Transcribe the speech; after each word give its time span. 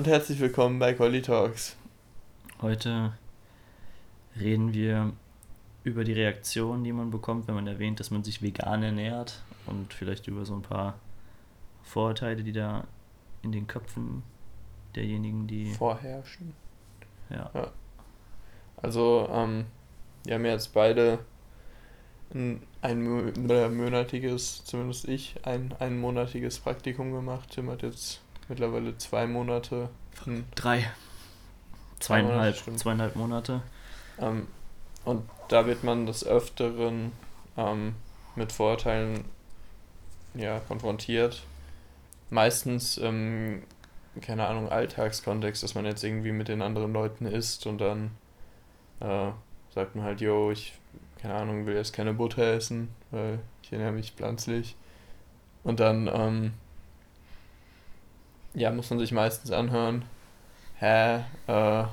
und 0.00 0.06
herzlich 0.06 0.40
willkommen 0.40 0.78
bei 0.78 0.94
Collie 0.94 1.20
Talks. 1.20 1.76
Heute 2.62 3.12
reden 4.40 4.72
wir 4.72 5.12
über 5.84 6.04
die 6.04 6.14
Reaktion, 6.14 6.82
die 6.84 6.92
man 6.94 7.10
bekommt, 7.10 7.46
wenn 7.46 7.54
man 7.54 7.66
erwähnt, 7.66 8.00
dass 8.00 8.10
man 8.10 8.24
sich 8.24 8.40
vegan 8.40 8.82
ernährt 8.82 9.42
und 9.66 9.92
vielleicht 9.92 10.26
über 10.26 10.46
so 10.46 10.54
ein 10.54 10.62
paar 10.62 10.98
Vorurteile, 11.82 12.42
die 12.42 12.52
da 12.52 12.86
in 13.42 13.52
den 13.52 13.66
Köpfen 13.66 14.22
derjenigen, 14.96 15.46
die 15.46 15.74
vorherrschen. 15.74 16.54
Ja. 17.28 17.50
ja. 17.52 17.70
Also, 18.78 19.28
ähm, 19.30 19.66
wir 20.24 20.36
haben 20.36 20.46
jetzt 20.46 20.72
beide 20.72 21.18
ein 22.32 22.62
einmonatiges, 22.80 24.64
zumindest 24.64 25.06
ich, 25.08 25.34
ein 25.42 25.74
einmonatiges 25.78 26.58
Praktikum 26.58 27.12
gemacht. 27.12 27.50
Tim 27.50 27.68
hat 27.68 27.82
jetzt 27.82 28.22
mittlerweile 28.50 28.98
zwei 28.98 29.26
Monate. 29.26 29.88
Drei. 30.54 30.90
Zweieinhalb, 32.00 32.56
Monate, 32.66 32.76
zweieinhalb 32.76 33.16
Monate. 33.16 33.62
Ähm, 34.18 34.46
und 35.04 35.28
da 35.48 35.66
wird 35.66 35.84
man 35.84 36.06
des 36.06 36.26
Öfteren 36.26 37.12
ähm, 37.56 37.94
mit 38.36 38.52
Vorurteilen 38.52 39.24
ja, 40.34 40.60
konfrontiert. 40.60 41.42
Meistens 42.28 42.96
im, 42.98 43.62
keine 44.20 44.46
Ahnung, 44.46 44.68
Alltagskontext, 44.68 45.62
dass 45.62 45.74
man 45.74 45.84
jetzt 45.84 46.04
irgendwie 46.04 46.32
mit 46.32 46.48
den 46.48 46.62
anderen 46.62 46.92
Leuten 46.92 47.26
isst 47.26 47.66
und 47.66 47.78
dann 47.78 48.10
äh, 49.00 49.30
sagt 49.74 49.94
man 49.94 50.04
halt, 50.04 50.20
yo, 50.20 50.50
ich, 50.50 50.74
keine 51.20 51.34
Ahnung, 51.34 51.66
will 51.66 51.76
jetzt 51.76 51.92
keine 51.92 52.14
Butter 52.14 52.54
essen, 52.54 52.88
weil 53.10 53.40
ich 53.62 53.72
ernähre 53.72 53.92
mich 53.92 54.12
pflanzlich. 54.12 54.76
Und 55.62 55.80
dann, 55.80 56.08
ähm, 56.12 56.52
ja, 58.54 58.70
muss 58.70 58.90
man 58.90 58.98
sich 58.98 59.12
meistens 59.12 59.50
anhören, 59.50 60.04
hä, 60.78 61.20
äh, 61.46 61.84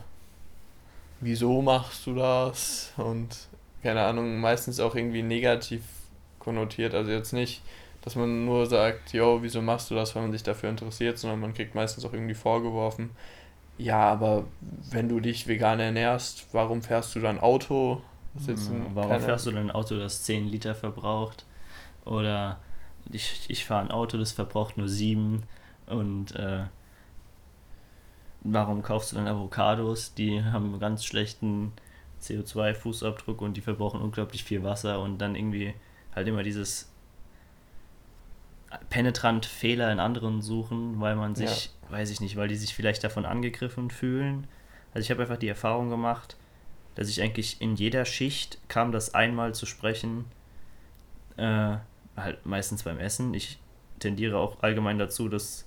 wieso 1.20 1.62
machst 1.62 2.06
du 2.06 2.16
das? 2.16 2.94
Und 2.98 3.36
keine 3.84 4.04
Ahnung, 4.04 4.40
meistens 4.40 4.80
auch 4.80 4.96
irgendwie 4.96 5.24
negativ 5.24 5.84
konnotiert. 6.40 6.94
Also 6.94 7.12
jetzt 7.12 7.34
nicht, 7.34 7.62
dass 8.02 8.16
man 8.16 8.46
nur 8.46 8.66
sagt, 8.66 9.14
yo, 9.14 9.42
wieso 9.42 9.62
machst 9.62 9.92
du 9.92 9.96
das, 9.96 10.16
weil 10.16 10.24
man 10.24 10.32
sich 10.32 10.44
dafür 10.44 10.70
interessiert, 10.70 11.18
sondern 11.18 11.40
man 11.40 11.54
kriegt 11.54 11.76
meistens 11.76 12.06
auch 12.06 12.14
irgendwie 12.14 12.34
vorgeworfen, 12.34 13.12
ja, 13.78 14.00
aber 14.00 14.46
wenn 14.90 15.08
du 15.08 15.20
dich 15.20 15.48
vegan 15.48 15.80
ernährst, 15.80 16.48
warum 16.52 16.82
fährst 16.82 17.16
du 17.16 17.20
dann 17.20 17.40
Auto? 17.40 18.02
Hm, 18.46 18.88
warum 18.94 19.20
fährst 19.20 19.46
du 19.46 19.52
dann 19.52 19.70
ein 19.70 19.72
Auto, 19.72 19.98
das 19.98 20.24
10 20.24 20.48
Liter 20.48 20.74
verbraucht? 20.74 21.46
Oder 22.06 22.60
ich, 23.12 23.46
ich 23.48 23.66
fahre 23.66 23.86
ein 23.86 23.92
Auto, 23.92 24.18
das 24.18 24.32
verbraucht 24.32 24.78
nur 24.78 24.88
7 24.88 25.44
und 25.88 26.36
äh, 26.36 26.66
warum 28.42 28.82
kaufst 28.82 29.12
du 29.12 29.16
dann 29.16 29.28
Avocados? 29.28 30.14
Die 30.14 30.44
haben 30.44 30.66
einen 30.66 30.80
ganz 30.80 31.06
schlechten 31.06 31.74
CO2-Fußabdruck 32.22 33.40
und 33.40 33.58
die 33.58 33.62
verbrauchen 33.62 34.02
unglaublich 34.02 34.44
viel 34.44 34.64
Wasser 34.64 35.00
und 35.02 35.20
dann 35.20 35.36
irgendwie 35.36 35.74
halt 36.16 36.28
immer 36.28 36.44
dieses 36.44 36.92
penetrant 38.90 39.46
Fehler 39.46 39.92
in 39.92 40.00
anderen 40.00 40.42
suchen, 40.42 41.00
weil 41.00 41.16
man 41.16 41.36
sich, 41.36 41.66
ja. 41.66 41.92
weiß 41.92 42.10
ich 42.10 42.20
nicht, 42.20 42.36
weil 42.36 42.48
die 42.48 42.56
sich 42.56 42.76
vielleicht 42.76 43.04
davon 43.04 43.26
angegriffen 43.26 43.90
fühlen. 43.90 44.48
Also 44.94 45.06
ich 45.06 45.12
habe 45.12 45.22
einfach 45.22 45.38
die 45.38 45.48
Erfahrung 45.48 45.90
gemacht, 45.90 46.38
dass 46.96 47.10
ich 47.10 47.22
eigentlich 47.22 47.62
in 47.62 47.76
jeder 47.76 48.06
Schicht 48.06 48.58
kam 48.68 48.92
das 48.92 49.14
einmal 49.14 49.54
zu 49.54 49.66
sprechen, 49.66 50.26
äh, 51.38 51.78
halt 52.16 52.46
meistens 52.46 52.84
beim 52.84 52.98
Essen. 52.98 53.34
Ich 53.34 53.60
tendiere 54.00 54.38
auch 54.38 54.62
allgemein 54.64 54.98
dazu, 54.98 55.30
dass 55.30 55.67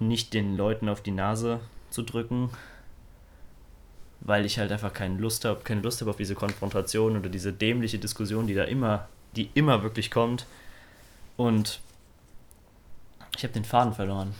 nicht 0.00 0.34
den 0.34 0.56
Leuten 0.56 0.88
auf 0.88 1.02
die 1.02 1.10
Nase 1.10 1.60
zu 1.90 2.02
drücken, 2.02 2.50
weil 4.20 4.44
ich 4.44 4.58
halt 4.58 4.72
einfach 4.72 4.92
keine 4.92 5.18
Lust 5.18 5.44
habe, 5.44 5.60
keine 5.62 5.80
Lust 5.80 6.00
habe 6.00 6.10
auf 6.10 6.16
diese 6.16 6.34
Konfrontation 6.34 7.16
oder 7.16 7.28
diese 7.28 7.52
dämliche 7.52 7.98
Diskussion, 7.98 8.46
die 8.46 8.54
da 8.54 8.64
immer, 8.64 9.08
die 9.36 9.50
immer 9.54 9.82
wirklich 9.82 10.10
kommt. 10.10 10.46
Und 11.36 11.80
ich 13.36 13.42
habe 13.42 13.54
den 13.54 13.64
Faden 13.64 13.94
verloren. 13.94 14.34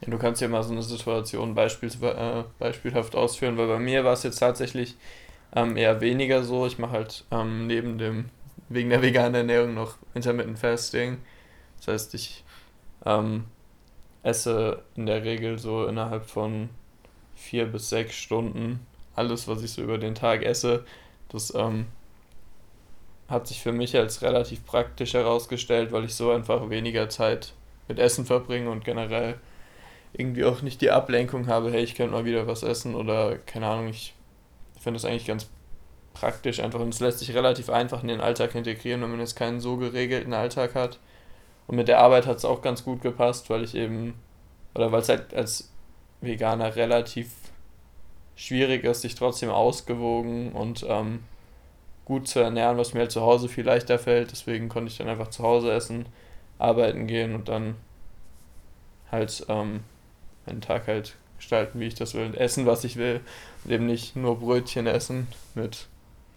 Ja, 0.00 0.10
du 0.10 0.18
kannst 0.18 0.40
ja 0.40 0.48
mal 0.48 0.62
so 0.62 0.72
eine 0.72 0.82
Situation 0.82 1.54
beispiels, 1.54 2.00
äh, 2.00 2.44
beispielhaft 2.58 3.14
ausführen, 3.14 3.56
weil 3.56 3.68
bei 3.68 3.78
mir 3.78 4.04
war 4.04 4.14
es 4.14 4.22
jetzt 4.22 4.38
tatsächlich 4.38 4.96
ähm, 5.54 5.76
eher 5.76 6.00
weniger 6.00 6.42
so. 6.42 6.66
Ich 6.66 6.78
mache 6.78 6.92
halt 6.92 7.24
ähm, 7.30 7.66
neben 7.66 7.98
dem, 7.98 8.30
wegen 8.68 8.90
der 8.90 9.02
veganen 9.02 9.34
Ernährung 9.34 9.74
noch 9.74 9.96
Intermittent 10.14 10.58
Fasting. 10.58 11.18
Das 11.78 11.88
heißt, 11.88 12.14
ich 12.14 12.42
ähm, 13.04 13.44
esse 14.22 14.82
in 14.94 15.06
der 15.06 15.24
Regel 15.24 15.58
so 15.58 15.86
innerhalb 15.86 16.24
von 16.24 16.68
vier 17.34 17.66
bis 17.66 17.88
sechs 17.88 18.14
Stunden 18.14 18.86
alles, 19.14 19.48
was 19.48 19.62
ich 19.62 19.72
so 19.72 19.82
über 19.82 19.98
den 19.98 20.14
Tag 20.14 20.42
esse. 20.42 20.84
Das 21.28 21.54
ähm, 21.54 21.86
hat 23.28 23.46
sich 23.46 23.60
für 23.60 23.72
mich 23.72 23.96
als 23.96 24.22
relativ 24.22 24.64
praktisch 24.64 25.14
herausgestellt, 25.14 25.92
weil 25.92 26.04
ich 26.04 26.14
so 26.14 26.30
einfach 26.30 26.70
weniger 26.70 27.08
Zeit 27.08 27.52
mit 27.88 27.98
Essen 27.98 28.24
verbringe 28.24 28.70
und 28.70 28.84
generell 28.84 29.38
irgendwie 30.12 30.44
auch 30.44 30.62
nicht 30.62 30.80
die 30.80 30.90
Ablenkung 30.90 31.46
habe, 31.46 31.72
hey, 31.72 31.82
ich 31.82 31.94
könnte 31.94 32.12
mal 32.12 32.24
wieder 32.24 32.46
was 32.46 32.62
essen 32.62 32.94
oder 32.94 33.38
keine 33.38 33.66
Ahnung, 33.66 33.88
ich 33.88 34.14
finde 34.78 34.98
das 34.98 35.04
eigentlich 35.04 35.26
ganz 35.26 35.48
praktisch 36.12 36.60
einfach 36.60 36.80
und 36.80 36.92
es 36.92 37.00
lässt 37.00 37.20
sich 37.20 37.34
relativ 37.34 37.70
einfach 37.70 38.02
in 38.02 38.08
den 38.08 38.20
Alltag 38.20 38.54
integrieren, 38.54 39.00
wenn 39.00 39.10
man 39.10 39.20
jetzt 39.20 39.36
keinen 39.36 39.60
so 39.60 39.78
geregelten 39.78 40.34
Alltag 40.34 40.74
hat. 40.74 40.98
Und 41.66 41.76
mit 41.76 41.88
der 41.88 42.00
Arbeit 42.00 42.26
hat 42.26 42.38
es 42.38 42.44
auch 42.44 42.62
ganz 42.62 42.84
gut 42.84 43.02
gepasst, 43.02 43.50
weil 43.50 43.64
ich 43.64 43.74
eben, 43.74 44.14
oder 44.74 44.92
weil 44.92 45.00
es 45.00 45.08
halt 45.08 45.32
als 45.34 45.70
Veganer 46.20 46.76
relativ 46.76 47.30
schwierig 48.36 48.84
ist, 48.84 49.02
sich 49.02 49.14
trotzdem 49.14 49.50
ausgewogen 49.50 50.52
und 50.52 50.84
ähm, 50.88 51.20
gut 52.04 52.28
zu 52.28 52.40
ernähren, 52.40 52.78
was 52.78 52.94
mir 52.94 53.00
halt 53.00 53.12
zu 53.12 53.22
Hause 53.22 53.48
viel 53.48 53.64
leichter 53.64 53.98
fällt. 53.98 54.32
Deswegen 54.32 54.68
konnte 54.68 54.90
ich 54.90 54.98
dann 54.98 55.08
einfach 55.08 55.28
zu 55.28 55.42
Hause 55.42 55.72
essen, 55.72 56.06
arbeiten 56.58 57.06
gehen 57.06 57.34
und 57.34 57.48
dann 57.48 57.76
halt 59.10 59.44
ähm, 59.48 59.80
meinen 60.46 60.60
Tag 60.60 60.86
halt 60.86 61.16
gestalten, 61.36 61.80
wie 61.80 61.86
ich 61.86 61.94
das 61.94 62.14
will, 62.14 62.26
und 62.26 62.36
essen, 62.36 62.66
was 62.66 62.84
ich 62.84 62.96
will. 62.96 63.20
Und 63.64 63.70
eben 63.70 63.86
nicht 63.86 64.16
nur 64.16 64.38
Brötchen 64.38 64.86
essen 64.86 65.28
mit 65.54 65.88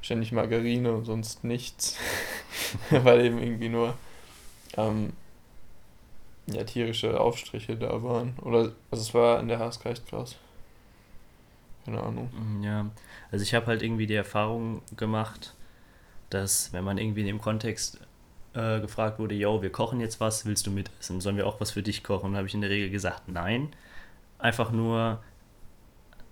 ständig 0.02 0.32
Margarine 0.32 0.92
und 0.94 1.06
sonst 1.06 1.44
nichts, 1.44 1.98
weil 2.90 3.26
eben 3.26 3.42
irgendwie 3.42 3.70
nur 3.70 3.96
ähm, 4.78 5.14
ja, 6.48 6.64
tierische 6.64 7.20
Aufstriche 7.20 7.76
da 7.76 8.04
waren. 8.04 8.36
Oder 8.42 8.72
also 8.92 9.02
es 9.02 9.14
war 9.14 9.40
in 9.40 9.48
der 9.48 9.60
HSK 9.60 9.86
echt 9.88 10.08
krass. 10.08 10.36
Keine 11.86 12.02
Ahnung. 12.02 12.30
Mm, 12.34 12.64
ja, 12.64 12.90
also 13.32 13.44
ich 13.44 13.54
habe 13.54 13.68
halt 13.68 13.82
irgendwie 13.82 14.08
die 14.08 14.16
Erfahrung 14.16 14.82
gemacht, 14.96 15.54
dass 16.30 16.74
wenn 16.74 16.84
man 16.84 16.98
irgendwie 16.98 17.22
in 17.22 17.28
dem 17.28 17.42
Kontext 17.42 18.00
äh, 18.54 18.80
gefragt 18.80 19.20
wurde, 19.20 19.36
yo, 19.36 19.62
wir 19.62 19.72
kochen 19.72 20.00
jetzt 20.00 20.20
was, 20.20 20.46
willst 20.46 20.66
du 20.66 20.72
mitessen? 20.72 21.22
Sollen 21.22 21.38
wir 21.38 21.48
auch 21.48 21.60
was 21.60 21.72
für 21.72 21.84
dich 21.84 22.04
kochen? 22.04 22.36
Habe 22.36 22.48
ich 22.48 22.54
in 22.54 22.62
der 22.62 22.70
Regel 22.70 22.90
gesagt, 22.90 23.28
nein. 23.28 23.70
Einfach 24.40 24.72
nur, 24.72 25.22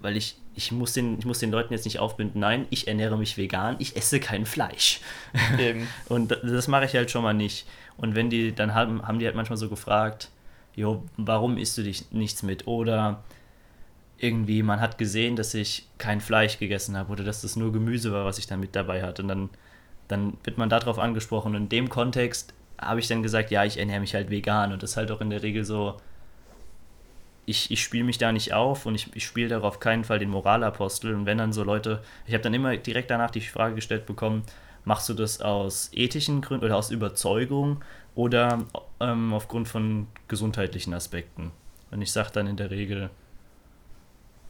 weil 0.04 0.18
ich, 0.18 0.36
ich, 0.54 0.72
muss 0.74 0.92
den, 0.92 1.18
ich 1.18 1.26
muss 1.26 1.40
den 1.40 1.50
Leuten 1.50 1.74
jetzt 1.74 1.86
nicht 1.86 1.98
aufbinden, 1.98 2.40
nein, 2.40 2.68
ich 2.70 2.90
ernähre 2.90 3.18
mich 3.18 3.38
vegan, 3.38 3.78
ich 3.80 3.96
esse 3.96 4.20
kein 4.20 4.46
Fleisch. 4.46 5.00
Eben. 5.58 5.88
Und 6.10 6.30
das, 6.30 6.40
das 6.44 6.68
mache 6.68 6.86
ich 6.86 6.94
halt 6.94 7.10
schon 7.10 7.24
mal 7.24 7.34
nicht. 7.34 7.66
Und 7.96 8.14
wenn 8.14 8.30
die, 8.30 8.54
dann 8.54 8.76
haben, 8.76 9.08
haben 9.08 9.18
die 9.18 9.26
halt 9.26 9.36
manchmal 9.36 9.58
so 9.58 9.70
gefragt, 9.70 10.30
jo, 10.76 11.06
warum 11.16 11.58
isst 11.58 11.78
du 11.78 11.84
dich 11.84 12.12
nichts 12.12 12.44
mit? 12.44 12.68
Oder 12.68 13.24
irgendwie, 14.18 14.62
man 14.62 14.82
hat 14.82 14.98
gesehen, 14.98 15.38
dass 15.38 15.54
ich 15.54 15.88
kein 15.98 16.20
Fleisch 16.20 16.60
gegessen 16.60 16.98
habe 16.98 17.12
oder 17.14 17.24
dass 17.24 17.42
das 17.42 17.56
nur 17.56 17.72
Gemüse 17.72 18.12
war, 18.12 18.26
was 18.26 18.38
ich 18.38 18.48
dann 18.48 18.60
mit 18.60 18.76
dabei 18.76 19.04
hatte. 19.04 19.22
Und 19.22 19.30
dann, 19.30 19.50
dann 20.10 20.38
wird 20.44 20.58
man 20.58 20.68
darauf 20.68 21.00
angesprochen. 21.00 21.56
Und 21.56 21.64
in 21.64 21.70
dem 21.70 21.90
Kontext 21.90 22.54
habe 22.78 23.00
ich 23.00 23.08
dann 23.08 23.24
gesagt, 23.24 23.52
ja, 23.52 23.64
ich 23.64 23.78
ernähre 23.78 24.02
mich 24.02 24.16
halt 24.16 24.30
vegan. 24.30 24.74
Und 24.74 24.84
das 24.84 24.92
ist 24.92 24.98
halt 24.98 25.12
auch 25.12 25.22
in 25.22 25.30
der 25.30 25.44
Regel 25.44 25.64
so, 25.64 25.96
ich, 27.46 27.72
ich 27.72 27.84
spiele 27.84 28.04
mich 28.04 28.18
da 28.18 28.32
nicht 28.32 28.54
auf 28.54 28.86
und 28.86 28.96
ich, 28.96 29.14
ich 29.16 29.26
spiele 29.26 29.50
da 29.50 29.62
auf 29.62 29.80
keinen 29.80 30.04
Fall 30.04 30.20
den 30.20 30.30
Moralapostel. 30.30 31.14
Und 31.14 31.26
wenn 31.26 31.38
dann 31.38 31.54
so 31.54 31.64
Leute, 31.64 32.02
ich 32.26 32.34
habe 32.34 32.44
dann 32.44 32.54
immer 32.54 32.76
direkt 32.78 33.12
danach 33.12 33.32
die 33.32 33.42
Frage 33.42 33.76
gestellt 33.76 34.06
bekommen, 34.06 34.44
Machst 34.86 35.08
du 35.08 35.14
das 35.14 35.42
aus 35.42 35.90
ethischen 35.94 36.42
Gründen 36.42 36.66
oder 36.66 36.78
aus 36.78 36.92
Überzeugung 36.92 37.84
oder 38.16 38.66
ähm, 39.00 39.34
aufgrund 39.34 39.68
von 39.68 40.08
gesundheitlichen 40.28 40.94
Aspekten? 40.94 41.52
Und 41.92 42.02
ich 42.02 42.12
sage 42.12 42.32
dann 42.34 42.48
in 42.48 42.58
der 42.58 42.70
Regel 42.70 43.10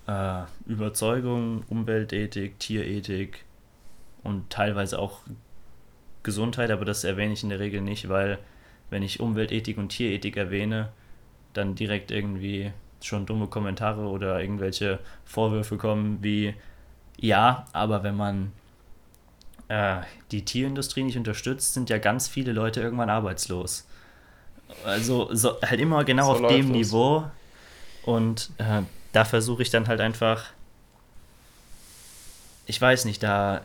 äh, 0.08 0.44
Überzeugung, 0.66 1.64
Umweltethik, 1.70 2.58
Tierethik 2.60 3.46
und 4.24 4.50
teilweise 4.50 4.98
auch 4.98 5.20
Gesundheit, 6.24 6.72
aber 6.72 6.86
das 6.86 7.04
erwähne 7.04 7.34
ich 7.34 7.44
in 7.44 7.50
der 7.50 7.60
Regel 7.60 7.82
nicht, 7.82 8.10
weil 8.10 8.40
wenn 8.90 9.04
ich 9.04 9.20
Umweltethik 9.20 9.78
und 9.78 9.90
Tierethik 9.90 10.36
erwähne, 10.36 10.92
dann 11.54 11.76
direkt 11.76 12.12
irgendwie 12.12 12.72
schon 13.02 13.26
dumme 13.26 13.48
Kommentare 13.48 14.02
oder 14.02 14.40
irgendwelche 14.40 15.00
Vorwürfe 15.26 15.78
kommen 15.78 16.20
wie, 16.22 16.54
ja, 17.18 17.66
aber 17.74 18.04
wenn 18.04 18.16
man 18.16 18.52
äh, 19.68 20.02
die 20.32 20.46
Tierindustrie 20.46 21.04
nicht 21.04 21.18
unterstützt, 21.18 21.74
sind 21.74 21.90
ja 21.90 21.98
ganz 21.98 22.28
viele 22.28 22.54
Leute 22.54 22.82
irgendwann 22.82 23.10
arbeitslos. 23.10 23.86
Also 24.86 25.34
so, 25.34 25.62
halt 25.62 25.80
immer 25.80 26.04
genau 26.04 26.36
so 26.36 26.46
auf 26.46 26.52
dem 26.52 26.72
Niveau. 26.72 27.26
Und 28.04 28.50
äh, 28.58 28.82
da 29.12 29.26
versuche 29.26 29.62
ich 29.62 29.70
dann 29.70 29.88
halt 29.88 30.02
einfach, 30.02 30.46
ich 32.66 32.80
weiß 32.80 33.06
nicht, 33.06 33.24
da 33.24 33.62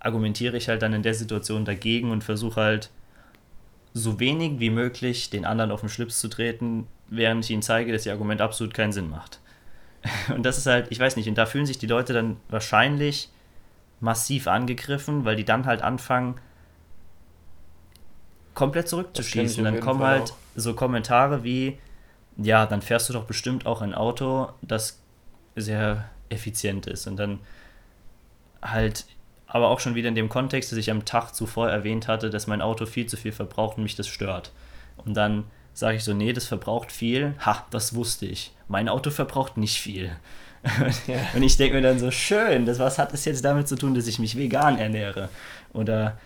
argumentiere 0.00 0.56
ich 0.56 0.68
halt 0.68 0.82
dann 0.82 0.92
in 0.92 1.02
der 1.02 1.14
Situation 1.14 1.64
dagegen 1.64 2.10
und 2.10 2.24
versuche 2.24 2.60
halt 2.60 2.90
so 3.94 4.18
wenig 4.18 4.58
wie 4.58 4.70
möglich 4.70 5.30
den 5.30 5.44
anderen 5.44 5.70
auf 5.70 5.80
den 5.80 5.88
Schlips 5.88 6.18
zu 6.18 6.28
treten, 6.28 6.86
während 7.12 7.44
ich 7.44 7.50
ihnen 7.50 7.62
zeige, 7.62 7.92
dass 7.92 8.06
ihr 8.06 8.12
Argument 8.12 8.40
absolut 8.40 8.74
keinen 8.74 8.92
Sinn 8.92 9.10
macht. 9.10 9.40
Und 10.34 10.44
das 10.44 10.58
ist 10.58 10.66
halt, 10.66 10.86
ich 10.90 10.98
weiß 10.98 11.16
nicht, 11.16 11.28
und 11.28 11.36
da 11.36 11.46
fühlen 11.46 11.66
sich 11.66 11.78
die 11.78 11.86
Leute 11.86 12.12
dann 12.12 12.38
wahrscheinlich 12.48 13.28
massiv 14.00 14.48
angegriffen, 14.48 15.24
weil 15.24 15.36
die 15.36 15.44
dann 15.44 15.64
halt 15.64 15.80
anfangen, 15.80 16.40
komplett 18.54 18.88
zurückzuschießen. 18.88 19.64
Und 19.64 19.72
dann 19.72 19.80
kommen 19.80 20.00
Fall 20.00 20.18
halt 20.18 20.32
auch. 20.32 20.36
so 20.56 20.74
Kommentare 20.74 21.44
wie, 21.44 21.78
ja, 22.36 22.66
dann 22.66 22.82
fährst 22.82 23.08
du 23.08 23.12
doch 23.12 23.24
bestimmt 23.24 23.64
auch 23.64 23.80
ein 23.80 23.94
Auto, 23.94 24.48
das 24.60 25.00
sehr 25.54 26.10
effizient 26.30 26.88
ist. 26.88 27.06
Und 27.06 27.16
dann 27.16 27.38
halt, 28.60 29.06
aber 29.46 29.68
auch 29.68 29.78
schon 29.78 29.94
wieder 29.94 30.08
in 30.08 30.16
dem 30.16 30.28
Kontext, 30.28 30.72
dass 30.72 30.78
ich 30.78 30.90
am 30.90 31.04
Tag 31.04 31.32
zuvor 31.32 31.70
erwähnt 31.70 32.08
hatte, 32.08 32.28
dass 32.28 32.48
mein 32.48 32.60
Auto 32.60 32.86
viel 32.86 33.06
zu 33.06 33.16
viel 33.16 33.32
verbraucht 33.32 33.76
und 33.76 33.84
mich 33.84 33.94
das 33.94 34.08
stört. 34.08 34.50
Und 35.04 35.14
dann 35.14 35.44
sage 35.74 35.96
ich 35.96 36.04
so, 36.04 36.14
nee, 36.14 36.32
das 36.32 36.46
verbraucht 36.46 36.92
viel. 36.92 37.34
Ha, 37.44 37.66
das 37.70 37.94
wusste 37.94 38.26
ich. 38.26 38.52
Mein 38.68 38.88
Auto 38.88 39.10
verbraucht 39.10 39.56
nicht 39.56 39.80
viel. 39.80 40.16
ja. 41.06 41.16
Und 41.34 41.42
ich 41.42 41.56
denke 41.56 41.76
mir 41.76 41.82
dann 41.82 41.98
so, 41.98 42.10
schön, 42.10 42.66
das, 42.66 42.78
was 42.78 42.98
hat 42.98 43.12
es 43.14 43.24
jetzt 43.24 43.44
damit 43.44 43.68
zu 43.68 43.76
tun, 43.76 43.94
dass 43.94 44.06
ich 44.06 44.18
mich 44.18 44.36
vegan 44.36 44.78
ernähre? 44.78 45.28
Oder, 45.72 46.18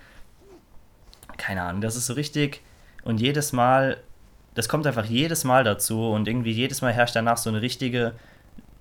keine 1.36 1.62
Ahnung, 1.62 1.80
das 1.80 1.96
ist 1.96 2.06
so 2.06 2.14
richtig. 2.14 2.60
Und 3.04 3.20
jedes 3.20 3.52
Mal, 3.52 3.98
das 4.54 4.68
kommt 4.68 4.86
einfach 4.86 5.06
jedes 5.06 5.44
Mal 5.44 5.64
dazu 5.64 6.10
und 6.10 6.28
irgendwie 6.28 6.50
jedes 6.50 6.82
Mal 6.82 6.92
herrscht 6.92 7.16
danach 7.16 7.36
so 7.36 7.48
eine 7.48 7.62
richtige, 7.62 8.12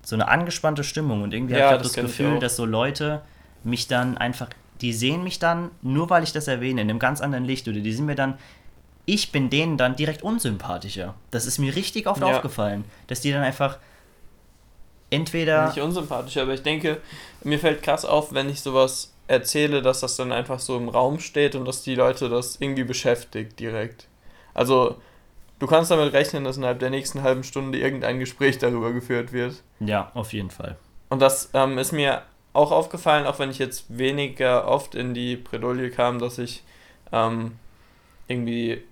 so 0.02 0.16
eine 0.16 0.28
angespannte 0.28 0.84
Stimmung. 0.84 1.22
Und 1.22 1.32
irgendwie 1.32 1.54
ja, 1.54 1.66
habe 1.66 1.76
ich 1.76 1.82
das, 1.82 1.92
das 1.92 2.04
Gefühl, 2.04 2.38
dass 2.38 2.56
so 2.56 2.64
Leute 2.64 3.22
mich 3.62 3.86
dann 3.88 4.18
einfach, 4.18 4.48
die 4.80 4.92
sehen 4.92 5.22
mich 5.22 5.38
dann, 5.38 5.70
nur 5.80 6.10
weil 6.10 6.22
ich 6.22 6.32
das 6.32 6.48
erwähne, 6.48 6.82
in 6.82 6.90
einem 6.90 6.98
ganz 6.98 7.20
anderen 7.20 7.44
Licht 7.44 7.66
oder 7.68 7.80
die 7.80 7.92
sind 7.92 8.06
mir 8.06 8.14
dann 8.14 8.34
ich 9.06 9.32
bin 9.32 9.48
denen 9.48 9.78
dann 9.78 9.96
direkt 9.96 10.22
unsympathischer. 10.22 11.14
Das 11.30 11.46
ist 11.46 11.58
mir 11.58 11.74
richtig 11.74 12.06
oft 12.06 12.20
ja. 12.20 12.26
aufgefallen, 12.26 12.84
dass 13.06 13.20
die 13.20 13.32
dann 13.32 13.42
einfach 13.42 13.78
entweder. 15.10 15.68
Nicht 15.68 15.80
unsympathischer, 15.80 16.42
aber 16.42 16.54
ich 16.54 16.62
denke, 16.62 17.00
mir 17.44 17.58
fällt 17.58 17.82
krass 17.82 18.04
auf, 18.04 18.34
wenn 18.34 18.50
ich 18.50 18.60
sowas 18.60 19.14
erzähle, 19.28 19.80
dass 19.80 20.00
das 20.00 20.16
dann 20.16 20.32
einfach 20.32 20.58
so 20.58 20.76
im 20.76 20.88
Raum 20.88 21.20
steht 21.20 21.54
und 21.54 21.64
dass 21.64 21.82
die 21.82 21.94
Leute 21.94 22.28
das 22.28 22.56
irgendwie 22.60 22.84
beschäftigt 22.84 23.58
direkt. 23.58 24.08
Also, 24.54 25.00
du 25.58 25.66
kannst 25.66 25.90
damit 25.90 26.12
rechnen, 26.12 26.44
dass 26.44 26.56
innerhalb 26.56 26.80
der 26.80 26.90
nächsten 26.90 27.22
halben 27.22 27.44
Stunde 27.44 27.78
irgendein 27.78 28.18
Gespräch 28.18 28.58
darüber 28.58 28.92
geführt 28.92 29.32
wird. 29.32 29.62
Ja, 29.80 30.10
auf 30.14 30.32
jeden 30.32 30.50
Fall. 30.50 30.76
Und 31.08 31.22
das 31.22 31.50
ähm, 31.54 31.78
ist 31.78 31.92
mir 31.92 32.22
auch 32.52 32.72
aufgefallen, 32.72 33.26
auch 33.26 33.38
wenn 33.38 33.50
ich 33.50 33.58
jetzt 33.58 33.84
weniger 33.96 34.66
oft 34.66 34.94
in 34.94 35.14
die 35.14 35.36
Bredouille 35.36 35.90
kam, 35.90 36.18
dass 36.18 36.38
ich 36.38 36.64
ähm, 37.12 37.52
irgendwie 38.28 38.82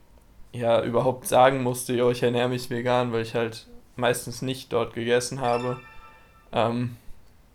ja 0.54 0.82
überhaupt 0.82 1.26
sagen 1.26 1.62
musste, 1.62 1.94
jo, 1.94 2.10
ich 2.10 2.22
ernähre 2.22 2.48
mich 2.48 2.70
vegan, 2.70 3.12
weil 3.12 3.22
ich 3.22 3.34
halt 3.34 3.66
meistens 3.96 4.40
nicht 4.40 4.72
dort 4.72 4.94
gegessen 4.94 5.40
habe. 5.40 5.80
Ähm, 6.52 6.96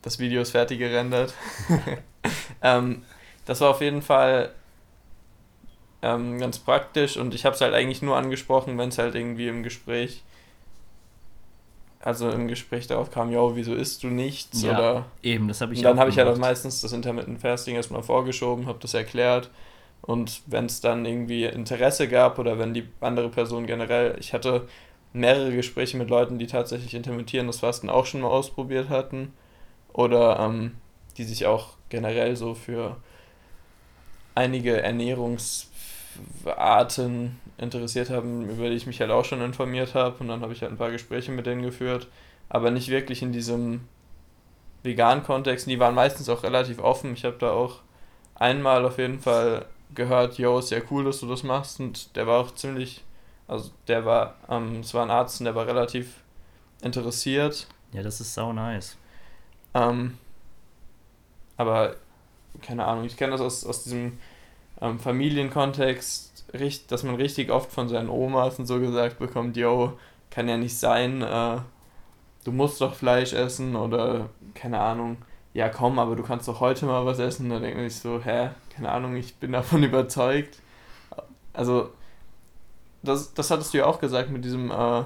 das 0.02 0.20
Video 0.20 0.42
ist 0.42 0.52
fertig 0.52 0.80
gerendert. 0.80 1.34
ähm, 2.62 3.04
das 3.46 3.62
war 3.62 3.70
auf 3.70 3.82
jeden 3.82 4.02
Fall 4.02 4.52
ähm, 6.02 6.40
ganz 6.40 6.60
praktisch 6.60 7.18
und 7.18 7.34
ich 7.34 7.46
habe 7.46 7.56
es 7.56 7.62
halt 7.62 7.74
eigentlich 7.74 8.02
nur 8.02 8.18
angesprochen, 8.18 8.78
wenn 8.78 8.90
es 8.90 8.98
halt 8.98 9.16
irgendwie 9.16 9.48
im 9.48 9.64
Gespräch, 9.64 10.24
also 12.02 12.30
im 12.30 12.48
Gespräch 12.48 12.88
darauf 12.88 13.12
kam, 13.12 13.32
jo, 13.32 13.56
wieso 13.56 13.74
isst 13.74 14.04
du 14.04 14.08
nichts? 14.08 14.62
Ja, 14.62 14.72
oder 14.72 15.06
eben, 15.24 15.48
das 15.48 15.62
habe 15.62 15.74
ich 15.74 15.80
Und 15.80 15.86
dann 15.86 16.00
habe 16.00 16.10
ich 16.10 16.18
halt 16.18 16.28
auch 16.28 16.38
meistens 16.38 16.82
das 16.82 16.92
Intermittent 16.94 17.40
Fasting 17.40 17.76
erstmal 17.76 18.04
vorgeschoben, 18.04 18.68
habe 18.68 18.80
das 18.82 18.94
erklärt 18.94 19.50
und 20.02 20.42
wenn 20.48 20.66
es 20.66 20.82
dann 20.82 21.06
irgendwie 21.06 21.46
Interesse 21.46 22.08
gab 22.08 22.40
oder 22.40 22.58
wenn 22.58 22.74
die 22.74 22.88
andere 23.02 23.30
Person 23.30 23.68
generell, 23.68 24.16
ich 24.20 24.34
hatte 24.34 24.68
mehrere 25.14 25.52
Gespräche 25.52 25.98
mit 25.98 26.10
Leuten, 26.10 26.40
die 26.40 26.48
tatsächlich 26.48 26.94
intermittierendes 26.94 27.60
Fasten 27.60 27.90
auch 27.90 28.06
schon 28.06 28.22
mal 28.22 28.28
ausprobiert 28.28 28.90
hatten 28.90 29.34
oder 29.94 30.40
ähm, 30.40 30.76
die 31.18 31.24
sich 31.24 31.46
auch 31.46 31.76
generell 31.90 32.36
so 32.36 32.56
für 32.56 32.98
einige 34.36 34.82
Ernährungsarten 34.82 37.40
interessiert 37.58 38.10
haben, 38.10 38.50
über 38.50 38.70
die 38.70 38.76
ich 38.76 38.88
mich 38.88 39.02
halt 39.02 39.12
auch 39.12 39.26
schon 39.26 39.42
informiert 39.42 39.96
habe 39.96 40.16
und 40.20 40.30
dann 40.30 40.42
habe 40.42 40.54
ich 40.54 40.62
halt 40.62 40.72
ein 40.72 40.78
paar 40.78 40.92
Gespräche 40.92 41.32
mit 41.32 41.46
denen 41.46 41.62
geführt, 41.62 42.08
aber 42.48 42.72
nicht 42.72 42.88
wirklich 42.90 43.22
in 43.22 43.34
diesem 43.34 43.82
veganen 44.84 45.24
Kontext. 45.24 45.68
Die 45.68 45.80
waren 45.80 45.96
meistens 45.96 46.30
auch 46.30 46.44
relativ 46.44 46.80
offen. 46.80 47.14
Ich 47.14 47.26
habe 47.26 47.38
da 47.38 47.52
auch 47.52 47.80
einmal 48.36 48.86
auf 48.86 48.98
jeden 48.98 49.20
Fall 49.20 49.66
gehört, 49.96 50.38
yo, 50.38 50.60
ist 50.60 50.72
ja 50.72 50.80
cool, 50.92 51.04
dass 51.06 51.20
du 51.20 51.28
das 51.28 51.44
machst. 51.44 51.80
Und 51.80 52.16
der 52.16 52.28
war 52.28 52.40
auch 52.40 52.54
ziemlich, 52.54 53.04
also 53.48 53.72
der 53.88 54.06
war, 54.06 54.36
ähm, 54.50 54.82
es 54.82 54.94
war 54.94 55.04
ein 55.04 55.12
Arzt 55.12 55.40
und 55.42 55.46
der 55.46 55.56
war 55.56 55.68
relativ 55.68 56.24
interessiert. 56.82 57.68
Ja, 57.92 58.04
das 58.04 58.22
ist 58.22 58.34
sau 58.34 58.54
nice. 58.54 58.98
Ähm, 59.74 60.18
aber, 61.58 61.96
keine 62.62 62.86
Ahnung, 62.86 63.06
ich 63.06 63.18
kenne 63.18 63.34
das 63.34 63.42
aus, 63.42 63.66
aus 63.66 63.84
diesem 63.84 64.20
ähm, 64.82 65.00
Familienkontext, 65.00 66.46
dass 66.88 67.04
man 67.04 67.16
richtig 67.16 67.52
oft 67.52 67.72
von 67.72 67.90
seinen 67.90 68.10
Omas 68.10 68.60
und 68.60 68.66
so 68.66 68.80
gesagt 68.80 69.20
bekommt, 69.20 69.58
yo, 69.58 69.98
kann 70.30 70.48
ja 70.48 70.58
nicht 70.58 70.78
sein, 70.78 71.22
äh, 71.22 71.58
du 72.44 72.52
musst 72.52 72.82
doch 72.82 72.96
Fleisch 72.96 73.34
essen 73.34 73.76
oder, 73.76 74.30
keine 74.54 74.80
Ahnung, 74.80 75.18
ja 75.54 75.70
komm, 75.70 76.00
aber 76.00 76.16
du 76.16 76.24
kannst 76.24 76.48
doch 76.48 76.60
heute 76.60 76.86
mal 76.86 77.06
was 77.06 77.20
essen. 77.20 77.50
Da 77.50 77.60
denke 77.60 77.86
ich 77.86 77.96
so, 77.96 78.22
hä, 78.24 78.50
keine 78.76 78.92
Ahnung, 78.92 79.16
ich 79.16 79.36
bin 79.36 79.52
davon 79.52 79.84
überzeugt. 79.84 80.60
Also, 81.54 81.92
das, 83.04 83.34
das 83.34 83.50
hattest 83.52 83.74
du 83.74 83.80
ja 83.80 83.86
auch 83.86 84.00
gesagt 84.00 84.30
mit 84.30 84.46
diesem, 84.46 84.72
äh, 84.72 85.04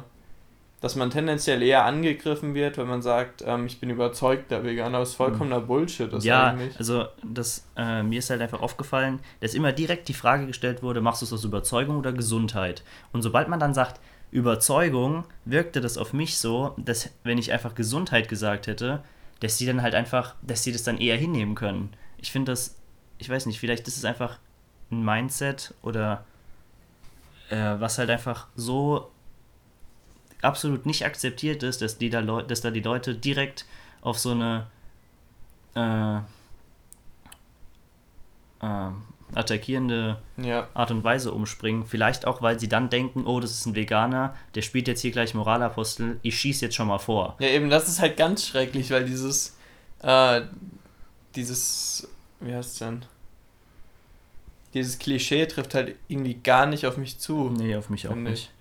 dass 0.81 0.95
man 0.97 1.09
tendenziell 1.09 1.63
eher 1.63 1.85
angegriffen 1.85 2.53
wird, 2.55 2.77
wenn 2.77 2.87
man 2.87 3.01
sagt, 3.01 3.41
ähm, 3.45 3.67
ich 3.67 3.79
bin 3.79 3.89
überzeugter 3.89 4.65
Veganer, 4.65 4.99
das 4.99 5.11
ist 5.11 5.15
vollkommener 5.15 5.61
mhm. 5.61 5.67
Bullshit. 5.67 6.11
Das 6.11 6.25
ja, 6.25 6.47
eigentlich. 6.47 6.77
also 6.77 7.05
das, 7.23 7.65
äh, 7.77 8.03
mir 8.03 8.19
ist 8.19 8.29
halt 8.29 8.41
einfach 8.41 8.61
aufgefallen, 8.61 9.19
dass 9.39 9.53
immer 9.53 9.71
direkt 9.71 10.09
die 10.09 10.13
Frage 10.13 10.45
gestellt 10.45 10.83
wurde, 10.83 10.99
machst 10.99 11.21
du 11.21 11.25
es 11.25 11.31
aus 11.31 11.45
Überzeugung 11.45 11.97
oder 11.97 12.11
Gesundheit? 12.11 12.83
Und 13.13 13.21
sobald 13.21 13.47
man 13.47 13.61
dann 13.61 13.73
sagt, 13.73 14.01
Überzeugung, 14.29 15.23
wirkte 15.45 15.79
das 15.79 15.97
auf 15.97 16.11
mich 16.11 16.37
so, 16.37 16.73
dass 16.75 17.11
wenn 17.23 17.37
ich 17.37 17.53
einfach 17.53 17.75
Gesundheit 17.75 18.27
gesagt 18.27 18.67
hätte, 18.67 19.03
dass 19.43 19.57
sie 19.57 19.65
dann 19.65 19.81
halt 19.81 19.93
einfach, 19.93 20.35
dass 20.41 20.63
sie 20.63 20.71
das 20.71 20.83
dann 20.83 20.97
eher 20.97 21.17
hinnehmen 21.17 21.53
können. 21.53 21.89
Ich 22.17 22.31
finde 22.31 22.53
das, 22.53 22.77
ich 23.17 23.29
weiß 23.29 23.45
nicht, 23.45 23.59
vielleicht 23.59 23.85
ist 23.89 23.97
es 23.97 24.05
einfach 24.05 24.39
ein 24.89 25.03
Mindset 25.03 25.73
oder 25.81 26.23
äh, 27.49 27.75
was 27.77 27.97
halt 27.97 28.09
einfach 28.09 28.47
so 28.55 29.11
absolut 30.41 30.85
nicht 30.85 31.05
akzeptiert 31.05 31.61
ist, 31.61 31.81
dass, 31.81 31.97
die 31.97 32.09
da, 32.09 32.21
dass 32.21 32.61
da 32.61 32.71
die 32.71 32.79
Leute 32.79 33.15
direkt 33.15 33.65
auf 33.99 34.17
so 34.17 34.31
eine 34.31 34.67
äh, 35.75 36.17
äh, 38.61 38.91
attackierende 39.35 40.17
ja. 40.37 40.67
Art 40.73 40.91
und 40.91 41.03
Weise 41.03 41.31
umspringen. 41.31 41.85
Vielleicht 41.85 42.27
auch, 42.27 42.41
weil 42.41 42.59
sie 42.59 42.69
dann 42.69 42.89
denken, 42.89 43.25
oh, 43.25 43.39
das 43.39 43.51
ist 43.51 43.65
ein 43.65 43.75
Veganer, 43.75 44.35
der 44.55 44.61
spielt 44.61 44.87
jetzt 44.87 45.01
hier 45.01 45.11
gleich 45.11 45.33
Moralapostel, 45.33 46.19
ich 46.21 46.37
schieße 46.39 46.65
jetzt 46.65 46.75
schon 46.75 46.87
mal 46.87 46.99
vor. 46.99 47.35
Ja, 47.39 47.47
eben, 47.47 47.69
das 47.69 47.87
ist 47.87 47.99
halt 47.99 48.17
ganz 48.17 48.45
schrecklich, 48.45 48.91
weil 48.91 49.05
dieses, 49.05 49.57
äh, 50.01 50.41
dieses, 51.35 52.07
wie 52.39 52.53
heißt 52.53 52.73
es 52.73 52.79
denn? 52.79 53.05
Dieses 54.73 54.97
Klischee 54.97 55.45
trifft 55.45 55.75
halt 55.75 55.95
irgendwie 56.07 56.35
gar 56.35 56.65
nicht 56.65 56.85
auf 56.87 56.97
mich 56.97 57.19
zu. 57.19 57.49
Nee, 57.49 57.75
auf 57.75 57.89
mich 57.89 58.07
auch 58.07 58.15
nicht. 58.15 58.51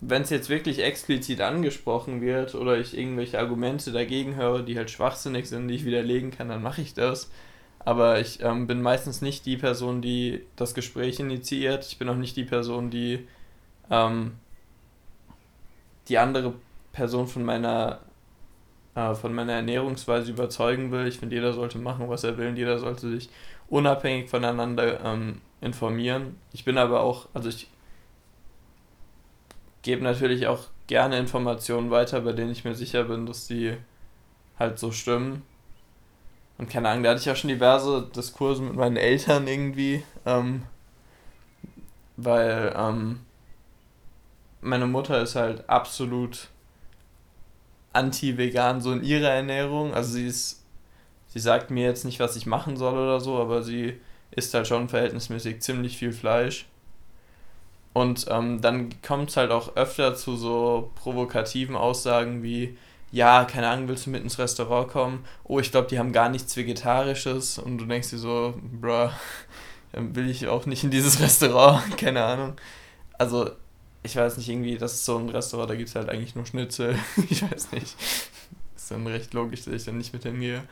Wenn 0.00 0.22
es 0.22 0.30
jetzt 0.30 0.48
wirklich 0.48 0.80
explizit 0.80 1.40
angesprochen 1.40 2.20
wird 2.20 2.54
oder 2.54 2.78
ich 2.78 2.96
irgendwelche 2.96 3.38
Argumente 3.38 3.90
dagegen 3.90 4.36
höre, 4.36 4.62
die 4.62 4.76
halt 4.76 4.90
schwachsinnig 4.90 5.48
sind, 5.48 5.66
die 5.68 5.74
ich 5.74 5.84
widerlegen 5.84 6.30
kann, 6.30 6.48
dann 6.48 6.62
mache 6.62 6.82
ich 6.82 6.94
das 6.94 7.30
aber 7.80 8.20
ich 8.20 8.42
ähm, 8.42 8.66
bin 8.66 8.82
meistens 8.82 9.22
nicht 9.22 9.46
die 9.46 9.56
Person, 9.56 10.02
die 10.02 10.44
das 10.56 10.74
Gespräch 10.74 11.20
initiiert. 11.20 11.86
Ich 11.86 11.98
bin 11.98 12.08
auch 12.08 12.16
nicht 12.16 12.36
die 12.36 12.44
Person, 12.44 12.90
die 12.90 13.26
ähm, 13.90 14.32
die 16.08 16.18
andere 16.18 16.54
Person 16.92 17.26
von 17.26 17.44
meiner 17.44 18.00
äh, 18.94 19.14
von 19.14 19.34
meiner 19.34 19.52
Ernährungsweise 19.54 20.30
überzeugen 20.30 20.90
will. 20.90 21.06
Ich 21.06 21.18
finde, 21.18 21.36
jeder 21.36 21.52
sollte 21.52 21.78
machen, 21.78 22.08
was 22.08 22.24
er 22.24 22.36
will 22.36 22.48
und 22.48 22.56
jeder 22.56 22.78
sollte 22.78 23.08
sich 23.08 23.28
unabhängig 23.68 24.28
voneinander 24.28 25.04
ähm, 25.04 25.40
informieren. 25.60 26.36
Ich 26.52 26.64
bin 26.64 26.78
aber 26.78 27.00
auch, 27.00 27.28
also 27.34 27.48
ich 27.48 27.68
gebe 29.82 30.02
natürlich 30.02 30.46
auch 30.46 30.64
gerne 30.86 31.18
Informationen 31.18 31.90
weiter, 31.90 32.20
bei 32.22 32.32
denen 32.32 32.50
ich 32.50 32.64
mir 32.64 32.74
sicher 32.74 33.04
bin, 33.04 33.26
dass 33.26 33.46
die 33.46 33.74
halt 34.58 34.78
so 34.78 34.90
stimmen. 34.90 35.42
Und 36.58 36.68
keine 36.68 36.88
Ahnung, 36.88 37.04
da 37.04 37.10
hatte 37.10 37.20
ich 37.20 37.26
ja 37.26 37.36
schon 37.36 37.48
diverse 37.48 38.10
Diskurse 38.14 38.62
mit 38.62 38.74
meinen 38.74 38.96
Eltern 38.96 39.46
irgendwie, 39.46 40.02
ähm, 40.26 40.64
weil 42.16 42.74
ähm, 42.76 43.20
meine 44.60 44.88
Mutter 44.88 45.22
ist 45.22 45.36
halt 45.36 45.68
absolut 45.70 46.48
anti-vegan 47.92 48.80
so 48.80 48.92
in 48.92 49.04
ihrer 49.04 49.30
Ernährung. 49.30 49.94
Also 49.94 50.14
sie 50.14 50.26
ist, 50.26 50.64
sie 51.28 51.38
sagt 51.38 51.70
mir 51.70 51.84
jetzt 51.84 52.04
nicht, 52.04 52.18
was 52.18 52.34
ich 52.34 52.46
machen 52.46 52.76
soll 52.76 52.94
oder 52.94 53.20
so, 53.20 53.38
aber 53.38 53.62
sie 53.62 54.00
isst 54.32 54.52
halt 54.52 54.66
schon 54.66 54.88
verhältnismäßig 54.88 55.62
ziemlich 55.62 55.96
viel 55.96 56.12
Fleisch. 56.12 56.66
Und 57.92 58.26
ähm, 58.30 58.60
dann 58.60 59.00
kommt 59.02 59.30
es 59.30 59.36
halt 59.36 59.50
auch 59.52 59.76
öfter 59.76 60.14
zu 60.14 60.36
so 60.36 60.90
provokativen 60.96 61.76
Aussagen 61.76 62.42
wie, 62.42 62.76
ja, 63.10 63.44
keine 63.44 63.68
Ahnung, 63.68 63.88
willst 63.88 64.06
du 64.06 64.10
mit 64.10 64.22
ins 64.22 64.38
Restaurant 64.38 64.88
kommen? 64.88 65.24
Oh, 65.44 65.58
ich 65.58 65.70
glaube, 65.70 65.88
die 65.88 65.98
haben 65.98 66.12
gar 66.12 66.28
nichts 66.28 66.56
Vegetarisches. 66.56 67.58
Und 67.58 67.78
du 67.78 67.86
denkst 67.86 68.10
dir 68.10 68.18
so, 68.18 68.54
bruh, 68.60 69.10
dann 69.92 70.14
will 70.14 70.28
ich 70.28 70.46
auch 70.48 70.66
nicht 70.66 70.84
in 70.84 70.90
dieses 70.90 71.20
Restaurant, 71.20 71.82
keine 71.96 72.24
Ahnung. 72.24 72.54
Also, 73.16 73.50
ich 74.02 74.14
weiß 74.14 74.36
nicht, 74.36 74.48
irgendwie, 74.48 74.76
das 74.76 74.94
ist 74.94 75.04
so 75.04 75.18
ein 75.18 75.28
Restaurant, 75.28 75.70
da 75.70 75.74
gibt 75.74 75.88
es 75.88 75.94
halt 75.94 76.08
eigentlich 76.08 76.34
nur 76.34 76.46
Schnitzel. 76.46 76.98
ich 77.30 77.42
weiß 77.42 77.72
nicht. 77.72 77.96
Ist 78.76 78.90
dann 78.90 79.06
recht 79.06 79.32
logisch, 79.34 79.64
dass 79.64 79.74
ich 79.74 79.84
dann 79.84 79.98
nicht 79.98 80.12
mit 80.12 80.22
hingehe. 80.22 80.62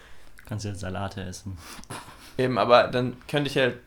Kannst 0.46 0.64
ja 0.64 0.74
Salate 0.74 1.22
essen. 1.22 1.58
Eben, 2.38 2.58
aber 2.58 2.84
dann 2.84 3.16
könnte 3.28 3.50
ich 3.50 3.56
halt 3.56 3.78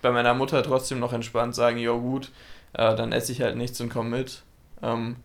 bei 0.00 0.12
meiner 0.12 0.34
Mutter 0.34 0.62
trotzdem 0.62 1.00
noch 1.00 1.12
entspannt 1.12 1.54
sagen, 1.54 1.78
jo 1.78 2.00
gut, 2.00 2.30
äh, 2.72 2.94
dann 2.94 3.12
esse 3.12 3.32
ich 3.32 3.42
halt 3.42 3.56
nichts 3.56 3.80
und 3.80 3.88
komme 3.88 4.10
mit. 4.10 4.42
Ähm, 4.82 5.16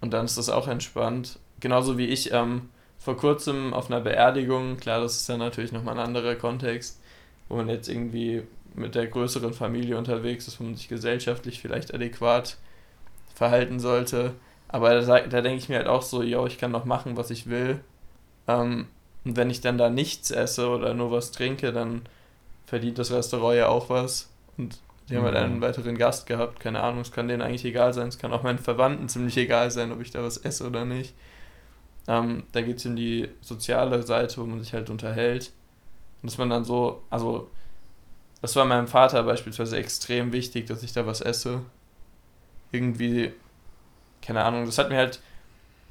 und 0.00 0.10
dann 0.12 0.24
ist 0.24 0.36
das 0.36 0.50
auch 0.50 0.68
entspannt. 0.68 1.38
Genauso 1.60 1.98
wie 1.98 2.06
ich 2.06 2.32
ähm, 2.32 2.68
vor 2.98 3.16
kurzem 3.16 3.72
auf 3.72 3.90
einer 3.90 4.00
Beerdigung, 4.00 4.76
klar, 4.76 5.00
das 5.00 5.16
ist 5.16 5.28
dann 5.28 5.38
natürlich 5.38 5.72
nochmal 5.72 5.94
ein 5.98 6.06
anderer 6.06 6.34
Kontext, 6.34 7.00
wo 7.48 7.56
man 7.56 7.68
jetzt 7.68 7.88
irgendwie 7.88 8.42
mit 8.74 8.94
der 8.94 9.06
größeren 9.06 9.54
Familie 9.54 9.96
unterwegs 9.96 10.48
ist, 10.48 10.60
wo 10.60 10.64
man 10.64 10.76
sich 10.76 10.88
gesellschaftlich 10.88 11.60
vielleicht 11.60 11.94
adäquat 11.94 12.58
verhalten 13.34 13.80
sollte. 13.80 14.34
Aber 14.68 15.00
da, 15.00 15.20
da 15.20 15.40
denke 15.40 15.58
ich 15.58 15.68
mir 15.68 15.78
halt 15.78 15.86
auch 15.86 16.02
so, 16.02 16.22
yo, 16.22 16.46
ich 16.46 16.58
kann 16.58 16.72
doch 16.72 16.84
machen, 16.84 17.16
was 17.16 17.30
ich 17.30 17.48
will. 17.48 17.80
Ähm, 18.48 18.86
und 19.24 19.36
wenn 19.36 19.50
ich 19.50 19.60
dann 19.60 19.78
da 19.78 19.90
nichts 19.90 20.30
esse 20.30 20.68
oder 20.68 20.94
nur 20.94 21.10
was 21.10 21.32
trinke, 21.32 21.72
dann 21.72 22.02
verdient 22.66 22.98
das 22.98 23.12
Restaurant 23.12 23.56
ja 23.56 23.68
auch 23.68 23.88
was. 23.88 24.28
Und 24.56 24.78
die 25.08 25.16
haben 25.16 25.24
halt 25.24 25.36
einen 25.36 25.60
weiteren 25.60 25.96
Gast 25.96 26.26
gehabt. 26.26 26.60
Keine 26.60 26.82
Ahnung, 26.82 27.00
es 27.00 27.12
kann 27.12 27.28
denen 27.28 27.42
eigentlich 27.42 27.64
egal 27.64 27.92
sein. 27.92 28.08
Es 28.08 28.18
kann 28.18 28.32
auch 28.32 28.42
meinen 28.42 28.58
Verwandten 28.58 29.08
ziemlich 29.08 29.36
egal 29.36 29.70
sein, 29.70 29.92
ob 29.92 30.00
ich 30.00 30.10
da 30.10 30.22
was 30.22 30.36
esse 30.36 30.66
oder 30.66 30.84
nicht. 30.84 31.14
Ähm, 32.08 32.44
da 32.52 32.62
geht 32.62 32.78
es 32.78 32.86
um 32.86 32.96
die 32.96 33.28
soziale 33.40 34.02
Seite, 34.02 34.38
wo 34.38 34.44
man 34.44 34.60
sich 34.60 34.72
halt 34.72 34.90
unterhält. 34.90 35.52
Und 36.22 36.30
dass 36.30 36.38
man 36.38 36.50
dann 36.50 36.64
so, 36.64 37.02
also, 37.10 37.50
das 38.42 38.54
war 38.56 38.64
meinem 38.64 38.86
Vater 38.86 39.22
beispielsweise 39.24 39.76
extrem 39.76 40.32
wichtig, 40.32 40.66
dass 40.66 40.82
ich 40.82 40.92
da 40.92 41.06
was 41.06 41.20
esse. 41.20 41.62
Irgendwie, 42.72 43.32
keine 44.22 44.44
Ahnung, 44.44 44.66
das 44.66 44.78
hat 44.78 44.88
mir 44.88 44.98
halt, 44.98 45.20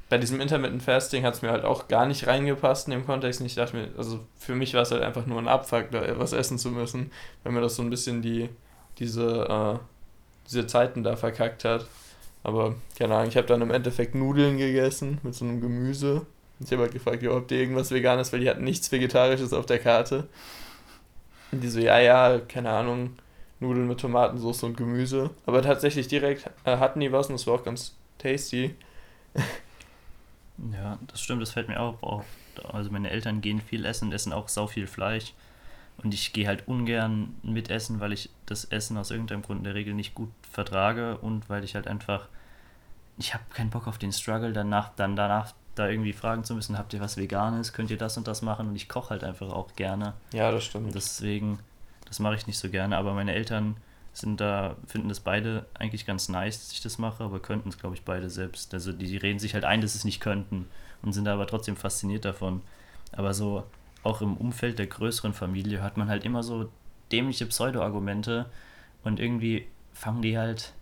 bei 0.09 0.17
diesem 0.17 0.39
Intermittent 0.39 0.83
Fasting 0.83 1.23
hat 1.23 1.33
es 1.33 1.41
mir 1.41 1.51
halt 1.51 1.65
auch 1.65 1.87
gar 1.87 2.05
nicht 2.05 2.27
reingepasst 2.27 2.87
in 2.87 2.91
dem 2.91 3.05
Kontext. 3.05 3.41
Und 3.41 3.47
ich 3.47 3.55
dachte 3.55 3.75
mir, 3.75 3.89
also 3.97 4.25
für 4.37 4.55
mich 4.55 4.73
war 4.73 4.83
es 4.83 4.91
halt 4.91 5.01
einfach 5.01 5.25
nur 5.25 5.39
ein 5.39 5.47
Abfuck, 5.47 5.91
da 5.91 6.19
was 6.19 6.33
essen 6.33 6.57
zu 6.59 6.69
müssen, 6.69 7.11
weil 7.43 7.53
mir 7.53 7.61
das 7.61 7.75
so 7.75 7.81
ein 7.81 7.89
bisschen 7.89 8.21
die, 8.21 8.49
diese, 8.99 9.79
äh, 9.79 9.79
diese 10.47 10.67
Zeiten 10.67 11.03
da 11.03 11.15
verkackt 11.15 11.65
hat. 11.65 11.87
Aber 12.45 12.75
keine 12.95 13.15
Ahnung, 13.15 13.29
ich 13.29 13.37
habe 13.37 13.47
dann 13.47 13.63
im 13.63 13.71
Endeffekt 13.71 14.13
Nudeln 14.13 14.59
gegessen 14.59 15.17
mit 15.23 15.33
so 15.33 15.45
einem 15.45 15.61
Gemüse. 15.61 16.27
Ich 16.59 16.71
habe 16.71 16.83
halt 16.83 16.91
gefragt, 16.91 17.23
ja, 17.23 17.31
ob 17.31 17.47
die 17.47 17.55
irgendwas 17.55 17.89
Veganes, 17.89 18.31
weil 18.31 18.39
die 18.39 18.47
hatten 18.47 18.63
nichts 18.63 18.91
Vegetarisches 18.91 19.51
auf 19.51 19.65
der 19.65 19.79
Karte. 19.79 20.27
Und 21.51 21.61
die 21.61 21.69
so, 21.69 21.79
ja, 21.79 21.97
ja, 21.99 22.37
keine 22.37 22.69
Ahnung, 22.69 23.17
Nudeln 23.59 23.87
mit 23.87 23.99
Tomatensauce 23.99 24.61
und 24.61 24.77
Gemüse. 24.77 25.31
Aber 25.47 25.63
tatsächlich 25.63 26.07
direkt 26.07 26.47
äh, 26.65 26.77
hatten 26.77 26.99
die 26.99 27.11
was 27.11 27.29
und 27.29 27.33
das 27.33 27.47
war 27.47 27.55
auch 27.55 27.63
ganz 27.63 27.95
tasty. 28.19 28.75
Ja, 30.71 30.99
das 31.07 31.21
stimmt, 31.21 31.41
das 31.41 31.49
fällt 31.49 31.67
mir 31.67 31.79
auch 31.79 32.01
auf. 32.03 32.25
Also 32.71 32.91
meine 32.91 33.09
Eltern 33.09 33.41
gehen 33.41 33.59
viel 33.59 33.85
essen, 33.85 34.11
essen 34.11 34.33
auch 34.33 34.49
sau 34.49 34.67
viel 34.67 34.85
Fleisch. 34.85 35.33
Und 35.97 36.13
ich 36.13 36.33
gehe 36.33 36.47
halt 36.47 36.67
ungern 36.67 37.35
mit 37.41 37.69
essen, 37.69 37.99
weil 37.99 38.13
ich 38.13 38.29
das 38.45 38.65
Essen 38.65 38.97
aus 38.97 39.11
irgendeinem 39.11 39.41
Grund 39.41 39.59
in 39.59 39.63
der 39.63 39.75
Regel 39.75 39.93
nicht 39.93 40.13
gut 40.13 40.29
vertrage 40.51 41.17
und 41.17 41.49
weil 41.49 41.63
ich 41.63 41.75
halt 41.75 41.87
einfach, 41.87 42.27
ich 43.17 43.33
habe 43.33 43.43
keinen 43.53 43.69
Bock 43.69 43.87
auf 43.87 43.97
den 43.97 44.11
Struggle, 44.11 44.53
danach, 44.53 44.89
dann 44.95 45.15
danach 45.15 45.53
da 45.73 45.89
irgendwie 45.89 46.13
fragen 46.13 46.43
zu 46.43 46.53
müssen, 46.53 46.77
habt 46.77 46.93
ihr 46.93 46.99
was 46.99 47.17
Veganes, 47.17 47.73
könnt 47.73 47.91
ihr 47.91 47.97
das 47.97 48.17
und 48.17 48.27
das 48.27 48.41
machen 48.41 48.67
und 48.67 48.75
ich 48.75 48.87
koche 48.87 49.11
halt 49.11 49.23
einfach 49.23 49.51
auch 49.51 49.73
gerne. 49.75 50.13
Ja, 50.33 50.51
das 50.51 50.65
stimmt. 50.65 50.87
Und 50.87 50.95
deswegen, 50.95 51.59
das 52.05 52.19
mache 52.19 52.35
ich 52.35 52.47
nicht 52.47 52.59
so 52.59 52.69
gerne, 52.69 52.97
aber 52.97 53.13
meine 53.13 53.33
Eltern 53.33 53.77
sind 54.13 54.39
da, 54.39 54.77
finden 54.87 55.09
das 55.09 55.19
beide 55.19 55.65
eigentlich 55.73 56.05
ganz 56.05 56.29
nice, 56.29 56.59
dass 56.59 56.71
ich 56.71 56.81
das 56.81 56.97
mache, 56.97 57.23
aber 57.23 57.41
könnten 57.41 57.69
es, 57.69 57.77
glaube 57.77 57.95
ich, 57.95 58.03
beide 58.03 58.29
selbst. 58.29 58.73
Also 58.73 58.93
die, 58.93 59.07
die 59.07 59.17
reden 59.17 59.39
sich 59.39 59.53
halt 59.53 59.65
ein, 59.65 59.81
dass 59.81 59.93
sie 59.93 59.99
es 59.99 60.05
nicht 60.05 60.21
könnten 60.21 60.67
und 61.01 61.11
sind 61.11 61.25
da 61.25 61.33
aber 61.33 61.47
trotzdem 61.47 61.75
fasziniert 61.75 62.23
davon. 62.23 62.61
Aber 63.11 63.33
so, 63.33 63.65
auch 64.05 64.21
im 64.21 64.37
Umfeld 64.37 64.79
der 64.79 64.87
größeren 64.87 65.33
Familie 65.33 65.81
hört 65.81 65.97
man 65.97 66.09
halt 66.09 66.25
immer 66.25 66.43
so 66.43 66.69
dämliche 67.11 67.45
Pseudo-Argumente 67.45 68.45
und 69.03 69.19
irgendwie 69.19 69.67
fangen 69.93 70.21
die 70.21 70.37
halt. 70.37 70.73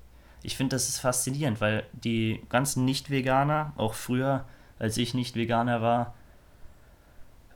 Ich 0.42 0.58
finde, 0.58 0.76
das 0.76 0.90
ist 0.90 1.00
faszinierend, 1.00 1.62
weil 1.62 1.86
die 1.94 2.42
ganzen 2.50 2.84
Nicht-Veganer, 2.84 3.72
auch 3.78 3.94
früher, 3.94 4.44
als 4.78 4.98
ich 4.98 5.14
nicht 5.14 5.36
Veganer 5.36 5.82
war, 5.82 6.14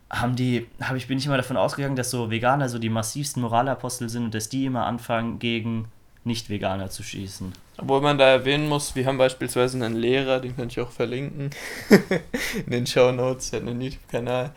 haben 0.09 0.37
die, 0.37 0.67
hab 0.79 0.95
ich, 0.95 1.07
bin 1.07 1.17
ich 1.17 1.25
immer 1.25 1.35
davon 1.35 1.57
ausgegangen, 1.57 1.97
dass 1.97 2.11
so 2.11 2.29
Veganer 2.31 2.69
so 2.69 2.79
die 2.79 2.89
massivsten 2.89 3.41
Moralapostel 3.41 4.07
sind 4.07 4.25
und 4.25 4.33
dass 4.33 4.47
die 4.47 4.65
immer 4.65 4.85
anfangen, 4.85 5.37
gegen 5.39 5.89
Nicht-Veganer 6.23 6.89
zu 6.89 7.03
schießen. 7.03 7.51
Obwohl 7.77 7.99
man 7.99 8.17
da 8.17 8.29
erwähnen 8.29 8.69
muss, 8.69 8.95
wir 8.95 9.05
haben 9.05 9.17
beispielsweise 9.17 9.83
einen 9.83 9.95
Lehrer, 9.95 10.39
den 10.39 10.55
kann 10.55 10.69
ich 10.69 10.79
auch 10.79 10.91
verlinken 10.91 11.49
in 12.65 12.71
den 12.71 12.87
Show 12.87 13.11
Notes, 13.11 13.51
der 13.51 13.59
hat 13.59 13.67
einen 13.67 13.81
YouTube-Kanal. 13.81 14.51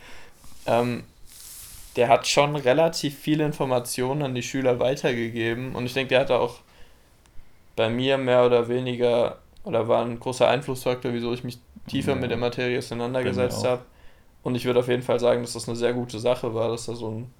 Ähm, 0.65 1.03
der 1.95 2.07
hat 2.07 2.27
schon 2.27 2.55
relativ 2.55 3.17
viele 3.17 3.45
Informationen 3.45 4.23
an 4.23 4.35
die 4.35 4.43
Schüler 4.43 4.79
weitergegeben 4.79 5.75
und 5.75 5.85
ich 5.85 5.93
denke, 5.93 6.09
der 6.09 6.21
hat 6.21 6.31
auch 6.31 6.59
bei 7.75 7.89
mir 7.89 8.17
mehr 8.17 8.45
oder 8.45 8.67
weniger 8.67 9.37
oder 9.63 9.87
war 9.87 10.03
ein 10.03 10.19
großer 10.19 10.47
Einflussfaktor, 10.47 11.13
wieso 11.13 11.33
ich 11.33 11.43
mich 11.43 11.59
tiefer 11.87 12.11
ja. 12.11 12.17
mit 12.17 12.31
der 12.31 12.37
Materie 12.37 12.77
auseinandergesetzt 12.77 13.65
habe. 13.65 13.81
Und 14.43 14.55
ich 14.55 14.65
würde 14.65 14.79
auf 14.79 14.87
jeden 14.87 15.03
Fall 15.03 15.19
sagen, 15.19 15.41
dass 15.41 15.53
das 15.53 15.67
eine 15.67 15.77
sehr 15.77 15.93
gute 15.93 16.17
Sache 16.17 16.53
war, 16.55 16.69
dass 16.69 16.87
da 16.87 16.95
so 16.95 17.09
ein 17.11 17.33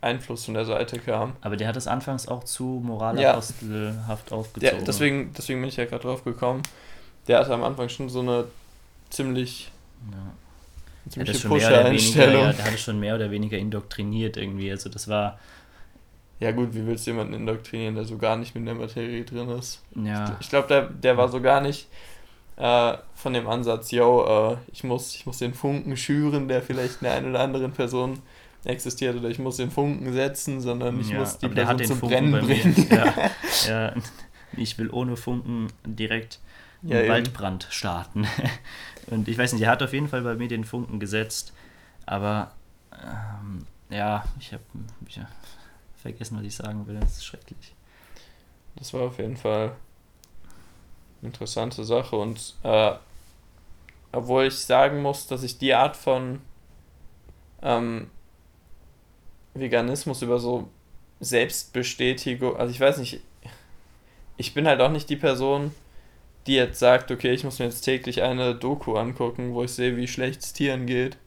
Einfluss 0.00 0.46
von 0.46 0.54
der 0.54 0.64
Seite 0.64 0.98
kam. 0.98 1.34
Aber 1.40 1.56
der 1.56 1.68
hat 1.68 1.76
es 1.76 1.86
anfangs 1.86 2.26
auch 2.26 2.42
zu 2.42 2.80
moralapostelhaft 2.84 4.30
ja. 4.30 4.36
aufgezogen. 4.36 4.78
Ja, 4.78 4.84
deswegen, 4.84 5.32
deswegen 5.36 5.60
bin 5.60 5.68
ich 5.68 5.76
ja 5.76 5.84
gerade 5.84 6.02
drauf 6.02 6.24
gekommen. 6.24 6.62
Der 7.28 7.38
hatte 7.38 7.54
am 7.54 7.62
Anfang 7.62 7.88
schon 7.88 8.08
so 8.08 8.20
eine 8.20 8.46
ziemlich 9.10 9.70
ja 10.10 10.18
ziemliche 11.10 11.48
Pusher-Einstellung. 11.48 12.42
Ja, 12.42 12.52
der 12.52 12.64
hatte 12.64 12.78
schon 12.78 12.98
mehr 12.98 13.14
oder 13.14 13.30
weniger 13.30 13.58
indoktriniert 13.58 14.36
irgendwie. 14.36 14.70
Also 14.70 14.88
das 14.88 15.08
war. 15.08 15.38
Ja 16.38 16.52
gut, 16.52 16.74
wie 16.74 16.86
willst 16.86 17.06
du 17.06 17.10
jemanden 17.10 17.34
indoktrinieren, 17.34 17.94
der 17.94 18.04
so 18.04 18.16
gar 18.16 18.36
nicht 18.36 18.54
mit 18.54 18.66
der 18.66 18.74
Materie 18.74 19.24
drin 19.24 19.50
ist? 19.50 19.82
Ja. 19.94 20.24
Ich, 20.24 20.46
ich 20.46 20.48
glaube, 20.48 20.68
der, 20.68 20.82
der 20.84 21.16
war 21.18 21.28
so 21.28 21.40
gar 21.40 21.60
nicht 21.60 21.86
äh, 22.60 22.98
von 23.14 23.32
dem 23.32 23.48
Ansatz, 23.48 23.90
yo, 23.90 24.52
äh, 24.52 24.56
ich, 24.70 24.84
muss, 24.84 25.14
ich 25.14 25.24
muss 25.24 25.38
den 25.38 25.54
Funken 25.54 25.96
schüren, 25.96 26.46
der 26.46 26.60
vielleicht 26.60 27.00
in 27.00 27.06
der 27.06 27.14
einen 27.14 27.30
oder 27.30 27.40
anderen 27.40 27.72
Person 27.72 28.18
existiert, 28.64 29.16
oder 29.16 29.30
ich 29.30 29.38
muss 29.38 29.56
den 29.56 29.70
Funken 29.70 30.12
setzen, 30.12 30.60
sondern 30.60 31.00
ich 31.00 31.08
ja, 31.08 31.18
muss 31.18 31.38
die 31.38 31.48
Person 31.48 31.82
zum 31.82 31.98
Funken 31.98 32.32
Brennen 32.32 32.46
bringen. 32.46 32.88
Ja, 32.90 33.14
ja, 33.68 33.94
ich 34.58 34.76
will 34.76 34.90
ohne 34.90 35.16
Funken 35.16 35.68
direkt 35.86 36.38
einen 36.82 37.08
Waldbrand 37.08 37.66
starten. 37.70 38.26
Und 39.10 39.28
ich 39.28 39.36
weiß 39.36 39.52
nicht, 39.52 39.62
er 39.62 39.70
hat 39.70 39.82
auf 39.82 39.92
jeden 39.92 40.08
Fall 40.08 40.22
bei 40.22 40.34
mir 40.34 40.48
den 40.48 40.64
Funken 40.64 41.00
gesetzt. 41.00 41.52
Aber 42.06 42.52
ähm, 42.92 43.66
ja, 43.88 44.24
ich 44.38 44.52
habe 44.52 44.62
ja, 45.08 45.28
vergessen, 46.00 46.38
was 46.38 46.44
ich 46.44 46.56
sagen 46.56 46.86
will. 46.86 46.98
Das 46.98 47.18
ist 47.18 47.24
schrecklich. 47.24 47.74
Das 48.76 48.94
war 48.94 49.02
auf 49.02 49.18
jeden 49.18 49.36
Fall 49.36 49.76
eine 51.20 51.28
interessante 51.30 51.84
Sache. 51.84 52.16
Und 52.16 52.54
äh, 52.62 52.92
obwohl 54.12 54.44
ich 54.46 54.58
sagen 54.58 55.02
muss, 55.02 55.26
dass 55.26 55.42
ich 55.42 55.58
die 55.58 55.74
Art 55.74 55.96
von 55.96 56.40
ähm, 57.62 58.10
Veganismus 59.54 60.22
über 60.22 60.38
so 60.38 60.68
Selbstbestätigung, 61.20 62.56
also 62.56 62.72
ich 62.72 62.80
weiß 62.80 62.98
nicht, 62.98 63.20
ich 64.36 64.54
bin 64.54 64.66
halt 64.66 64.80
auch 64.80 64.90
nicht 64.90 65.10
die 65.10 65.16
Person, 65.16 65.74
die 66.46 66.54
jetzt 66.54 66.78
sagt, 66.78 67.10
okay, 67.10 67.32
ich 67.32 67.44
muss 67.44 67.58
mir 67.58 67.66
jetzt 67.66 67.82
täglich 67.82 68.22
eine 68.22 68.54
Doku 68.54 68.96
angucken, 68.96 69.54
wo 69.54 69.62
ich 69.64 69.72
sehe, 69.72 69.96
wie 69.96 70.08
schlecht 70.08 70.42
es 70.42 70.52
Tieren 70.52 70.86
geht, 70.86 71.18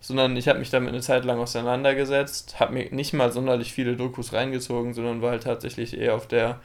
sondern 0.00 0.36
ich 0.36 0.48
habe 0.48 0.58
mich 0.58 0.70
damit 0.70 0.90
eine 0.90 1.00
Zeit 1.00 1.24
lang 1.24 1.38
auseinandergesetzt, 1.40 2.60
habe 2.60 2.74
mir 2.74 2.92
nicht 2.92 3.12
mal 3.12 3.32
sonderlich 3.32 3.72
viele 3.72 3.96
Dokus 3.96 4.32
reingezogen, 4.32 4.94
sondern 4.94 5.22
war 5.22 5.30
halt 5.32 5.44
tatsächlich 5.44 5.96
eher 5.96 6.14
auf 6.14 6.26
der 6.28 6.60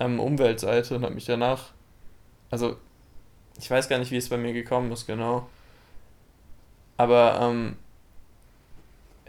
ähm, 0.00 0.20
Umweltseite 0.20 0.96
und 0.96 1.04
habe 1.04 1.14
mich 1.14 1.26
danach, 1.26 1.72
also 2.50 2.76
ich 3.58 3.70
weiß 3.70 3.88
gar 3.88 3.98
nicht, 3.98 4.10
wie 4.10 4.16
es 4.16 4.28
bei 4.28 4.36
mir 4.36 4.52
gekommen 4.52 4.90
ist, 4.92 5.06
genau. 5.06 5.48
Aber 6.96 7.40
ähm, 7.42 7.76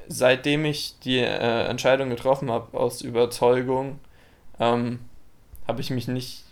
seitdem 0.07 0.65
ich 0.65 1.00
die 1.00 1.19
äh, 1.19 1.65
Entscheidung 1.67 2.10
getroffen 2.10 2.51
habe 2.51 2.77
aus 2.77 3.01
Überzeugung, 3.01 4.00
ähm, 4.60 5.00
habe 5.67 5.81
ich 5.81 5.89
mich 5.89 6.07
nicht 6.07 6.44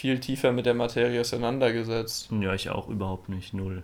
viel 0.00 0.18
tiefer 0.18 0.50
mit 0.52 0.64
der 0.66 0.74
Materie 0.74 1.20
auseinandergesetzt. 1.20 2.30
Ja, 2.40 2.54
ich 2.54 2.70
auch 2.70 2.88
überhaupt 2.88 3.28
nicht, 3.28 3.52
null. 3.54 3.82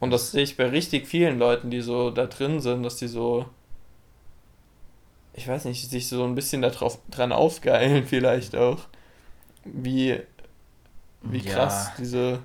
Und 0.00 0.10
das 0.10 0.32
sehe 0.32 0.42
ich 0.42 0.56
bei 0.56 0.68
richtig 0.68 1.06
vielen 1.06 1.38
Leuten, 1.38 1.70
die 1.70 1.80
so 1.80 2.10
da 2.10 2.26
drin 2.26 2.60
sind, 2.60 2.82
dass 2.82 2.96
die 2.96 3.08
so, 3.08 3.46
ich 5.34 5.48
weiß 5.48 5.64
nicht, 5.64 5.88
sich 5.88 6.08
so 6.08 6.24
ein 6.24 6.34
bisschen 6.34 6.60
darauf, 6.62 6.98
dran 7.10 7.32
aufgeilen 7.32 8.04
vielleicht 8.06 8.54
auch. 8.56 8.80
Wie, 9.64 10.20
wie 11.22 11.38
Ja. 11.38 11.52
krass 11.54 11.92
diese, 11.96 12.40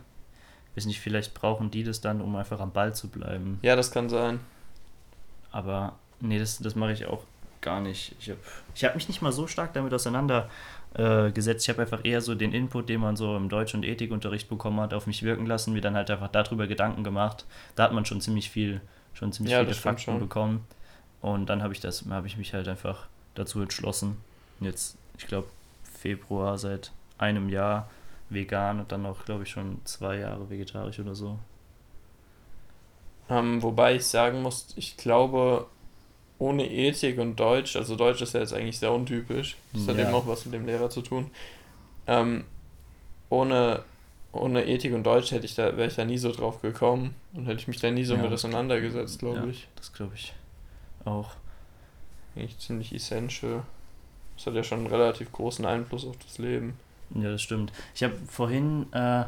weiß 0.75 0.85
nicht, 0.85 0.99
vielleicht 1.01 1.33
brauchen 1.33 1.69
die 1.71 1.83
das 1.83 1.99
dann, 1.99 2.21
um 2.21 2.35
einfach 2.35 2.59
am 2.59 2.71
Ball 2.71 2.95
zu 2.95 3.09
bleiben. 3.09 3.59
ja, 3.63 3.75
das 3.75 3.91
kann 3.91 4.07
sein. 4.09 4.39
Aber 5.51 5.97
nee, 6.21 6.39
das, 6.39 6.59
das 6.59 6.75
mache 6.75 6.93
ich 6.93 7.07
auch 7.07 7.23
gar 7.59 7.81
nicht. 7.81 8.15
Ich 8.19 8.29
habe 8.29 8.39
ich 8.75 8.85
hab 8.85 8.95
mich 8.95 9.07
nicht 9.07 9.21
mal 9.21 9.31
so 9.31 9.47
stark 9.47 9.73
damit 9.73 9.93
auseinandergesetzt. 9.93 10.53
Äh, 10.97 11.31
gesetzt. 11.31 11.65
ich 11.65 11.69
habe 11.69 11.83
einfach 11.83 12.03
eher 12.03 12.21
so 12.21 12.33
den 12.33 12.53
Input, 12.53 12.89
den 12.89 13.01
man 13.01 13.15
so 13.15 13.37
im 13.37 13.49
Deutsch- 13.49 13.75
und 13.75 13.85
Ethikunterricht 13.85 14.49
bekommen 14.49 14.79
hat, 14.79 14.93
auf 14.95 15.05
mich 15.05 15.21
wirken 15.23 15.45
lassen, 15.45 15.73
mir 15.73 15.81
dann 15.81 15.95
halt 15.95 16.09
einfach 16.09 16.29
darüber 16.29 16.65
Gedanken 16.67 17.03
gemacht. 17.03 17.45
Da 17.75 17.83
hat 17.83 17.93
man 17.93 18.05
schon 18.05 18.19
ziemlich 18.19 18.49
viel, 18.49 18.81
schon 19.13 19.31
ziemlich 19.31 19.53
Ja, 19.53 19.59
viele 19.61 19.75
Fakten 19.75 20.01
schon. 20.01 20.19
bekommen. 20.19 20.65
Und 21.21 21.47
dann 21.47 21.61
habe 21.61 21.73
ich 21.73 21.79
das, 21.79 22.05
habe 22.09 22.25
ich 22.27 22.37
mich 22.37 22.53
halt 22.53 22.67
einfach 22.67 23.07
dazu 23.35 23.61
entschlossen. 23.61 24.17
Jetzt, 24.59 24.97
ich 25.19 25.27
glaube, 25.27 25.47
Februar 25.83 26.57
seit 26.57 26.91
einem 27.19 27.49
Jahr 27.49 27.89
vegan 28.29 28.79
und 28.79 28.91
dann 28.91 29.05
auch, 29.05 29.23
glaube 29.25 29.43
ich, 29.43 29.49
schon 29.49 29.79
zwei 29.85 30.17
Jahre 30.17 30.49
vegetarisch 30.49 30.99
oder 30.99 31.13
so. 31.15 31.37
Ähm, 33.29 33.61
wobei 33.61 33.95
ich 33.95 34.05
sagen 34.05 34.41
muss, 34.41 34.67
ich 34.77 34.97
glaube, 34.97 35.67
ohne 36.39 36.69
Ethik 36.69 37.17
und 37.17 37.35
Deutsch, 37.39 37.75
also 37.75 37.95
Deutsch 37.95 38.21
ist 38.21 38.33
ja 38.33 38.41
jetzt 38.41 38.53
eigentlich 38.53 38.77
sehr 38.79 38.91
untypisch, 38.91 39.57
das 39.73 39.87
hat 39.87 39.97
Ja. 39.97 40.03
eben 40.05 40.13
auch 40.13 40.27
was 40.27 40.45
mit 40.45 40.53
dem 40.53 40.65
Lehrer 40.65 40.89
zu 40.89 41.01
tun. 41.01 41.31
Ähm, 42.05 42.43
ohne, 43.29 43.83
ohne 44.31 44.65
Ethik 44.65 44.93
und 44.93 45.03
Deutsch 45.03 45.31
hätte 45.31 45.45
ich 45.45 45.55
da, 45.55 45.75
wäre 45.75 45.87
ich 45.89 45.95
da 45.95 46.05
nie 46.05 46.17
so 46.17 46.31
drauf 46.31 46.61
gekommen 46.61 47.15
und 47.33 47.45
hätte 47.45 47.59
ich 47.59 47.67
mich 47.67 47.79
da 47.79 47.89
nie 47.91 48.03
so 48.05 48.15
Ja, 48.15 48.21
mit 48.21 48.31
auseinandergesetzt, 48.31 49.19
glaube 49.19 49.39
ja. 49.39 49.45
ich. 49.47 49.67
Das 49.75 49.91
glaube 49.93 50.13
ich 50.15 50.33
auch. 51.05 51.31
Eigentlich 52.35 52.57
ziemlich 52.59 52.93
essential. 52.93 53.63
Das 54.35 54.45
hat 54.45 54.53
ja 54.53 54.63
schon 54.63 54.79
einen 54.79 54.87
relativ 54.87 55.31
großen 55.31 55.65
Einfluss 55.65 56.05
auf 56.05 56.15
das 56.23 56.37
Leben. 56.37 56.77
Ja, 57.15 57.31
das 57.31 57.41
stimmt. 57.41 57.71
Ich 57.95 58.03
habe 58.03 58.13
vorhin 58.27 58.85
äh, 58.93 59.23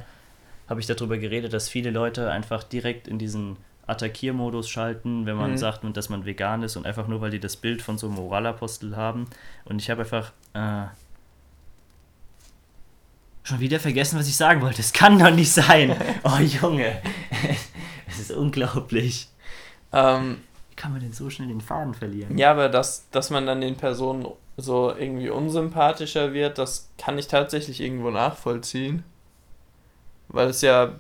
habe 0.67 0.79
ich 0.79 0.85
darüber 0.85 1.17
geredet, 1.17 1.51
dass 1.53 1.67
viele 1.69 1.89
Leute 1.89 2.29
einfach 2.29 2.63
direkt 2.63 3.07
in 3.07 3.17
diesen 3.17 3.57
Attackiermodus 3.89 4.69
schalten, 4.69 5.25
wenn 5.25 5.35
man 5.35 5.51
Mhm. 5.51 5.57
sagt, 5.57 5.83
und 5.83 5.97
dass 5.97 6.09
man 6.09 6.25
vegan 6.25 6.63
ist 6.63 6.75
und 6.77 6.85
einfach 6.85 7.07
nur, 7.07 7.21
weil 7.21 7.31
die 7.31 7.39
das 7.39 7.57
Bild 7.57 7.81
von 7.81 7.97
so 7.97 8.07
einem 8.07 8.15
Moralapostel 8.15 8.95
haben. 8.95 9.25
Und 9.65 9.81
ich 9.81 9.89
habe 9.89 10.01
einfach 10.01 10.31
äh, 10.53 10.85
schon 13.43 13.59
wieder 13.59 13.79
vergessen, 13.79 14.19
was 14.19 14.27
ich 14.27 14.35
sagen 14.35 14.61
wollte. 14.61 14.81
Es 14.81 14.93
kann 14.93 15.17
doch 15.19 15.31
nicht 15.31 15.51
sein. 15.51 15.95
Oh 16.23 16.37
Junge, 16.39 17.01
es 18.07 18.19
ist 18.19 18.31
unglaublich. 18.31 19.29
Ähm, 19.91 20.39
Wie 20.69 20.75
kann 20.75 20.91
man 20.91 21.01
denn 21.01 21.13
so 21.13 21.29
schnell 21.29 21.47
den 21.47 21.61
Faden 21.61 21.93
verlieren? 21.93 22.37
Ja, 22.37 22.51
aber 22.51 22.69
dass, 22.69 23.09
dass 23.09 23.29
man 23.29 23.45
dann 23.47 23.61
den 23.61 23.75
Personen 23.75 24.27
so 24.57 24.93
irgendwie 24.95 25.29
unsympathischer 25.29 26.33
wird, 26.33 26.57
das 26.57 26.89
kann 26.97 27.17
ich 27.17 27.27
tatsächlich 27.27 27.79
irgendwo 27.81 28.09
nachvollziehen. 28.11 29.03
Weil 30.27 30.49
es 30.49 30.61
ja 30.61 30.91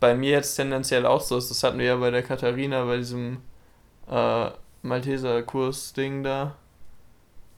bei 0.00 0.14
mir 0.14 0.30
jetzt 0.30 0.54
tendenziell 0.56 1.06
auch 1.06 1.20
so 1.20 1.36
ist. 1.38 1.50
Das 1.50 1.62
hatten 1.62 1.78
wir 1.78 1.86
ja 1.86 1.96
bei 1.96 2.10
der 2.10 2.22
Katharina 2.22 2.84
bei 2.84 2.98
diesem 2.98 3.38
äh, 4.10 4.50
Malteser-Kurs-Ding 4.82 6.22
da. 6.22 6.54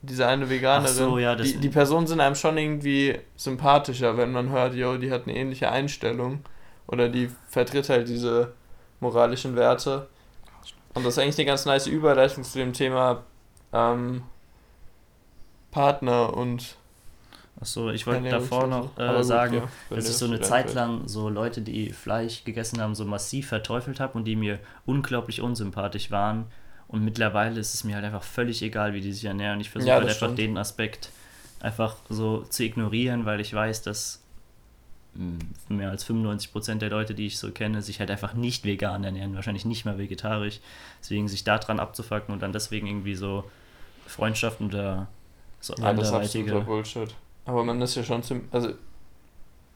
Diese 0.03 0.27
eine 0.27 0.49
Veganerin. 0.49 0.87
Ach 0.91 0.95
so, 0.97 1.19
ja, 1.19 1.37
das- 1.37 1.47
die, 1.53 1.59
die 1.59 1.69
Personen 1.69 2.07
sind 2.07 2.21
einem 2.21 2.35
schon 2.35 2.57
irgendwie 2.57 3.19
sympathischer, 3.37 4.17
wenn 4.17 4.33
man 4.33 4.49
hört, 4.49 4.75
yo, 4.75 4.97
die 4.97 5.11
hat 5.11 5.25
eine 5.27 5.37
ähnliche 5.37 5.71
Einstellung. 5.71 6.41
Oder 6.87 7.09
die 7.09 7.31
vertritt 7.49 7.89
halt 7.89 8.09
diese 8.09 8.53
moralischen 9.01 9.55
Werte. 9.57 10.09
Und 10.95 11.05
das 11.07 11.15
ist 11.15 11.19
eigentlich 11.23 11.39
eine 11.39 11.47
ganz 11.47 11.67
nice 11.67 11.87
Überleitung 11.87 12.43
zu 12.43 12.59
dem 12.59 12.73
Thema 12.73 13.23
ähm, 13.73 14.23
Partner 15.71 16.35
und 16.37 16.77
Achso, 17.61 17.91
ich 17.91 18.07
wollte 18.07 18.29
davor 18.29 18.65
und 18.65 18.73
so. 18.73 18.79
noch 18.89 18.99
äh, 18.99 19.23
gut, 19.23 19.27
sagen, 19.27 19.55
ja, 19.55 19.69
dass 19.95 20.09
ich 20.09 20.17
so 20.17 20.25
eine 20.25 20.41
Zeit 20.41 20.73
lang 20.75 21.07
so 21.09 21.29
Leute, 21.29 21.61
die 21.61 21.91
Fleisch 21.93 22.45
gegessen 22.45 22.81
haben, 22.81 22.95
so 22.95 23.05
massiv 23.05 23.49
verteufelt 23.49 24.01
habe 24.01 24.17
und 24.17 24.25
die 24.25 24.37
mir 24.37 24.59
unglaublich 24.87 25.43
unsympathisch 25.43 26.11
waren. 26.11 26.47
Und 26.89 27.05
mittlerweile 27.05 27.61
ist 27.61 27.75
es 27.75 27.85
mir 27.85 27.97
halt 27.97 28.05
einfach 28.05 28.23
völlig 28.25 28.63
egal, 28.63 28.95
wie 28.95 29.01
die 29.01 29.13
sich 29.13 29.25
ernähren. 29.27 29.61
Ich 29.61 29.71
versuche 29.71 29.91
Ja, 29.91 29.99
halt 29.99 30.09
einfach 30.09 30.27
stimmt. 30.27 30.39
den 30.39 30.57
Aspekt 30.59 31.11
einfach 31.61 31.97
so 32.09 32.43
zu 32.45 32.65
ignorieren, 32.65 33.27
weil 33.27 33.41
ich 33.41 33.53
weiß, 33.53 33.83
dass 33.83 34.23
mh, 35.15 35.39
mehr 35.69 35.91
als 35.91 36.05
95% 36.05 36.83
der 36.83 36.91
Leute, 36.91 37.15
die 37.15 37.27
ich 37.27 37.39
so 37.39 37.51
kenne, 37.53 37.83
sich 37.83 38.01
halt 38.01 38.11
einfach 38.11 38.35
nicht 38.35 38.65
vegan 38.65 39.05
ernähren, 39.05 39.35
wahrscheinlich 39.35 39.65
nicht 39.65 39.85
mal 39.85 39.99
vegetarisch. 39.99 40.61
Deswegen 41.01 41.29
sich 41.29 41.45
daran 41.45 41.81
abzufacken 41.81 42.33
und 42.33 42.41
dann 42.43 42.53
deswegen 42.53 42.87
irgendwie 42.87 43.15
so 43.15 43.45
Freundschaften 44.07 44.67
oder 44.69 45.09
so 45.61 45.75
Ja, 45.77 45.91
anderweitige. 45.91 46.53
Aber 47.45 47.65
man 47.65 47.81
ist 47.83 47.95
ja 47.95 48.05
schon 48.05 48.23
zum. 48.23 48.49
Also, 48.51 48.71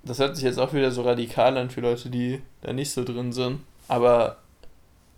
das 0.03 0.18
hört 0.18 0.37
sich 0.37 0.44
jetzt 0.44 0.59
auch 0.59 0.72
wieder 0.72 0.90
so 0.90 1.03
radikal 1.03 1.57
an 1.57 1.70
für 1.70 1.81
Leute, 1.81 2.11
die 2.11 2.42
da 2.61 2.72
nicht 2.72 2.90
so 2.90 3.05
drin 3.05 3.33
sind. 3.33 3.61
Aber, 3.88 4.38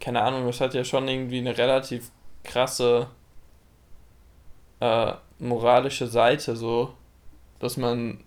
keine 0.00 0.22
Ahnung, 0.22 0.46
das 0.46 0.60
hat 0.60 0.74
ja 0.74 0.84
schon 0.84 1.08
irgendwie 1.08 1.38
eine 1.38 1.58
relativ 1.58 2.10
krasse 2.44 3.08
äh, 4.80 5.12
moralische 5.38 6.06
Seite, 6.06 6.56
so, 6.56 6.94
dass 7.58 7.76
man 7.76 8.20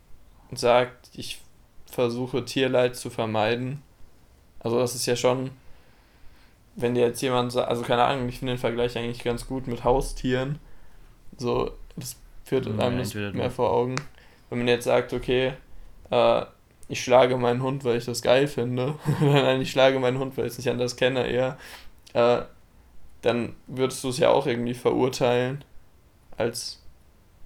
sagt, 0.51 1.09
ich 1.13 1.39
versuche 1.85 2.43
Tierleid 2.45 2.95
zu 2.95 3.09
vermeiden. 3.09 3.81
Also, 4.59 4.79
das 4.79 4.95
ist 4.95 5.05
ja 5.05 5.15
schon. 5.15 5.51
Wenn 6.75 6.95
dir 6.95 7.01
jetzt 7.07 7.21
jemand 7.21 7.51
sagt, 7.51 7.67
also 7.67 7.81
keine 7.81 8.03
Ahnung, 8.05 8.29
ich 8.29 8.39
finde 8.39 8.53
den 8.53 8.59
Vergleich 8.59 8.97
eigentlich 8.97 9.23
ganz 9.23 9.47
gut 9.47 9.67
mit 9.67 9.83
Haustieren. 9.83 10.59
So, 11.37 11.71
das 11.97 12.15
führt 12.49 12.65
Ja, 12.65 12.73
einem 12.79 13.03
du- 13.09 13.31
mehr 13.33 13.51
vor 13.51 13.71
Augen. 13.71 13.95
Wenn 14.49 14.57
man 14.59 14.67
jetzt 14.67 14.85
sagt, 14.85 15.13
okay, 15.13 15.53
äh, 16.09 16.45
ich 16.87 17.03
schlage 17.03 17.37
meinen 17.37 17.61
Hund, 17.61 17.83
weil 17.85 17.97
ich 17.97 18.05
das 18.05 18.21
geil 18.23 18.47
finde, 18.47 18.95
nein, 19.21 19.61
ich 19.61 19.71
schlage 19.71 19.99
meinen 19.99 20.17
Hund, 20.17 20.35
weil 20.37 20.45
ich 20.47 20.53
es 20.53 20.57
nicht 20.57 20.69
anders 20.69 20.95
kenne, 20.95 21.27
eher, 21.27 21.57
äh, 22.13 22.41
dann 23.21 23.55
würdest 23.67 24.03
du 24.03 24.09
es 24.09 24.17
ja 24.17 24.29
auch 24.29 24.47
irgendwie 24.47 24.73
verurteilen 24.73 25.63
als 26.37 26.81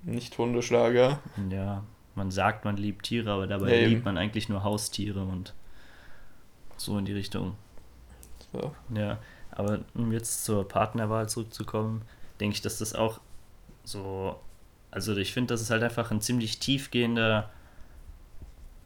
Nicht-Hundeschlager. 0.04 1.20
Ja, 1.50 1.84
man 2.16 2.32
sagt, 2.32 2.64
man 2.64 2.78
liebt 2.78 3.06
Tiere, 3.06 3.32
aber 3.32 3.48
dabei 3.48 3.74
Ja, 3.82 3.88
liebt 3.88 4.06
man 4.06 4.18
eigentlich 4.18 4.48
nur 4.50 4.64
Haustiere 4.64 5.24
und 5.26 5.54
so 6.78 6.98
in 6.98 7.06
die 7.06 7.14
Richtung. 7.14 7.56
So. 8.54 8.74
Ja, 8.96 9.18
aber 9.52 9.80
um 9.96 10.12
jetzt 10.12 10.46
zur 10.46 10.68
Partnerwahl 10.68 11.28
zurückzukommen, 11.28 12.04
denke 12.40 12.56
ich, 12.56 12.62
dass 12.62 12.78
das 12.78 12.94
auch 12.96 13.20
so, 13.84 14.40
also 14.94 15.16
ich 15.18 15.34
finde, 15.34 15.54
das 15.54 15.62
ist 15.62 15.72
halt 15.72 15.84
einfach 15.84 16.12
ein 16.12 16.22
ziemlich 16.22 16.60
tiefgehender 16.60 17.50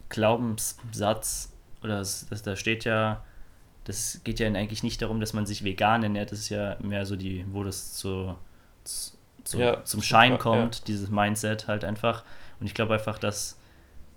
Glaubenssatz, 0.10 1.54
oder 1.84 2.00
es, 2.00 2.28
das, 2.30 2.44
da 2.44 2.56
steht 2.56 2.86
ja, 2.86 3.24
das 3.84 4.22
geht 4.24 4.40
ja 4.40 4.48
eigentlich 4.48 4.84
nicht 4.84 5.02
darum, 5.02 5.20
dass 5.20 5.34
man 5.34 5.46
sich 5.46 5.64
vegan 5.64 6.04
ernährt, 6.04 6.32
das 6.32 6.40
ist 6.40 6.50
ja 6.50 6.78
mehr 6.80 7.06
so 7.06 7.16
die, 7.16 7.46
wo 7.52 7.64
das 7.64 7.94
zu, 7.94 8.36
zu, 9.44 9.60
Ja, 9.60 9.84
zum 9.84 10.02
Schein 10.02 10.34
ja. 10.34 10.38
kommt, 10.38 10.88
dieses 10.88 11.10
Mindset 11.10 11.68
halt 11.68 11.84
einfach. 11.84 12.24
Und 12.60 12.68
ich 12.68 12.74
glaube 12.74 12.94
einfach, 12.94 13.20
dass 13.20 13.60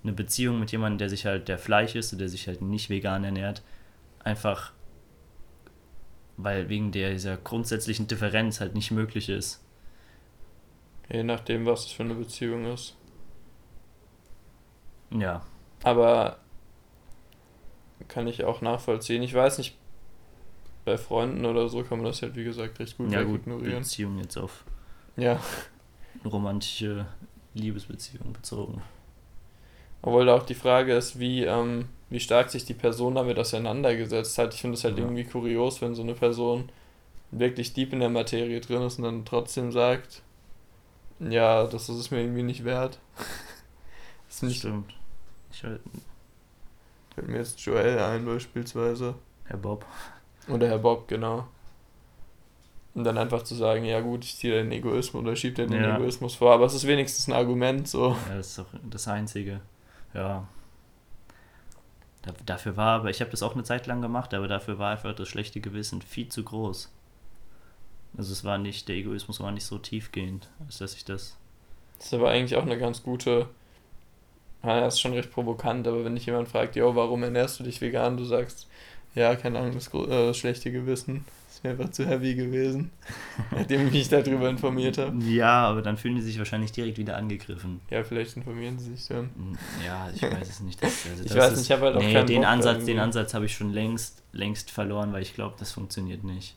eine 0.03 0.13
Beziehung 0.13 0.59
mit 0.59 0.71
jemandem, 0.71 0.97
der 0.97 1.09
sich 1.09 1.25
halt, 1.25 1.47
der 1.47 1.57
Fleisch 1.57 1.95
ist, 1.95 2.17
der 2.19 2.29
sich 2.29 2.47
halt 2.47 2.61
nicht 2.61 2.89
vegan 2.89 3.23
ernährt, 3.23 3.61
einfach, 4.23 4.71
weil 6.37 6.69
wegen 6.69 6.91
der, 6.91 7.11
dieser 7.11 7.37
grundsätzlichen 7.37 8.07
Differenz 8.07 8.61
halt 8.61 8.75
nicht 8.75 8.91
möglich 8.91 9.29
ist. 9.29 9.61
Je 11.11 11.23
nachdem, 11.23 11.65
was 11.65 11.85
es 11.87 11.91
für 11.91 12.03
eine 12.03 12.15
Beziehung 12.15 12.65
ist. 12.73 12.95
Ja, 15.11 15.41
Aber 15.83 16.37
kann 18.07 18.27
ich 18.27 18.43
auch 18.45 18.61
nachvollziehen. 18.61 19.21
Ich 19.23 19.33
weiß 19.33 19.57
nicht, 19.57 19.77
bei 20.85 20.97
Freunden 20.97 21.45
oder 21.45 21.69
so 21.69 21.83
kann 21.83 21.97
man 21.99 22.05
das 22.07 22.21
halt, 22.21 22.35
wie 22.35 22.43
gesagt, 22.43 22.79
recht 22.79 22.97
gut 22.97 23.11
ja 23.11 23.23
gut, 23.23 23.41
ignorieren. 23.41 23.79
Beziehung 23.79 24.17
jetzt 24.19 24.37
auf 24.37 24.63
Ja, 25.17 25.39
romantische 26.25 27.05
Liebesbeziehung 27.53 28.31
bezogen. 28.33 28.81
obwohl 30.01 30.25
da 30.25 30.35
auch 30.35 30.43
die 30.45 30.55
Frage 30.55 30.93
ist, 30.95 31.19
wie, 31.19 31.43
ähm, 31.43 31.89
wie 32.09 32.19
stark 32.19 32.49
sich 32.49 32.65
die 32.65 32.73
Person 32.73 33.15
damit 33.15 33.37
auseinandergesetzt 33.37 34.37
hat. 34.37 34.53
Ich 34.53 34.61
finde 34.61 34.75
es 34.77 34.83
halt 34.83 34.97
Ja. 34.97 35.03
irgendwie 35.03 35.25
kurios, 35.25 35.81
wenn 35.81 35.93
so 35.93 36.01
eine 36.01 36.13
Person 36.15 36.69
wirklich 37.31 37.73
deep 37.73 37.93
in 37.93 37.99
der 37.99 38.09
Materie 38.09 38.59
drin 38.61 38.81
ist 38.81 38.97
und 38.97 39.03
dann 39.03 39.25
trotzdem 39.25 39.71
sagt, 39.71 40.23
ja, 41.29 41.65
das 41.65 41.89
ist 41.89 41.97
es 41.97 42.11
mir 42.11 42.21
irgendwie 42.21 42.43
nicht 42.43 42.63
wert. 42.63 42.99
das 44.27 44.35
ist 44.37 44.43
nicht, 44.43 44.59
Stimmt. 44.59 44.93
Ich, 45.51 45.63
äh, 45.63 45.79
fällt 47.15 47.27
mir 47.27 47.37
jetzt 47.37 47.59
Joel 47.61 47.99
ein 47.99 48.25
beispielsweise. 48.25 49.15
Herr 49.45 49.57
Bob. 49.57 49.85
Oder 50.47 50.67
Herr 50.67 50.79
Bob, 50.79 51.07
genau. 51.07 51.47
Und 52.93 53.05
dann 53.05 53.17
einfach 53.17 53.43
zu 53.43 53.55
sagen, 53.55 53.85
ja 53.85 54.01
gut, 54.01 54.25
ich 54.25 54.35
ziehe 54.37 54.53
den 54.53 54.71
Egoismus 54.71 55.23
oder 55.23 55.35
schiebe 55.35 55.65
den 55.65 55.71
Ja. 55.71 55.95
Egoismus 55.95 56.35
vor, 56.35 56.53
aber 56.53 56.65
es 56.65 56.73
ist 56.73 56.87
wenigstens 56.87 57.27
ein 57.27 57.33
Argument, 57.33 57.87
so. 57.87 58.17
Ja, 58.29 58.35
das 58.35 58.47
ist 58.49 58.57
doch 58.59 58.65
das 58.89 59.07
Einzige. 59.07 59.61
Ja. 60.13 60.47
Da, 62.23 62.33
dafür 62.45 62.75
war 62.77 62.99
aber, 62.99 63.09
ich 63.09 63.21
habe 63.21 63.31
das 63.31 63.43
auch 63.43 63.53
eine 63.53 63.63
Zeit 63.63 63.87
lang 63.87 64.01
gemacht, 64.01 64.33
aber 64.33 64.47
dafür 64.47 64.77
war 64.77 64.91
einfach 64.91 65.15
das 65.15 65.27
schlechte 65.29 65.61
Gewissen 65.61 66.01
viel 66.01 66.27
zu 66.29 66.43
groß. 66.43 66.91
Also 68.17 68.33
es 68.33 68.43
war 68.43 68.57
nicht, 68.57 68.87
der 68.87 68.95
Egoismus 68.95 69.39
war 69.39 69.51
nicht 69.51 69.65
so 69.65 69.77
tiefgehend, 69.77 70.49
als 70.65 70.79
dass 70.79 70.95
ich 70.95 71.05
das. 71.05 71.37
Das 71.97 72.07
ist 72.07 72.13
aber 72.13 72.29
eigentlich 72.29 72.57
auch 72.57 72.63
eine 72.63 72.77
ganz 72.77 73.03
gute. 73.03 73.47
Ja, 74.63 74.81
das 74.81 74.95
ist 74.95 74.99
schon 74.99 75.13
recht 75.13 75.31
provokant, 75.31 75.87
aber 75.87 76.05
wenn 76.05 76.15
dich 76.15 76.27
jemand 76.27 76.47
fragt, 76.47 76.75
jo, 76.75 76.95
warum 76.95 77.23
ernährst 77.23 77.59
du 77.59 77.63
dich 77.63 77.81
vegan, 77.81 78.17
du 78.17 78.25
sagst, 78.25 78.67
ja, 79.15 79.35
keine 79.35 79.59
Ahnung, 79.59 79.73
das, 79.73 79.87
äh, 79.87 80.07
das 80.07 80.37
schlechte 80.37 80.71
Gewissen 80.71 81.25
ist 81.49 81.63
mir 81.63 81.71
einfach 81.71 81.89
zu 81.89 82.05
heavy 82.05 82.35
gewesen, 82.35 82.91
nachdem 83.51 83.87
ich 83.87 83.93
mich 83.93 84.09
darüber 84.09 84.49
informiert 84.49 84.97
habe. 84.97 85.17
Ja, 85.23 85.67
aber 85.67 85.81
dann 85.81 85.97
fühlen 85.97 86.15
die 86.15 86.21
sich 86.21 86.37
wahrscheinlich 86.37 86.71
direkt 86.71 86.97
wieder 86.97 87.17
angegriffen. 87.17 87.81
Ja, 87.89 88.03
vielleicht 88.03 88.37
informieren 88.37 88.79
sie 88.79 88.95
sich 88.95 89.07
dann. 89.07 89.29
Ja, 89.85 90.09
ich 90.15 90.21
weiß 90.21 90.49
es 90.49 90.59
nicht. 90.61 90.81
Das, 90.81 91.05
also 91.09 91.23
ich 91.23 91.29
das 91.29 91.37
weiß 91.37 91.51
nicht, 91.57 91.65
ich 91.65 91.71
habe 91.71 91.85
halt 91.85 91.95
auch 91.97 92.01
nee, 92.01 92.13
keinen 92.13 92.27
den 92.27 92.41
Bock 92.41 92.49
Ansatz, 92.49 92.85
Den 92.85 92.99
Ansatz 92.99 93.33
habe 93.33 93.45
ich 93.45 93.55
schon 93.55 93.73
längst, 93.73 94.23
längst 94.31 94.71
verloren, 94.71 95.11
weil 95.11 95.23
ich 95.23 95.33
glaube, 95.33 95.55
das 95.59 95.71
funktioniert 95.71 96.23
nicht. 96.23 96.55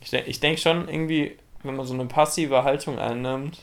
Ich, 0.00 0.10
de 0.10 0.22
ich 0.24 0.40
denke 0.40 0.60
schon 0.60 0.88
irgendwie, 0.88 1.36
wenn 1.62 1.76
man 1.76 1.86
so 1.86 1.94
eine 1.94 2.06
passive 2.06 2.64
Haltung 2.64 2.98
einnimmt, 2.98 3.58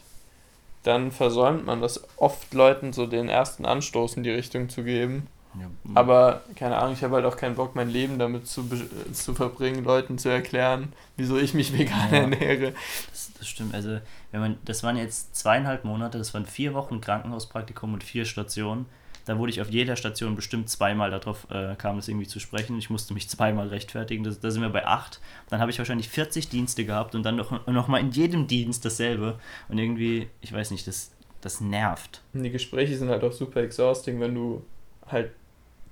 dann 0.84 1.12
versäumt 1.12 1.66
man 1.66 1.82
das 1.82 2.04
oft 2.18 2.54
Leuten 2.54 2.94
so 2.94 3.08
den 3.08 3.30
ersten 3.30 3.66
Anstoß 3.66 4.18
in 4.18 4.24
die 4.24 4.32
Richtung 4.32 4.70
zu 4.70 4.84
geben. 4.84 5.28
Ja. 5.60 5.70
Aber 5.94 6.44
keine 6.56 6.78
Ahnung, 6.78 6.94
ich 6.94 7.04
habe 7.04 7.16
halt 7.16 7.26
auch 7.26 7.38
keinen 7.38 7.56
Bock, 7.56 7.76
mein 7.76 7.90
Leben 7.90 8.20
damit 8.20 8.48
zu, 8.48 8.70
zu 9.14 9.34
verbringen, 9.34 9.84
Leuten 9.84 10.18
zu 10.18 10.30
erklären, 10.30 10.94
wieso 11.16 11.38
ich 11.38 11.54
mich 11.54 11.78
vegan 11.78 12.12
ja. 12.12 12.20
ernähre. 12.20 12.74
Das, 13.10 13.32
das, 13.40 13.48
stimmt. 13.48 13.74
Also, 13.74 14.00
wenn 14.32 14.42
man, 14.42 14.58
das 14.66 14.84
waren 14.84 14.98
jetzt 14.98 15.36
zweieinhalb 15.36 15.86
Monate, 15.86 16.18
das 16.18 16.34
waren 16.34 16.46
vier 16.46 16.74
Wochen 16.74 17.00
Krankenhauspraktikum 17.00 17.94
und 17.94 18.04
vier 18.04 18.26
Stationen. 18.26 18.86
Da 19.26 19.40
wurde 19.40 19.52
ich 19.52 19.60
auf 19.62 19.70
jeder 19.70 19.96
Station 19.96 20.36
bestimmt 20.36 20.70
zweimal 20.70 21.10
darauf 21.10 21.48
äh, 21.50 21.76
kam 21.76 21.98
es 21.98 22.08
irgendwie 22.08 22.28
zu 22.28 22.40
sprechen. 22.40 22.78
Ich 22.78 22.90
musste 22.90 23.14
mich 23.14 23.28
zweimal 23.30 23.68
rechtfertigen. 23.68 24.24
Da 24.24 24.52
sind 24.52 24.62
wir 24.62 24.70
bei 24.70 24.86
acht. 24.86 25.20
Dann 25.50 25.60
habe 25.60 25.72
ich 25.72 25.80
wahrscheinlich 25.80 26.10
40 26.10 26.50
Dienste 26.50 26.86
gehabt 26.86 27.16
und 27.16 27.24
dann 27.24 27.36
noch, 27.36 27.66
noch 27.68 27.88
mal 27.88 28.00
in 28.00 28.12
jedem 28.12 28.48
Dienst 28.48 28.86
dasselbe. 28.86 29.40
Und 29.68 29.78
irgendwie, 29.78 30.28
ich 30.42 30.54
weiß 30.54 30.72
nicht, 30.72 30.88
das, 30.88 31.12
das 31.42 31.60
nervt. 31.60 32.22
Und 32.34 32.44
die 32.44 32.52
Gespräche 32.52 32.96
sind 32.96 33.10
halt 33.10 33.24
auch 33.24 33.34
super 33.34 33.62
exhausting, 33.62 34.20
wenn 34.20 34.36
du 34.36 34.64
halt 35.08 35.32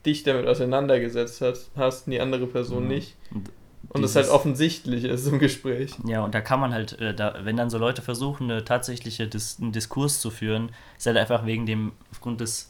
dich 0.05 0.23
damit 0.23 0.47
auseinandergesetzt 0.47 1.41
hast, 1.41 1.71
hast 1.75 2.07
die 2.07 2.19
andere 2.19 2.47
Person 2.47 2.83
mhm. 2.83 2.89
nicht. 2.89 3.15
Und, 3.31 3.49
und 3.89 4.01
das 4.01 4.15
halt 4.15 4.29
offensichtlich 4.29 5.03
ist 5.03 5.27
im 5.27 5.39
Gespräch. 5.39 5.93
Ja, 6.05 6.23
und 6.23 6.33
da 6.33 6.41
kann 6.41 6.59
man 6.59 6.73
halt, 6.73 6.99
äh, 6.99 7.13
da, 7.13 7.39
wenn 7.43 7.57
dann 7.57 7.69
so 7.69 7.77
Leute 7.77 8.01
versuchen, 8.01 8.49
eine 8.49 8.63
tatsächliche 8.63 9.27
Dis 9.27 9.57
einen 9.61 9.71
Diskurs 9.71 10.21
zu 10.21 10.29
führen, 10.29 10.71
ist 10.97 11.05
halt 11.05 11.17
einfach 11.17 11.45
wegen 11.45 11.65
dem, 11.65 11.91
aufgrund 12.11 12.41
des 12.41 12.69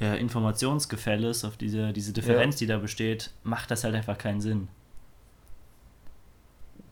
äh, 0.00 0.18
Informationsgefälles, 0.18 1.44
auf 1.44 1.56
diese, 1.56 1.92
diese 1.92 2.12
Differenz, 2.12 2.56
ja. 2.56 2.58
die 2.60 2.72
da 2.72 2.78
besteht, 2.78 3.30
macht 3.42 3.70
das 3.70 3.84
halt 3.84 3.94
einfach 3.94 4.18
keinen 4.18 4.40
Sinn. 4.40 4.68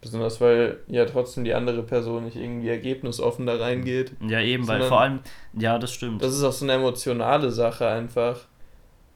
Besonders 0.01 0.41
weil 0.41 0.79
ja 0.87 1.05
trotzdem 1.07 1.43
die 1.43 1.55
andere 1.55 1.83
Person 1.83 2.25
nicht 2.25 2.37
irgendwie 2.37 2.69
ergebnisoffen 2.69 3.47
da 3.47 3.57
reingeht. 3.57 4.13
Ja, 4.29 4.41
eben, 4.41 4.69
weil 4.69 4.83
vor 4.83 5.01
allem, 5.01 5.21
ja, 5.55 5.79
das 5.79 5.93
stimmt. 5.93 6.23
Das 6.23 6.35
ist 6.35 6.45
auch 6.45 6.53
so 6.53 6.65
eine 6.65 6.75
emotionale 6.75 7.51
Sache 7.51 7.89
einfach. 7.89 8.41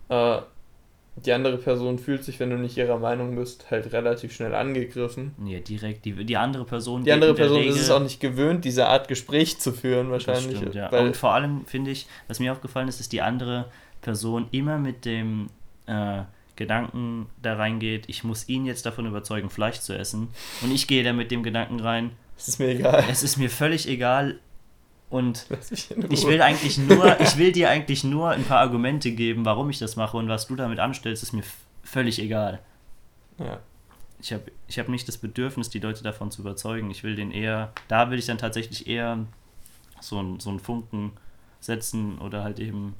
Äh, 0.09 0.41
die 1.17 1.33
andere 1.33 1.59
Person 1.59 1.99
fühlt 1.99 2.25
sich, 2.25 2.41
wenn 2.41 2.51
du 2.51 2.57
nicht 2.57 2.77
ihrer 2.77 2.99
Meinung 2.99 3.37
bist, 3.37 3.71
halt 3.71 3.93
relativ 3.93 4.33
schnell 4.33 4.55
angegriffen. 4.55 5.35
Ja, 5.45 5.61
direkt. 5.61 6.05
Die, 6.05 6.13
die 6.25 6.37
andere 6.37 6.65
Person. 6.65 7.05
Die 7.05 7.13
andere 7.13 7.35
Person 7.35 7.59
Regel, 7.59 7.75
ist 7.75 7.81
es 7.81 7.91
auch 7.91 8.03
nicht 8.03 8.19
gewöhnt, 8.21 8.65
diese 8.65 8.87
Art 8.87 9.09
Gespräch 9.09 9.59
zu 9.59 9.73
führen, 9.73 10.11
wahrscheinlich. 10.11 10.57
Stimmt, 10.57 10.75
ja. 10.75 10.89
Und 10.89 11.17
vor 11.17 11.35
allem 11.35 11.67
finde 11.67 11.91
ich, 11.91 12.07
was 12.29 12.41
mir 12.41 12.51
aufgefallen 12.53 12.89
ist, 12.89 13.01
ist 13.01 13.13
die 13.13 13.21
andere 13.21 13.67
Person 14.01 14.49
immer 14.53 14.79
mit 14.79 15.05
dem 15.05 15.49
äh, 15.87 16.23
Gedanken 16.57 17.27
da 17.43 17.57
reingeht, 17.57 18.05
ich 18.09 18.25
muss 18.25 18.49
ihn 18.49 18.67
jetzt 18.67 18.87
davon 18.87 19.07
überzeugen, 19.07 19.51
Fleisch 19.51 19.81
zu 19.81 19.97
essen. 19.97 20.29
Und 20.63 20.73
ich 20.73 20.87
gehe 20.87 21.03
da 21.03 21.13
mit 21.13 21.31
dem 21.31 21.43
Gedanken 21.43 21.81
rein. 21.81 22.11
Es 22.37 22.49
ist 22.49 22.59
mir 22.59 22.69
egal. 22.69 23.05
Es 23.11 23.23
ist 23.23 23.37
mir 23.37 23.51
völlig 23.51 23.89
egal. 23.89 24.39
Und 25.13 25.47
ich 25.71 26.27
will 26.27 26.41
eigentlich 26.41 26.79
nur, 26.79 27.21
ich 27.21 27.37
will 27.37 27.53
dir 27.53 27.69
eigentlich 27.69 28.03
nur 28.03 28.31
ein 28.31 28.45
paar 28.45 28.61
Argumente 28.61 29.13
geben, 29.13 29.45
warum 29.45 29.69
ich 29.69 29.79
das 29.79 29.95
mache 29.95 30.17
und 30.17 30.27
was 30.31 30.47
du 30.47 30.57
damit 30.57 30.79
anstellst, 30.79 31.23
ist 31.23 31.35
mir 31.35 31.45
völlig 31.85 32.19
egal. 32.19 32.61
Ja. 33.39 33.61
Ich 34.23 34.33
habe 34.33 34.45
ich 34.69 34.79
hab 34.79 34.89
nicht 34.89 35.07
das 35.09 35.19
Bedürfnis, 35.19 35.69
die 35.69 35.81
Leute 35.81 36.03
davon 36.03 36.31
zu 36.31 36.41
überzeugen. 36.41 36.91
Ich 36.91 37.05
will 37.05 37.15
den 37.15 37.31
eher, 37.31 37.75
da 37.89 38.11
will 38.11 38.19
ich 38.19 38.25
dann 38.25 38.39
tatsächlich 38.39 38.87
eher 38.87 39.27
so, 40.01 40.39
so 40.39 40.49
einen 40.49 40.61
Funken 40.61 41.13
setzen 41.61 42.19
oder 42.19 42.43
halt 42.43 42.59
eben 42.59 42.95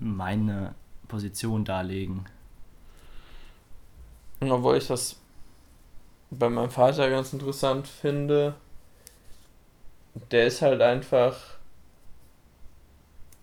meine 0.00 0.74
Position 1.06 1.64
darlegen. 1.64 2.24
Obwohl 4.40 4.78
ich 4.78 4.88
das 4.88 5.20
bei 6.32 6.48
meinem 6.48 6.70
Vater 6.70 7.08
ganz 7.08 7.32
interessant 7.32 7.86
finde, 7.86 8.56
der 10.14 10.46
ist 10.46 10.62
halt 10.62 10.80
einfach 10.80 11.54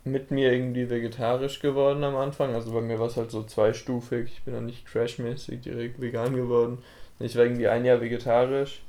mit 0.04 0.32
mir 0.32 0.52
irgendwie 0.52 0.90
vegetarisch 0.90 1.60
geworden 1.60 2.04
am 2.04 2.16
Anfang. 2.16 2.56
Also 2.56 2.72
bei 2.74 2.82
mir 2.82 3.00
war 3.00 3.08
es 3.08 3.18
halt 3.18 3.32
so 3.32 3.44
zweistufig. 3.44 4.32
Ich 4.34 4.44
bin 4.44 4.54
dann 4.54 4.66
nicht 4.66 4.88
trashmäßig 4.88 5.62
direkt 5.62 6.02
vegan 6.02 6.36
geworden. 6.36 6.80
Ich 7.20 7.36
war 7.36 7.44
irgendwie 7.44 7.68
ein 7.68 7.86
Jahr 7.86 8.02
vegetarisch. 8.02 8.82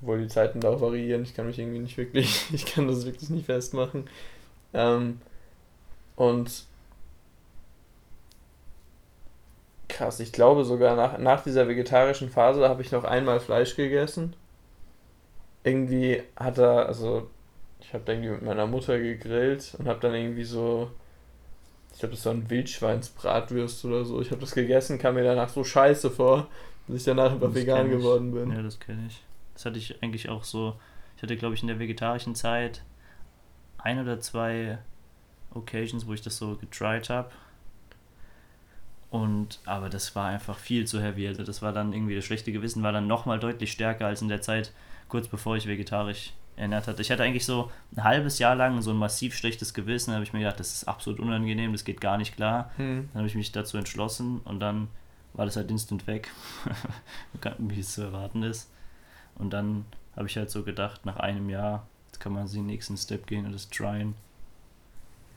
Obwohl 0.00 0.20
die 0.20 0.28
Zeiten 0.28 0.60
da 0.60 0.70
auch 0.70 0.80
variieren. 0.80 1.22
Ich 1.24 1.34
kann 1.34 1.46
mich 1.46 1.58
irgendwie 1.58 1.80
nicht 1.80 1.96
wirklich, 1.96 2.46
ich 2.52 2.66
kann 2.66 2.86
das 2.86 3.06
wirklich 3.06 3.30
nicht 3.30 3.46
festmachen. 3.46 4.08
Ähm, 4.72 5.20
und 6.14 6.64
krass, 9.88 10.20
ich 10.20 10.32
glaube 10.32 10.64
sogar 10.64 10.94
nach, 10.94 11.18
nach 11.18 11.42
dieser 11.42 11.66
vegetarischen 11.66 12.30
Phase 12.30 12.68
habe 12.68 12.82
ich 12.82 12.92
noch 12.92 13.04
einmal 13.04 13.40
Fleisch 13.40 13.74
gegessen 13.74 14.34
irgendwie 15.64 16.22
hat 16.36 16.58
er, 16.58 16.86
also 16.86 17.28
ich 17.80 17.92
habe 17.94 18.10
irgendwie 18.12 18.30
mit 18.30 18.42
meiner 18.42 18.66
Mutter 18.66 18.98
gegrillt 18.98 19.74
und 19.78 19.88
habe 19.88 20.00
dann 20.00 20.14
irgendwie 20.14 20.44
so, 20.44 20.90
ich 21.92 22.00
glaube, 22.00 22.14
das 22.14 22.24
war 22.26 22.34
ein 22.34 22.48
Wildschweinsbratwürst 22.48 23.84
oder 23.84 24.04
so. 24.04 24.20
Ich 24.20 24.30
habe 24.30 24.40
das 24.40 24.52
gegessen, 24.52 24.98
kam 24.98 25.14
mir 25.14 25.24
danach 25.24 25.48
so 25.48 25.64
scheiße 25.64 26.10
vor, 26.10 26.48
dass 26.86 26.96
ich 26.98 27.04
danach 27.04 27.32
einfach 27.32 27.54
vegan 27.54 27.90
geworden 27.90 28.32
bin. 28.32 28.52
Ja, 28.52 28.62
das 28.62 28.78
kenne 28.78 29.06
ich. 29.08 29.22
Das 29.54 29.64
hatte 29.64 29.78
ich 29.78 30.02
eigentlich 30.02 30.28
auch 30.28 30.44
so. 30.44 30.76
Ich 31.16 31.22
hatte, 31.22 31.36
glaube 31.36 31.54
ich, 31.54 31.62
in 31.62 31.68
der 31.68 31.78
vegetarischen 31.78 32.34
Zeit 32.34 32.82
ein 33.78 34.00
oder 34.00 34.20
zwei 34.20 34.78
Occasions, 35.52 36.06
wo 36.06 36.12
ich 36.12 36.22
das 36.22 36.36
so 36.36 36.56
getried 36.56 37.10
habe. 37.10 37.30
Und, 39.10 39.60
aber 39.64 39.88
das 39.88 40.14
war 40.14 40.28
einfach 40.28 40.58
viel 40.58 40.86
zu 40.86 41.00
heavy. 41.00 41.26
Also 41.26 41.42
das 41.42 41.62
war 41.62 41.72
dann 41.72 41.92
irgendwie, 41.92 42.14
das 42.14 42.24
schlechte 42.24 42.52
Gewissen 42.52 42.82
war 42.82 42.92
dann 42.92 43.06
nochmal 43.06 43.38
deutlich 43.38 43.72
stärker 43.72 44.06
als 44.06 44.20
in 44.20 44.28
der 44.28 44.42
Zeit, 44.42 44.72
kurz 45.08 45.28
bevor 45.28 45.56
ich 45.56 45.66
vegetarisch 45.66 46.34
ernährt 46.56 46.88
hatte. 46.88 47.00
Ich 47.00 47.10
hatte 47.10 47.22
eigentlich 47.22 47.46
so 47.46 47.70
ein 47.96 48.04
halbes 48.04 48.38
Jahr 48.38 48.54
lang 48.54 48.82
so 48.82 48.90
ein 48.90 48.96
massiv 48.96 49.34
schlechtes 49.34 49.72
Gewissen. 49.72 50.10
Da 50.10 50.16
habe 50.16 50.24
ich 50.24 50.32
mir 50.32 50.40
gedacht, 50.40 50.60
das 50.60 50.74
ist 50.74 50.84
absolut 50.84 51.20
unangenehm, 51.20 51.72
das 51.72 51.84
geht 51.84 52.00
gar 52.00 52.18
nicht 52.18 52.36
klar. 52.36 52.70
Hm. 52.76 53.08
Dann 53.12 53.20
habe 53.20 53.28
ich 53.28 53.34
mich 53.34 53.52
dazu 53.52 53.78
entschlossen 53.78 54.40
und 54.44 54.60
dann 54.60 54.88
war 55.32 55.46
das 55.46 55.56
halt 55.56 55.70
instant 55.70 56.06
weg. 56.06 56.30
wie 57.58 57.80
es 57.80 57.94
zu 57.94 58.02
erwarten 58.02 58.42
ist. 58.42 58.70
Und 59.36 59.50
dann 59.50 59.86
habe 60.16 60.26
ich 60.26 60.36
halt 60.36 60.50
so 60.50 60.64
gedacht, 60.64 61.06
nach 61.06 61.16
einem 61.16 61.48
Jahr, 61.48 61.86
jetzt 62.08 62.18
kann 62.18 62.32
man 62.32 62.48
den 62.48 62.66
nächsten 62.66 62.96
Step 62.96 63.26
gehen 63.26 63.46
und 63.46 63.52
das 63.52 63.70
tryen. 63.70 64.14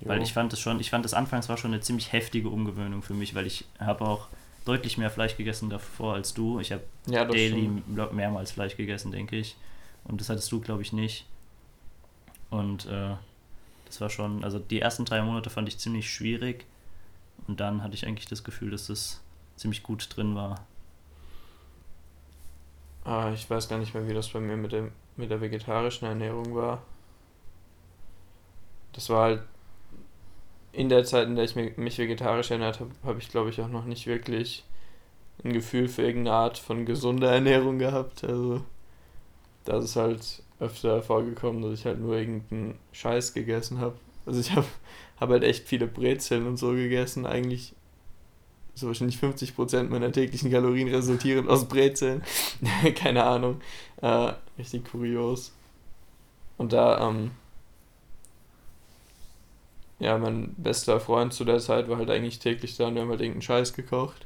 Jo. 0.01 0.09
Weil 0.09 0.21
ich 0.21 0.33
fand 0.33 0.51
das 0.51 0.59
schon, 0.59 0.79
ich 0.79 0.89
fand 0.89 1.05
das 1.05 1.13
anfangs 1.13 1.47
war 1.47 1.57
schon 1.57 1.73
eine 1.73 1.81
ziemlich 1.81 2.11
heftige 2.11 2.49
Umgewöhnung 2.49 3.01
für 3.01 3.13
mich, 3.13 3.35
weil 3.35 3.45
ich 3.45 3.65
habe 3.79 4.05
auch 4.05 4.27
deutlich 4.65 4.97
mehr 4.97 5.09
Fleisch 5.09 5.37
gegessen 5.37 5.69
davor 5.69 6.15
als 6.15 6.33
du. 6.33 6.59
Ich 6.59 6.71
habe 6.71 6.83
ja, 7.07 7.25
daily 7.25 7.69
schon. 7.95 8.15
mehrmals 8.15 8.51
Fleisch 8.51 8.75
gegessen, 8.77 9.11
denke 9.11 9.35
ich. 9.35 9.55
Und 10.03 10.19
das 10.19 10.29
hattest 10.29 10.51
du, 10.51 10.59
glaube 10.59 10.81
ich, 10.81 10.93
nicht. 10.93 11.25
Und 12.49 12.85
äh, 12.87 13.15
das 13.85 14.01
war 14.01 14.09
schon, 14.09 14.43
also 14.43 14.59
die 14.59 14.81
ersten 14.81 15.05
drei 15.05 15.21
Monate 15.21 15.49
fand 15.49 15.67
ich 15.67 15.77
ziemlich 15.77 16.11
schwierig. 16.11 16.65
Und 17.47 17.59
dann 17.59 17.83
hatte 17.83 17.95
ich 17.95 18.05
eigentlich 18.07 18.27
das 18.27 18.43
Gefühl, 18.43 18.71
dass 18.71 18.87
das 18.87 19.21
ziemlich 19.55 19.83
gut 19.83 20.15
drin 20.15 20.35
war. 20.35 20.65
Ah, 23.03 23.31
ich 23.33 23.49
weiß 23.49 23.67
gar 23.67 23.79
nicht 23.79 23.93
mehr, 23.93 24.07
wie 24.07 24.13
das 24.13 24.29
bei 24.29 24.39
mir 24.39 24.57
mit, 24.57 24.71
dem, 24.71 24.91
mit 25.17 25.31
der 25.31 25.41
vegetarischen 25.41 26.07
Ernährung 26.07 26.55
war. 26.55 26.83
Das 28.93 29.09
war 29.09 29.23
halt 29.23 29.43
in 30.73 30.89
der 30.89 31.03
Zeit, 31.03 31.27
in 31.27 31.35
der 31.35 31.45
ich 31.45 31.55
mich 31.55 31.97
vegetarisch 31.97 32.51
ernährt 32.51 32.79
habe, 32.79 32.91
habe 33.03 33.19
ich 33.19 33.29
glaube 33.29 33.49
ich 33.49 33.61
auch 33.61 33.67
noch 33.67 33.85
nicht 33.85 34.07
wirklich 34.07 34.63
ein 35.43 35.53
Gefühl 35.53 35.87
für 35.87 36.03
irgendeine 36.03 36.35
Art 36.35 36.57
von 36.57 36.85
gesunder 36.85 37.31
Ernährung 37.31 37.79
gehabt. 37.79 38.23
Also 38.23 38.61
da 39.65 39.79
ist 39.79 39.95
halt 39.95 40.43
öfter 40.59 41.01
vorgekommen, 41.01 41.61
dass 41.61 41.79
ich 41.79 41.85
halt 41.85 41.99
nur 41.99 42.15
irgendeinen 42.15 42.77
Scheiß 42.91 43.33
gegessen 43.33 43.79
habe. 43.79 43.95
Also 44.25 44.39
ich 44.39 44.51
habe 44.55 44.67
hab 45.19 45.29
halt 45.29 45.43
echt 45.43 45.67
viele 45.67 45.87
Brezeln 45.87 46.47
und 46.47 46.57
so 46.57 46.71
gegessen. 46.71 47.25
Eigentlich 47.25 47.73
so 48.75 48.87
wahrscheinlich 48.87 49.17
50% 49.17 49.89
meiner 49.89 50.11
täglichen 50.11 50.51
Kalorien 50.51 50.87
resultieren 50.87 51.49
aus 51.49 51.67
Brezeln. 51.67 52.23
Keine 52.95 53.23
Ahnung. 53.23 53.61
Äh, 54.01 54.33
richtig 54.57 54.89
kurios. 54.89 55.51
Und 56.57 56.73
da, 56.73 57.09
ähm, 57.09 57.31
ja, 60.01 60.17
mein 60.17 60.53
bester 60.57 60.99
Freund 60.99 61.31
zu 61.31 61.45
der 61.45 61.59
Zeit 61.59 61.87
war 61.87 61.97
halt 61.97 62.09
eigentlich 62.09 62.39
täglich 62.39 62.75
da 62.75 62.87
und 62.87 62.95
wir 62.95 63.03
haben 63.03 63.09
halt 63.09 63.21
irgendeinen 63.21 63.43
Scheiß 63.43 63.73
gekocht. 63.73 64.25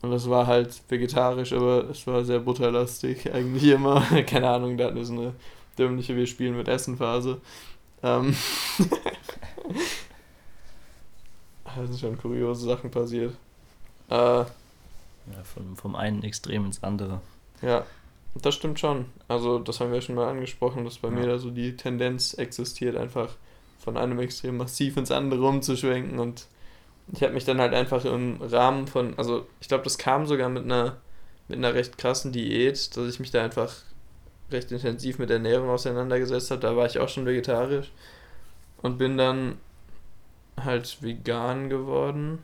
Und 0.00 0.12
das 0.12 0.30
war 0.30 0.46
halt 0.46 0.80
vegetarisch, 0.88 1.52
aber 1.52 1.90
es 1.90 2.06
war 2.06 2.24
sehr 2.24 2.38
butterlastig 2.38 3.34
eigentlich 3.34 3.64
immer. 3.64 4.00
Keine 4.26 4.48
Ahnung, 4.48 4.76
da 4.76 4.84
hatten 4.84 4.96
wir 4.96 5.04
so 5.04 5.14
eine 5.14 5.34
dümmliche 5.76 6.14
Wir 6.14 6.28
spielen 6.28 6.56
mit 6.56 6.68
Essen-Phase. 6.68 7.40
Ähm 8.04 8.36
da 11.64 11.86
sind 11.86 11.98
schon 11.98 12.16
kuriose 12.16 12.66
Sachen 12.66 12.92
passiert. 12.92 13.34
Äh, 14.08 14.14
ja, 14.14 14.46
vom, 15.42 15.76
vom 15.76 15.96
einen 15.96 16.22
Extrem 16.22 16.64
ins 16.66 16.80
andere. 16.84 17.20
Ja, 17.60 17.84
das 18.36 18.54
stimmt 18.54 18.78
schon. 18.78 19.06
Also, 19.26 19.58
das 19.58 19.80
haben 19.80 19.90
wir 19.90 20.00
schon 20.00 20.14
mal 20.14 20.28
angesprochen, 20.28 20.84
dass 20.84 20.98
bei 20.98 21.08
ja. 21.08 21.14
mir 21.14 21.26
da 21.26 21.38
so 21.38 21.50
die 21.50 21.76
Tendenz 21.76 22.34
existiert, 22.34 22.96
einfach 22.96 23.30
von 23.84 23.98
einem 23.98 24.18
Extrem 24.18 24.56
massiv 24.56 24.96
ins 24.96 25.10
andere 25.10 25.46
umzuschwenken. 25.46 26.18
Und 26.18 26.46
ich 27.12 27.22
habe 27.22 27.34
mich 27.34 27.44
dann 27.44 27.60
halt 27.60 27.74
einfach 27.74 28.04
im 28.06 28.40
Rahmen 28.40 28.86
von, 28.86 29.16
also 29.18 29.46
ich 29.60 29.68
glaube, 29.68 29.84
das 29.84 29.98
kam 29.98 30.26
sogar 30.26 30.48
mit 30.48 30.64
einer, 30.64 30.96
mit 31.48 31.58
einer 31.58 31.74
recht 31.74 31.98
krassen 31.98 32.32
Diät, 32.32 32.96
dass 32.96 33.08
ich 33.08 33.20
mich 33.20 33.30
da 33.30 33.44
einfach 33.44 33.72
recht 34.50 34.72
intensiv 34.72 35.18
mit 35.18 35.30
Ernährung 35.30 35.68
auseinandergesetzt 35.68 36.50
habe. 36.50 36.62
Da 36.62 36.76
war 36.76 36.86
ich 36.86 36.98
auch 36.98 37.10
schon 37.10 37.26
vegetarisch 37.26 37.92
und 38.80 38.96
bin 38.96 39.18
dann 39.18 39.58
halt 40.58 41.02
vegan 41.02 41.68
geworden 41.68 42.42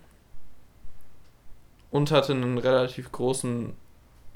und 1.91 2.11
hatte 2.11 2.33
einen 2.33 2.59
relativ 2.59 3.11
großen 3.13 3.73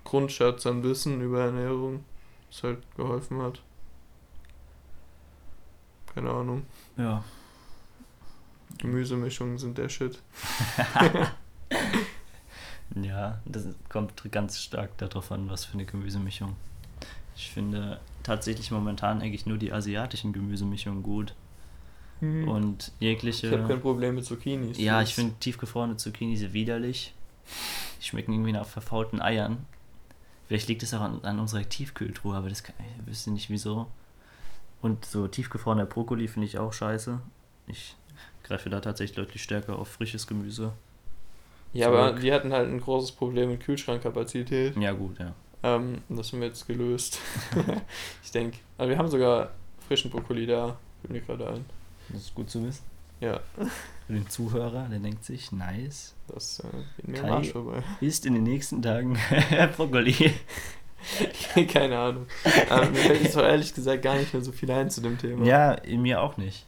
Grundschatz 0.05 0.65
an 0.67 0.83
Wissen 0.83 1.21
über 1.21 1.45
Ernährung, 1.45 2.05
was 2.49 2.63
halt 2.63 2.97
geholfen 2.97 3.43
hat. 3.43 3.61
Keine 6.15 6.31
Ahnung. 6.31 6.65
Ja. 6.97 7.25
Gemüsemischungen 8.79 9.59
sind 9.59 9.79
der 9.79 9.89
Shit. 9.89 10.19
ja, 13.03 13.41
das 13.45 13.67
kommt 13.89 14.13
ganz 14.31 14.61
stark 14.61 14.97
darauf 14.99 15.31
an, 15.33 15.49
was 15.49 15.65
für 15.65 15.75
eine 15.75 15.85
Gemüsemischung. 15.85 16.57
Ich 17.37 17.51
finde 17.51 18.01
tatsächlich 18.23 18.71
momentan 18.71 19.21
eigentlich 19.21 19.47
nur 19.47 19.59
die 19.59 19.73
asiatischen 19.73 20.33
Gemüsemischungen 20.33 21.03
gut. 21.03 21.35
Mhm. 22.21 22.49
Und 22.49 22.93
jegliche. 23.01 23.49
Ich 23.49 23.53
habe 23.53 23.67
kein 23.67 23.81
Problem 23.81 24.15
mit 24.15 24.25
Zucchinis. 24.25 24.79
Ja, 24.79 25.03
ich 25.03 25.15
finde 25.15 25.35
tiefgefrorene 25.41 25.97
Zucchinis 25.97 26.53
widerlich. 26.53 27.15
Die 28.01 28.07
schmecken 28.07 28.33
irgendwie 28.33 28.53
nach 28.53 28.67
verfaulten 28.67 29.21
Eiern. 29.21 29.67
Vielleicht 30.47 30.69
liegt 30.69 30.83
es 30.83 30.95
auch 30.95 31.01
an, 31.01 31.25
an 31.25 31.39
unserer 31.41 31.69
Tiefkühltruhe, 31.69 32.37
aber 32.37 32.49
das 32.49 32.63
kann, 32.63 32.77
ich 33.01 33.07
wüsste 33.07 33.31
nicht 33.31 33.51
wieso. 33.51 33.87
Und 34.85 35.07
so 35.07 35.27
tiefgefrorener 35.27 35.87
Brokkoli 35.87 36.29
finde 36.29 36.45
ich 36.45 36.59
auch 36.59 36.75
scheiße. 36.75 37.19
Ich 37.69 37.97
greife 38.43 38.69
da 38.69 38.81
tatsächlich 38.81 39.17
deutlich 39.17 39.43
stärker 39.43 39.79
auf 39.79 39.89
frisches 39.89 40.27
Gemüse. 40.27 40.75
Ja, 41.73 41.87
zurück. 41.87 41.99
aber 42.01 42.21
wir 42.23 42.35
hatten 42.35 42.53
halt 42.53 42.69
ein 42.69 42.83
großes 42.83 43.13
Problem 43.13 43.49
mit 43.49 43.61
Kühlschrankkapazität. 43.61 44.77
Ja, 44.77 44.93
gut, 44.93 45.19
ja. 45.19 45.33
Ähm, 45.63 46.03
das 46.11 46.31
haben 46.31 46.41
wir 46.41 46.49
jetzt 46.49 46.67
gelöst. 46.67 47.19
ich 48.23 48.31
denke. 48.31 48.59
Aber 48.77 48.91
wir 48.91 48.99
haben 48.99 49.09
sogar 49.09 49.53
frischen 49.89 50.11
Brokkoli 50.11 50.45
da. 50.45 50.77
Fällt 51.01 51.13
mir 51.15 51.21
gerade 51.23 51.49
ein. 51.49 51.65
Das 52.11 52.21
ist 52.21 52.35
gut 52.35 52.51
zu 52.51 52.63
wissen. 52.63 52.85
Ja. 53.21 53.41
Für 54.07 54.13
den 54.13 54.29
Zuhörer, 54.29 54.87
der 54.91 54.99
denkt 54.99 55.25
sich, 55.25 55.51
nice. 55.51 56.15
Das 56.29 56.61
äh, 56.61 56.67
geht 56.97 57.09
mir 57.09 57.23
Kai 57.23 57.45
vorbei. 57.45 57.83
Ist 58.03 58.27
in 58.27 58.35
den 58.35 58.43
nächsten 58.43 58.83
Tagen 58.83 59.17
Brokkoli. 59.79 60.35
Keine 61.73 61.99
Ahnung. 61.99 62.27
Aber 62.69 62.87
mir 62.87 62.97
fällt 62.97 63.23
jetzt 63.23 63.37
ehrlich 63.37 63.75
gesagt 63.75 64.03
gar 64.03 64.17
nicht 64.17 64.33
mehr 64.33 64.43
so 64.43 64.53
viel 64.53 64.71
ein 64.71 64.91
zu 64.91 65.01
dem 65.01 65.19
Thema. 65.19 65.45
Ja, 65.45 65.77
mir 65.87 66.21
auch 66.21 66.37
nicht. 66.37 66.67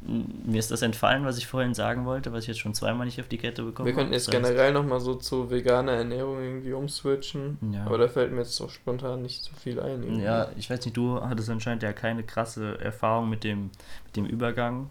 Mir 0.00 0.60
ist 0.60 0.70
das 0.70 0.82
entfallen, 0.82 1.24
was 1.24 1.38
ich 1.38 1.48
vorhin 1.48 1.74
sagen 1.74 2.06
wollte, 2.06 2.32
was 2.32 2.44
ich 2.44 2.48
jetzt 2.48 2.60
schon 2.60 2.72
zweimal 2.72 3.04
nicht 3.04 3.20
auf 3.20 3.26
die 3.26 3.36
Kette 3.36 3.64
bekommen 3.64 3.88
habe. 3.88 3.88
Wir 3.88 3.94
könnten 3.94 4.12
jetzt 4.12 4.30
generell 4.30 4.72
nochmal 4.72 5.00
so 5.00 5.16
zu 5.16 5.50
veganer 5.50 5.92
Ernährung 5.92 6.40
irgendwie 6.40 6.72
umswitchen. 6.72 7.58
Ja. 7.72 7.84
Aber 7.84 7.98
da 7.98 8.06
fällt 8.06 8.30
mir 8.30 8.38
jetzt 8.38 8.54
so 8.54 8.68
spontan 8.68 9.22
nicht 9.22 9.42
so 9.42 9.50
viel 9.60 9.80
ein. 9.80 10.04
Irgendwie. 10.04 10.22
Ja, 10.22 10.48
ich 10.56 10.70
weiß 10.70 10.84
nicht, 10.84 10.96
du 10.96 11.20
hattest 11.20 11.50
anscheinend 11.50 11.82
ja 11.82 11.92
keine 11.92 12.22
krasse 12.22 12.78
Erfahrung 12.80 13.28
mit 13.28 13.42
dem, 13.42 13.70
mit 14.04 14.16
dem 14.16 14.24
Übergang. 14.24 14.88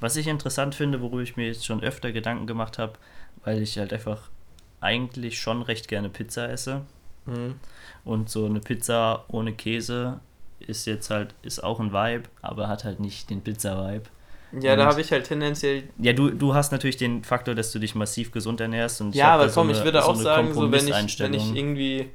Was 0.00 0.16
ich 0.16 0.26
interessant 0.26 0.74
finde, 0.74 1.00
worüber 1.02 1.22
ich 1.22 1.36
mir 1.36 1.46
jetzt 1.46 1.66
schon 1.66 1.82
öfter 1.82 2.10
Gedanken 2.12 2.46
gemacht 2.46 2.78
habe, 2.78 2.94
weil 3.44 3.62
ich 3.62 3.78
halt 3.78 3.92
einfach 3.92 4.30
eigentlich 4.86 5.40
schon 5.40 5.62
recht 5.62 5.88
gerne 5.88 6.08
Pizza 6.08 6.48
esse. 6.48 6.82
Mhm. 7.26 7.56
Und 8.04 8.30
so 8.30 8.46
eine 8.46 8.60
Pizza 8.60 9.24
ohne 9.28 9.52
Käse 9.52 10.20
ist 10.60 10.86
jetzt 10.86 11.10
halt, 11.10 11.34
ist 11.42 11.62
auch 11.62 11.80
ein 11.80 11.92
Vibe, 11.92 12.28
aber 12.40 12.68
hat 12.68 12.84
halt 12.84 13.00
nicht 13.00 13.28
den 13.30 13.42
Pizza-Vibe. 13.42 14.04
Ja, 14.60 14.72
und 14.72 14.78
da 14.78 14.86
habe 14.86 15.00
ich 15.00 15.10
halt 15.10 15.26
tendenziell. 15.26 15.82
Ja, 15.98 16.12
du, 16.12 16.30
du 16.30 16.54
hast 16.54 16.70
natürlich 16.70 16.96
den 16.96 17.24
Faktor, 17.24 17.54
dass 17.54 17.72
du 17.72 17.78
dich 17.80 17.94
massiv 17.94 18.30
gesund 18.30 18.60
ernährst. 18.60 19.00
Und 19.00 19.14
ja, 19.14 19.34
aber 19.34 19.48
komm, 19.48 19.68
so 19.68 19.78
ich 19.78 19.84
würde 19.84 20.00
so 20.00 20.06
auch 20.06 20.14
sagen, 20.14 20.54
so 20.54 20.70
wenn 20.70 20.86
ich, 20.86 21.18
wenn 21.18 21.34
ich 21.34 21.54
irgendwie, 21.54 22.08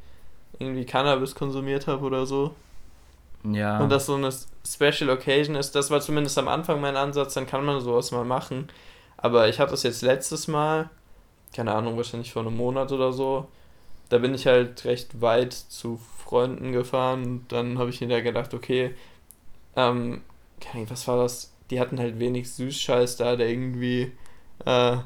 irgendwie 0.57 0.85
Cannabis 0.85 1.35
konsumiert 1.35 1.87
habe 1.87 2.03
oder 2.05 2.25
so. 2.25 2.55
Ja. 3.43 3.79
Und 3.79 3.89
das 3.89 4.05
so 4.05 4.15
eine 4.15 4.29
Special 4.65 5.09
Occasion 5.09 5.55
ist, 5.55 5.75
das 5.75 5.91
war 5.91 5.99
zumindest 5.99 6.37
am 6.37 6.47
Anfang 6.47 6.79
mein 6.79 6.95
Ansatz, 6.95 7.33
dann 7.33 7.47
kann 7.47 7.65
man 7.65 7.81
sowas 7.81 8.11
mal 8.11 8.23
machen. 8.23 8.69
Aber 9.17 9.49
ich 9.49 9.59
hatte 9.59 9.71
das 9.71 9.83
jetzt 9.83 10.01
letztes 10.01 10.47
Mal, 10.47 10.89
keine 11.53 11.73
Ahnung, 11.73 11.97
wahrscheinlich 11.97 12.31
vor 12.31 12.43
einem 12.43 12.57
Monat 12.57 12.91
oder 12.91 13.11
so. 13.11 13.47
Da 14.09 14.17
bin 14.17 14.33
ich 14.33 14.47
halt 14.47 14.83
recht 14.85 15.21
weit 15.21 15.53
zu 15.53 15.99
Freunden 16.23 16.71
gefahren 16.71 17.23
und 17.23 17.51
dann 17.51 17.77
habe 17.77 17.89
ich 17.89 18.01
mir 18.01 18.07
da 18.07 18.21
gedacht, 18.21 18.53
okay, 18.53 18.93
ähm, 19.75 20.21
was 20.87 21.07
war 21.07 21.17
das? 21.17 21.53
Die 21.69 21.79
hatten 21.79 21.99
halt 21.99 22.19
wenig 22.19 22.51
Süßscheiß 22.51 23.17
da, 23.17 23.35
der 23.35 23.49
irgendwie, 23.49 24.11
äh, 24.65 24.97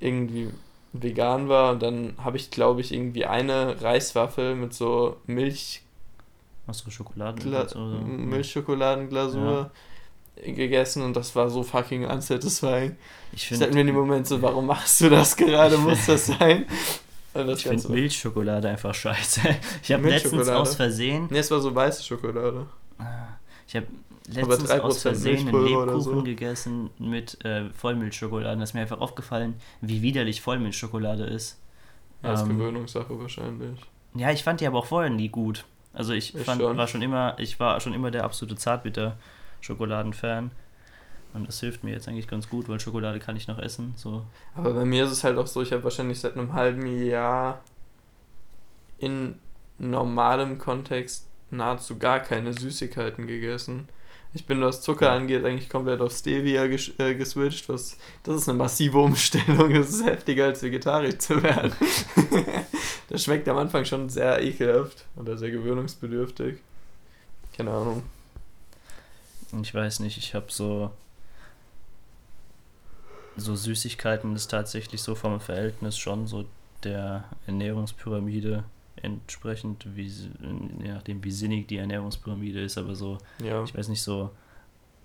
irgendwie 0.00 0.50
vegan 0.92 1.48
war 1.48 1.72
und 1.72 1.82
dann 1.82 2.14
habe 2.18 2.36
ich, 2.36 2.50
glaube 2.50 2.80
ich, 2.80 2.92
irgendwie 2.92 3.24
eine 3.24 3.80
Reiswaffel 3.80 4.54
mit 4.54 4.74
so 4.74 5.16
Milch. 5.26 5.82
Achso, 6.66 6.90
Schokoladen. 6.90 7.42
Gla 7.42 7.68
so. 7.68 7.78
Milchschokoladenglasur 7.78 9.42
ja. 9.42 9.70
Gegessen 10.36 11.02
und 11.02 11.14
das 11.14 11.34
war 11.36 11.50
so 11.50 11.62
fucking 11.62 12.06
unsatisfying. 12.06 12.96
Ich 13.32 13.46
finde. 13.46 13.68
mir 13.68 13.80
in 13.80 13.86
dem 13.88 13.96
Moment 13.96 14.26
so, 14.26 14.40
warum 14.42 14.66
machst 14.66 15.00
du 15.00 15.10
das 15.10 15.36
gerade? 15.36 15.78
Muss 15.78 16.06
das 16.06 16.26
sein? 16.26 16.66
ich 17.34 17.62
finde 17.62 17.88
Milchschokolade 17.88 18.68
einfach 18.68 18.94
scheiße. 18.94 19.40
Ich 19.82 19.92
habe 19.92 20.08
letztens 20.08 20.48
aus 20.48 20.74
Versehen. 20.74 21.28
Ne, 21.30 21.38
es 21.38 21.50
war 21.50 21.60
so 21.60 21.74
weiße 21.74 22.02
Schokolade. 22.02 22.66
Ah, 22.98 23.28
ich 23.66 23.76
habe 23.76 23.86
letztens 24.28 24.70
aus 24.70 25.02
Versehen 25.02 25.48
einen 25.48 25.64
Lebkuchen 25.64 26.00
so. 26.00 26.22
gegessen 26.22 26.90
mit 26.98 27.42
äh, 27.44 27.70
Vollmilchschokolade. 27.70 28.58
Das 28.58 28.70
ist 28.70 28.74
mir 28.74 28.80
einfach 28.80 29.00
aufgefallen, 29.00 29.54
wie 29.80 30.02
widerlich 30.02 30.42
Vollmilchschokolade 30.42 31.24
ist. 31.24 31.58
Ja, 32.22 32.34
ist 32.34 32.42
ähm, 32.42 32.50
Gewöhnungssache 32.50 33.18
wahrscheinlich. 33.18 33.80
Ja, 34.14 34.30
ich 34.30 34.44
fand 34.44 34.60
die 34.60 34.66
aber 34.66 34.78
auch 34.78 34.86
vorher 34.86 35.10
nie 35.10 35.28
gut. 35.28 35.64
Also 35.94 36.12
ich, 36.12 36.34
ich 36.34 36.42
fand, 36.42 36.60
schon. 36.60 36.76
war 36.76 36.86
schon 36.86 37.02
immer, 37.02 37.36
ich 37.38 37.58
war 37.60 37.80
schon 37.80 37.94
immer 37.94 38.10
der 38.10 38.24
absolute 38.24 38.56
Zartbitter-Schokoladen-Fan. 39.62 40.50
Und 41.34 41.48
das 41.48 41.60
hilft 41.60 41.82
mir 41.82 41.92
jetzt 41.92 42.08
eigentlich 42.08 42.28
ganz 42.28 42.48
gut, 42.48 42.68
weil 42.68 42.78
Schokolade 42.78 43.18
kann 43.18 43.36
ich 43.36 43.48
noch 43.48 43.58
essen. 43.58 43.94
So. 43.96 44.24
Aber 44.54 44.74
bei 44.74 44.84
mir 44.84 45.04
ist 45.04 45.12
es 45.12 45.24
halt 45.24 45.38
auch 45.38 45.46
so, 45.46 45.62
ich 45.62 45.72
habe 45.72 45.84
wahrscheinlich 45.84 46.20
seit 46.20 46.36
einem 46.36 46.52
halben 46.52 46.86
Jahr 47.04 47.62
in 48.98 49.36
normalem 49.78 50.58
Kontext 50.58 51.26
nahezu 51.50 51.98
gar 51.98 52.20
keine 52.20 52.52
Süßigkeiten 52.52 53.26
gegessen. 53.26 53.88
Ich 54.34 54.46
bin, 54.46 54.62
was 54.62 54.80
Zucker 54.80 55.10
angeht, 55.10 55.44
eigentlich 55.44 55.68
komplett 55.68 56.00
auf 56.00 56.12
Stevia 56.12 56.66
ges 56.66 56.92
äh, 56.98 57.14
geswitcht. 57.14 57.68
Was, 57.68 57.98
das 58.22 58.36
ist 58.36 58.48
eine 58.48 58.56
massive 58.56 58.98
Umstellung. 58.98 59.74
Das 59.74 59.90
ist 59.90 60.06
heftiger, 60.06 60.46
als 60.46 60.62
vegetarisch 60.62 61.18
zu 61.18 61.42
werden. 61.42 61.72
das 63.08 63.24
schmeckt 63.24 63.48
am 63.48 63.58
Anfang 63.58 63.84
schon 63.84 64.08
sehr 64.08 64.42
ekelhaft 64.42 65.04
oder 65.16 65.36
sehr 65.36 65.50
gewöhnungsbedürftig. 65.50 66.58
Keine 67.56 67.70
Ahnung. 67.72 68.02
Ich 69.60 69.74
weiß 69.74 70.00
nicht, 70.00 70.16
ich 70.16 70.34
habe 70.34 70.46
so 70.48 70.90
so 73.36 73.56
Süßigkeiten 73.56 74.34
ist 74.34 74.50
tatsächlich 74.50 75.02
so 75.02 75.14
vom 75.14 75.40
Verhältnis 75.40 75.96
schon 75.96 76.26
so 76.26 76.44
der 76.84 77.24
Ernährungspyramide 77.46 78.64
entsprechend, 78.96 79.86
wie, 79.96 80.06
je 80.06 80.92
nachdem 80.92 81.24
wie 81.24 81.30
sinnig 81.30 81.66
die 81.68 81.78
Ernährungspyramide 81.78 82.60
ist, 82.60 82.78
aber 82.78 82.94
so, 82.94 83.18
ja. 83.42 83.62
ich 83.64 83.74
weiß 83.74 83.88
nicht, 83.88 84.02
so 84.02 84.30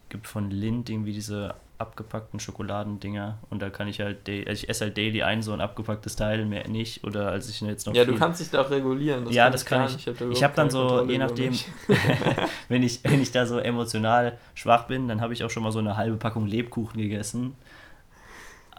gibt 0.09 0.27
von 0.27 0.51
Lind 0.51 0.89
irgendwie 0.89 1.13
diese 1.13 1.55
abgepackten 1.77 2.39
Schokoladendinger 2.39 3.37
und 3.49 3.61
da 3.61 3.69
kann 3.69 3.87
ich 3.87 3.99
halt, 3.99 4.27
also 4.27 4.51
ich 4.51 4.67
esse 4.67 4.85
halt 4.85 4.97
daily 4.97 5.21
ein 5.21 5.41
so 5.41 5.53
ein 5.53 5.61
abgepacktes 5.61 6.15
Teil, 6.15 6.45
mehr 6.45 6.67
nicht 6.67 7.03
oder 7.03 7.29
als 7.29 7.49
ich 7.49 7.61
jetzt 7.61 7.85
noch 7.85 7.93
Ja, 7.93 8.05
du 8.05 8.15
kannst 8.15 8.41
dich 8.41 8.49
da 8.49 8.61
auch 8.61 8.69
regulieren. 8.71 9.25
Das 9.25 9.33
ja, 9.33 9.49
das 9.49 9.65
kann 9.65 9.85
ich. 9.85 10.07
Ich 10.07 10.07
habe 10.07 10.33
hab 10.33 10.55
dann 10.55 10.69
so, 10.69 10.79
Kontrolle 10.79 11.11
je 11.11 11.17
nachdem, 11.19 11.53
wenn 12.69 12.83
ich 12.83 13.03
wenn 13.03 13.21
ich 13.21 13.31
da 13.31 13.45
so 13.45 13.59
emotional 13.59 14.37
schwach 14.55 14.85
bin, 14.85 15.07
dann 15.07 15.21
habe 15.21 15.33
ich 15.33 15.43
auch 15.43 15.49
schon 15.49 15.63
mal 15.63 15.71
so 15.71 15.79
eine 15.79 15.97
halbe 15.97 16.17
Packung 16.17 16.47
Lebkuchen 16.47 16.99
gegessen 16.99 17.55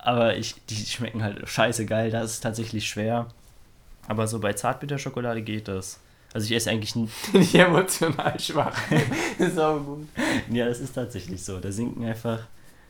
aber 0.09 0.37
ich, 0.37 0.55
die 0.71 0.77
schmecken 0.77 1.23
halt 1.23 1.47
scheiße 1.49 1.85
geil, 1.87 2.11
das 2.11 2.33
ist 2.33 2.41
tatsächlich 2.41 2.89
schwer. 2.89 3.27
Aber 4.07 4.27
so 4.27 4.39
bei 4.39 4.55
Zartbitterschokolade 4.55 5.43
geht 5.43 5.69
das. 5.69 6.01
Also 6.33 6.47
ich 6.47 6.53
esse 6.53 6.71
eigentlich 6.71 6.97
Nicht 6.97 7.55
emotional 7.55 8.39
schwach. 8.41 8.75
ist 9.39 9.59
auch 9.59 9.79
gut. 9.79 10.09
Ja, 10.51 10.67
das 10.67 10.81
ist 10.81 10.95
tatsächlich 10.95 11.45
so. 11.45 11.59
Da 11.59 11.71
sinken 11.71 12.05
einfach, 12.05 12.47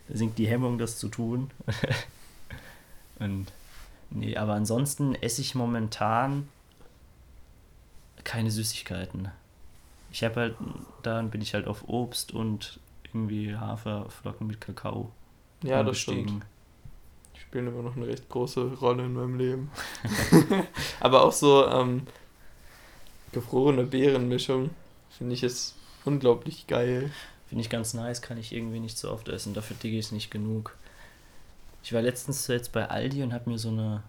sinkt 0.09 0.39
die 0.39 0.47
Hemmung, 0.47 0.79
das 0.79 0.99
zu 0.99 1.09
tun. 1.09 1.51
Und 3.19 3.47
nee, 4.11 4.37
aber 4.37 4.55
ansonsten 4.55 5.15
esse 5.15 5.41
ich 5.41 5.55
momentan 5.55 6.49
keine 8.25 8.51
Süßigkeiten. 8.51 9.31
Ich 10.13 10.25
habe 10.25 10.37
halt, 10.37 10.57
dann 11.03 11.31
bin 11.31 11.41
ich 11.41 11.55
halt 11.55 11.67
auf 11.67 11.89
Obst 11.89 12.33
und 12.33 12.81
irgendwie 13.05 13.57
Haferflocken 13.57 14.47
mit 14.47 14.61
Kakao. 14.61 15.11
Ja, 15.63 15.83
das 15.83 15.99
stimmt. 15.99 16.31
Die 17.35 17.41
spielen 17.41 17.67
immer 17.67 17.83
noch 17.83 17.97
eine 17.97 18.07
recht 18.07 18.29
große 18.29 18.75
Rolle 18.75 19.05
in 19.05 19.15
meinem 19.15 19.39
Leben. 19.39 19.71
Aber 21.01 21.25
auch 21.25 21.33
so 21.33 21.67
ähm, 21.67 22.07
gefrorene 23.33 23.85
Beerenmischung 23.85 24.71
finde 25.11 25.35
ich 25.35 25.43
jetzt 25.43 25.75
unglaublich 26.05 26.67
geil. 26.67 27.11
Finde 27.49 27.63
ich 27.63 27.71
ganz 27.71 27.95
nice, 27.95 28.21
kann 28.23 28.39
ich 28.39 28.53
irgendwie 28.53 28.81
nicht 28.81 28.99
so 28.99 29.11
oft 29.11 29.29
essen. 29.29 29.55
Dafür 29.55 29.77
digge 29.83 29.99
ich 29.99 30.07
es 30.07 30.13
nicht 30.13 30.31
genug. 30.31 30.77
Ich 31.83 31.93
war 31.93 32.03
letztens 32.03 32.47
jetzt 32.49 32.73
bei 32.73 32.89
Aldi 32.89 33.23
und 33.23 33.33
habe 33.33 33.49
mir 33.51 33.59
so 33.59 33.69
eine, 33.71 34.03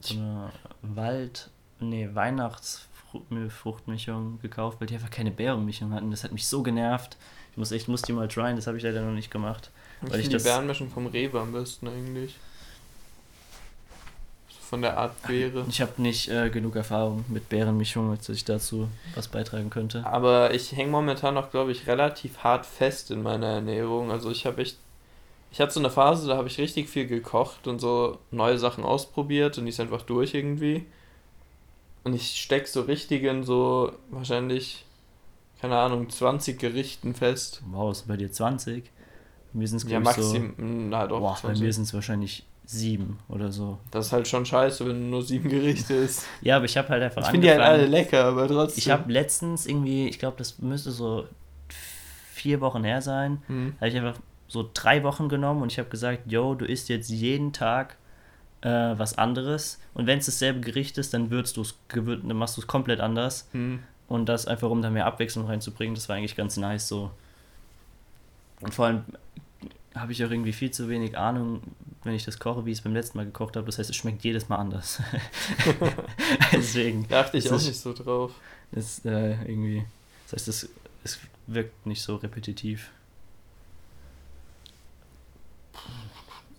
so 0.00 0.14
eine 0.14 0.50
Wald-, 0.82 1.48
nee, 1.80 2.08
Weihnachtsfruchtmischung 2.12 4.40
gekauft, 4.40 4.80
weil 4.80 4.86
die 4.88 4.94
einfach 4.94 5.10
keine 5.10 5.30
Beerenmischung 5.30 5.92
hatten. 5.92 6.10
Das 6.10 6.24
hat 6.24 6.32
mich 6.32 6.46
so 6.46 6.62
genervt. 6.62 7.16
Ich 7.52 7.56
muss 7.58 7.72
echt, 7.72 7.88
muss 7.88 8.02
die 8.02 8.12
mal 8.12 8.28
tryen, 8.28 8.56
das 8.56 8.66
habe 8.66 8.76
ich 8.76 8.82
leider 8.82 9.02
noch 9.02 9.12
nicht 9.14 9.30
gemacht. 9.30 9.70
Ich 10.04 10.10
Weil 10.10 10.20
ich 10.20 10.26
die 10.28 10.32
das- 10.34 10.44
Beerenmischung 10.44 10.90
vom 10.90 11.06
Rewe 11.06 11.40
am 11.40 11.52
besten 11.52 11.88
eigentlich. 11.88 12.36
Von 14.72 14.80
der 14.80 14.96
Art 14.96 15.20
Beere. 15.26 15.66
Ich 15.68 15.82
habe 15.82 16.00
nicht 16.00 16.30
äh, 16.30 16.48
genug 16.48 16.76
Erfahrung 16.76 17.26
mit 17.28 17.50
Beerenmischung, 17.50 18.10
als 18.10 18.28
dass 18.28 18.36
ich 18.36 18.46
dazu 18.46 18.88
was 19.14 19.28
beitragen 19.28 19.68
könnte. 19.68 20.06
Aber 20.06 20.54
ich 20.54 20.72
hänge 20.72 20.90
momentan 20.90 21.34
noch, 21.34 21.50
glaube 21.50 21.72
ich, 21.72 21.86
relativ 21.86 22.38
hart 22.38 22.64
fest 22.64 23.10
in 23.10 23.22
meiner 23.22 23.48
Ernährung. 23.48 24.10
Also 24.10 24.30
ich 24.30 24.46
habe 24.46 24.62
echt. 24.62 24.78
Ich 25.50 25.60
hatte 25.60 25.74
so 25.74 25.80
eine 25.80 25.90
Phase, 25.90 26.26
da 26.26 26.38
habe 26.38 26.48
ich 26.48 26.56
richtig 26.56 26.88
viel 26.88 27.06
gekocht 27.06 27.66
und 27.66 27.80
so 27.80 28.16
neue 28.30 28.56
Sachen 28.56 28.82
ausprobiert 28.82 29.58
und 29.58 29.66
die 29.66 29.72
ist 29.72 29.78
einfach 29.78 30.00
durch 30.00 30.32
irgendwie. 30.32 30.86
Und 32.04 32.14
ich 32.14 32.40
stecke 32.40 32.66
so 32.66 32.80
richtig 32.80 33.24
in 33.24 33.44
so 33.44 33.92
wahrscheinlich, 34.08 34.86
keine 35.60 35.76
Ahnung, 35.76 36.08
20 36.08 36.58
Gerichten 36.58 37.14
fest. 37.14 37.62
Wow, 37.70 37.92
ist 37.92 38.08
bei 38.08 38.16
dir 38.16 38.32
20? 38.32 38.84
Bei 39.52 39.58
mir 39.58 39.68
sind 39.68 39.82
es, 39.84 39.90
Ja, 39.90 40.00
ich, 40.00 40.16
so... 40.16 40.38
na 40.56 41.06
doch, 41.06 41.20
Boah, 41.20 41.34
bei 41.34 41.48
20. 41.48 41.62
mir 41.62 41.72
sind 41.74 41.82
es 41.82 41.92
wahrscheinlich 41.92 42.46
sieben 42.72 43.18
oder 43.28 43.52
so. 43.52 43.78
Das 43.90 44.06
ist 44.06 44.12
halt 44.12 44.26
schon 44.26 44.44
scheiße, 44.46 44.86
wenn 44.86 45.10
nur 45.10 45.22
sieben 45.22 45.48
Gerichte 45.48 45.94
ist. 45.94 46.24
Ja, 46.42 46.56
aber 46.56 46.64
ich 46.64 46.76
habe 46.76 46.88
halt 46.88 47.02
einfach 47.02 47.22
Ich 47.22 47.28
finde 47.28 47.46
die 47.46 47.50
halt 47.52 47.60
alle 47.62 47.86
lecker, 47.86 48.24
aber 48.24 48.48
trotzdem. 48.48 48.78
Ich 48.78 48.90
habe 48.90 49.12
letztens 49.12 49.66
irgendwie, 49.66 50.08
ich 50.08 50.18
glaube, 50.18 50.36
das 50.38 50.58
müsste 50.58 50.90
so 50.90 51.26
vier 52.32 52.60
Wochen 52.60 52.82
her 52.84 53.00
sein, 53.02 53.42
Hm. 53.46 53.74
habe 53.76 53.88
ich 53.88 53.96
einfach 53.96 54.18
so 54.48 54.68
drei 54.74 55.02
Wochen 55.04 55.28
genommen 55.28 55.62
und 55.62 55.70
ich 55.72 55.78
habe 55.78 55.88
gesagt, 55.88 56.30
yo, 56.30 56.54
du 56.54 56.64
isst 56.64 56.88
jetzt 56.88 57.08
jeden 57.08 57.52
Tag 57.52 57.96
äh, 58.62 58.68
was 58.68 59.16
anderes 59.18 59.78
und 59.94 60.06
wenn 60.06 60.18
es 60.18 60.26
dasselbe 60.26 60.60
Gericht 60.60 60.98
ist, 60.98 61.14
dann 61.14 61.30
würzt 61.30 61.56
du 61.56 61.62
es, 61.62 61.74
dann 61.88 62.36
machst 62.36 62.56
du 62.56 62.60
es 62.60 62.66
komplett 62.66 63.00
anders 63.00 63.48
Hm. 63.52 63.80
und 64.08 64.26
das 64.28 64.46
einfach, 64.46 64.70
um 64.70 64.82
da 64.82 64.90
mehr 64.90 65.06
Abwechslung 65.06 65.46
reinzubringen, 65.46 65.94
das 65.94 66.08
war 66.08 66.16
eigentlich 66.16 66.36
ganz 66.36 66.56
nice 66.56 66.88
so. 66.88 67.10
Und 68.60 68.74
vor 68.74 68.86
allem 68.86 69.04
habe 69.94 70.12
ich 70.12 70.24
auch 70.24 70.30
irgendwie 70.30 70.52
viel 70.52 70.70
zu 70.70 70.88
wenig 70.88 71.18
Ahnung, 71.18 71.60
wenn 72.04 72.14
ich 72.14 72.24
das 72.24 72.38
koche, 72.38 72.64
wie 72.66 72.72
ich 72.72 72.78
es 72.78 72.84
beim 72.84 72.94
letzten 72.94 73.18
Mal 73.18 73.24
gekocht 73.26 73.56
habe. 73.56 73.66
Das 73.66 73.78
heißt, 73.78 73.90
es 73.90 73.96
schmeckt 73.96 74.24
jedes 74.24 74.48
Mal 74.48 74.56
anders. 74.56 75.00
Deswegen 76.52 77.06
Da 77.08 77.20
achte 77.20 77.38
ich 77.38 77.48
auch 77.50 77.56
ist- 77.56 77.66
nicht 77.66 77.78
so 77.80 77.92
drauf. 77.92 78.32
ist 78.72 79.04
äh, 79.06 79.32
irgendwie. 79.44 79.84
Das 80.24 80.32
heißt, 80.40 80.48
es, 80.48 80.68
es 81.04 81.18
wirkt 81.46 81.86
nicht 81.86 82.02
so 82.02 82.16
repetitiv. 82.16 82.90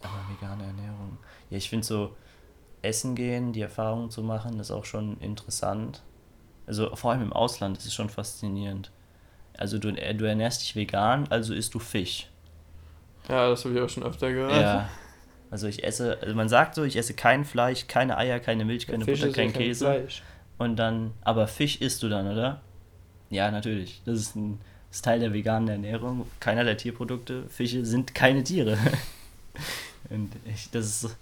Aber 0.02 0.22
vegane 0.30 0.64
Ernährung. 0.66 1.18
Ja, 1.50 1.58
ich 1.58 1.70
finde 1.70 1.86
so, 1.86 2.16
essen 2.82 3.16
gehen, 3.16 3.54
die 3.54 3.62
Erfahrung 3.62 4.12
zu 4.12 4.22
machen, 4.24 4.60
ist 4.60 4.72
auch 4.72 4.86
schon 4.86 5.18
interessant. 5.20 6.02
Also 6.68 6.96
vor 6.96 7.12
allem 7.12 7.22
im 7.22 7.34
Ausland 7.34 7.78
ist 7.78 7.86
es 7.86 7.94
schon 7.94 8.10
faszinierend. 8.10 8.92
Also 9.58 9.78
du, 9.78 9.92
du 9.94 10.26
ernährst 10.26 10.62
dich 10.62 10.76
vegan, 10.76 11.28
also 11.30 11.54
isst 11.54 11.74
du 11.74 11.80
Fisch. 11.80 12.28
Ja, 13.30 13.50
das 13.50 13.64
habe 13.64 13.76
ich 13.76 13.82
auch 13.82 13.90
schon 13.90 14.04
öfter 14.04 14.32
gehört. 14.32 14.62
Ja. 14.62 14.90
Also 15.54 15.68
ich 15.68 15.84
esse, 15.84 16.18
also 16.20 16.34
man 16.34 16.50
sagt 16.50 16.74
so, 16.74 16.84
ich 16.84 16.96
esse 16.96 17.14
kein 17.14 17.46
Fleisch, 17.46 17.86
keine 17.88 18.18
Eier, 18.18 18.40
keine 18.40 18.66
Milch, 18.66 18.88
keine 18.88 19.06
Fisch 19.06 19.20
Butter, 19.20 19.32
ja 19.32 19.36
kein 19.36 19.54
kein 19.54 19.62
Käse. 19.62 19.86
Fleisch. 19.86 20.24
Und 20.58 20.78
dann, 20.78 21.12
aber 21.22 21.48
Fisch 21.48 21.80
isst 21.80 22.02
du 22.02 22.10
dann, 22.10 22.28
oder? 22.28 22.62
Ja, 23.30 23.52
natürlich. 23.52 24.02
Das 24.06 24.20
ist 24.20 24.36
ein 24.36 24.60
das 24.94 24.98
ist 24.98 25.06
Teil 25.06 25.20
der 25.20 25.34
veganen 25.34 25.70
Ernährung. 25.70 26.28
Keinerlei 26.40 26.76
Tierprodukte. 26.76 27.50
Fische 27.50 27.84
sind 27.84 28.14
keine 28.14 28.44
Tiere. 28.44 28.78
Und 30.12 30.30
ich, 30.46 30.70
das 30.70 31.04
ist. 31.04 31.18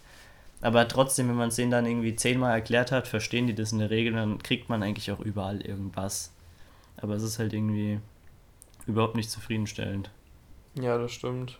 Aber 0.59 0.89
trotzdem, 0.89 1.29
wenn 1.29 1.37
man 1.37 1.47
es 1.47 1.55
denen 1.55 1.71
dann 1.71 1.85
irgendwie 1.85 2.17
zehnmal 2.17 2.53
erklärt 2.53 2.91
hat, 2.91 3.07
verstehen 3.07 3.47
die 3.47 3.55
das 3.55 3.71
in 3.71 3.79
der 3.79 3.89
Regel, 3.89 4.11
dann 4.11 4.43
kriegt 4.43 4.67
man 4.67 4.83
eigentlich 4.83 5.09
auch 5.13 5.21
überall 5.21 5.61
irgendwas. 5.61 6.33
Aber 6.97 7.15
es 7.15 7.23
ist 7.23 7.39
halt 7.39 7.53
irgendwie 7.53 7.99
überhaupt 8.87 9.15
nicht 9.15 9.31
zufriedenstellend. 9.31 10.09
Ja, 10.75 10.97
das 10.97 11.13
stimmt. 11.13 11.57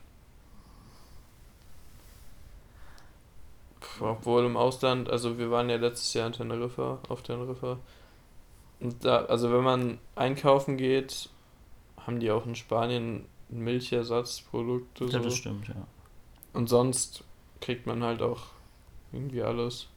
Obwohl 4.00 4.46
im 4.46 4.58
Ausland, 4.58 5.10
also 5.10 5.38
wir 5.38 5.52
waren 5.52 5.70
ja 5.70 5.78
letztes 5.78 6.14
Jahr 6.14 6.28
in 6.28 6.34
Teneriffa, 6.34 7.00
auf 7.10 7.22
Teneriffa. 7.24 7.80
Und 8.80 9.06
da, 9.06 9.26
also 9.26 9.52
wenn 9.52 9.64
man 9.64 10.00
einkaufen 10.16 10.78
geht, 10.78 11.30
haben 12.06 12.20
die 12.20 12.32
auch 12.32 12.46
in 12.46 12.56
Spanien 12.56 13.26
Milchersatzprodukte 13.50 15.06
Ja, 15.06 15.12
so. 15.12 15.20
das 15.20 15.36
stimmt, 15.36 15.68
ja. 15.68 15.76
Und 16.54 16.68
sonst 16.68 17.24
kriegt 17.60 17.86
man 17.86 18.04
halt 18.04 18.22
auch 18.22 18.44
irgendwie 19.12 19.44
alles. 19.44 19.88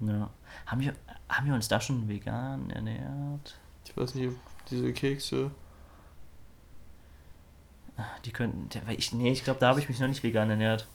ja. 0.00 0.30
Haben, 0.66 0.80
wir, 0.80 0.94
haben 1.28 1.46
wir 1.46 1.54
uns 1.54 1.68
da 1.68 1.80
schon 1.80 2.08
vegan 2.08 2.70
ernährt? 2.70 3.58
Ich 3.86 3.96
weiß 3.96 4.14
nicht, 4.14 4.36
diese 4.70 4.92
Kekse. 4.92 5.50
Die 8.24 8.32
könnten. 8.32 8.68
Ich, 8.90 9.12
nee, 9.12 9.30
ich 9.32 9.44
glaube, 9.44 9.60
da 9.60 9.68
habe 9.68 9.80
ich 9.80 9.88
mich 9.88 10.00
noch 10.00 10.08
nicht 10.08 10.22
vegan 10.22 10.50
ernährt. 10.50 10.86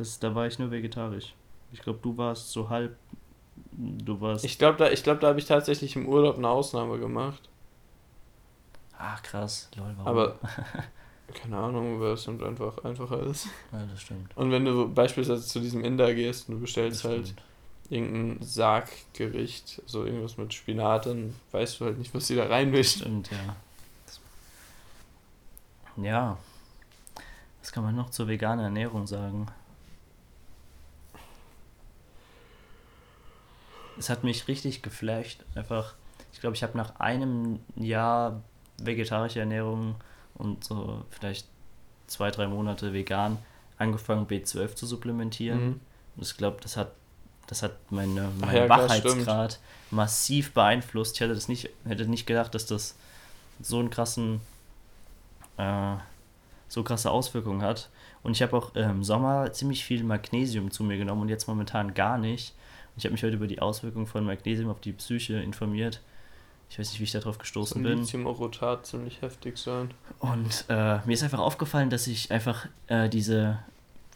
Das, 0.00 0.18
da 0.18 0.34
war 0.34 0.46
ich 0.46 0.58
nur 0.58 0.70
vegetarisch. 0.70 1.34
Ich 1.72 1.82
glaube, 1.82 1.98
du 2.00 2.16
warst 2.16 2.52
so 2.52 2.70
halb. 2.70 2.96
Du 3.72 4.18
warst. 4.22 4.46
Ich 4.46 4.58
glaube, 4.58 4.78
da, 4.78 4.90
ich 4.90 5.02
glaub, 5.02 5.20
da 5.20 5.28
habe 5.28 5.38
ich 5.38 5.44
tatsächlich 5.44 5.94
im 5.94 6.08
Urlaub 6.08 6.38
eine 6.38 6.48
Ausnahme 6.48 6.98
gemacht. 6.98 7.50
Ach 8.98 9.22
krass, 9.22 9.68
lol, 9.76 9.92
warum? 9.98 10.06
Aber 10.08 10.38
keine 11.34 11.58
Ahnung, 11.58 12.00
weil 12.00 12.12
es 12.14 12.26
einfach 12.26 12.82
einfacher 12.82 13.22
ist. 13.24 13.48
Ja, 13.72 13.84
das 13.90 14.00
stimmt. 14.00 14.34
Und 14.38 14.50
wenn 14.50 14.64
du 14.64 14.88
beispielsweise 14.88 15.46
zu 15.46 15.60
diesem 15.60 15.84
Inder 15.84 16.14
gehst 16.14 16.48
und 16.48 16.54
du 16.54 16.60
bestellst 16.62 17.04
halt 17.04 17.34
irgendein 17.90 18.42
Sarggericht, 18.42 19.82
also 19.82 20.06
irgendwas 20.06 20.38
mit 20.38 20.54
Spinat, 20.54 21.04
dann 21.04 21.34
weißt 21.52 21.78
du 21.78 21.84
halt 21.84 21.98
nicht, 21.98 22.14
was 22.14 22.26
sie 22.26 22.36
da 22.36 22.46
reinmischen. 22.46 23.02
Stimmt, 23.02 23.30
ja. 23.32 23.56
Ja. 26.02 26.38
Was 27.60 27.70
kann 27.70 27.84
man 27.84 27.94
noch 27.94 28.08
zur 28.08 28.28
veganen 28.28 28.64
Ernährung 28.64 29.06
sagen? 29.06 29.46
Es 34.00 34.08
hat 34.08 34.24
mich 34.24 34.48
richtig 34.48 34.80
geflasht. 34.80 35.44
Einfach, 35.54 35.94
ich 36.32 36.40
glaube, 36.40 36.56
ich 36.56 36.62
habe 36.62 36.76
nach 36.76 36.98
einem 36.98 37.60
Jahr 37.76 38.42
vegetarische 38.82 39.40
Ernährung 39.40 39.96
und 40.34 40.64
so 40.64 41.04
vielleicht 41.10 41.46
zwei, 42.06 42.30
drei 42.30 42.46
Monate 42.46 42.94
vegan 42.94 43.36
angefangen, 43.76 44.26
B12 44.26 44.74
zu 44.74 44.86
supplementieren. 44.86 45.64
Mhm. 45.64 45.80
Und 46.16 46.22
ich 46.22 46.34
glaube, 46.38 46.56
das 46.62 46.78
hat, 46.78 46.92
das 47.46 47.62
hat 47.62 47.72
meine, 47.90 48.30
Ach 48.40 48.46
meinen 48.46 48.56
ja, 48.56 48.68
Wachheitsgrad 48.70 49.60
massiv 49.90 50.54
beeinflusst. 50.54 51.16
Ich 51.16 51.20
hätte 51.20 51.34
das 51.34 51.48
nicht, 51.48 51.68
hätte 51.84 52.06
nicht 52.06 52.26
gedacht, 52.26 52.54
dass 52.54 52.64
das 52.64 52.96
so 53.60 53.78
einen 53.78 53.90
krassen, 53.90 54.40
äh, 55.58 55.96
so 56.68 56.82
krasse 56.82 57.10
Auswirkungen 57.10 57.60
hat. 57.60 57.90
Und 58.22 58.32
ich 58.32 58.40
habe 58.40 58.56
auch 58.56 58.74
äh, 58.74 58.82
im 58.82 59.04
Sommer 59.04 59.52
ziemlich 59.52 59.84
viel 59.84 60.04
Magnesium 60.04 60.70
zu 60.70 60.84
mir 60.84 60.96
genommen 60.96 61.20
und 61.20 61.28
jetzt 61.28 61.48
momentan 61.48 61.92
gar 61.92 62.16
nicht. 62.16 62.54
Ich 62.96 63.04
habe 63.04 63.12
mich 63.12 63.22
heute 63.22 63.36
über 63.36 63.46
die 63.46 63.60
Auswirkungen 63.60 64.06
von 64.06 64.24
Magnesium 64.24 64.70
auf 64.70 64.80
die 64.80 64.92
Psyche 64.92 65.34
informiert. 65.34 66.00
Ich 66.70 66.78
weiß 66.78 66.90
nicht, 66.90 67.00
wie 67.00 67.04
ich 67.04 67.12
darauf 67.12 67.38
gestoßen 67.38 67.82
bin. 67.82 67.98
Lithium-Orotat 67.98 68.86
ziemlich 68.86 69.22
heftig 69.22 69.58
sein. 69.58 69.92
Und 70.20 70.66
äh, 70.68 70.98
mir 71.04 71.14
ist 71.14 71.22
einfach 71.22 71.40
aufgefallen, 71.40 71.90
dass 71.90 72.06
ich 72.06 72.30
einfach 72.30 72.66
äh, 72.86 73.08
diese 73.08 73.58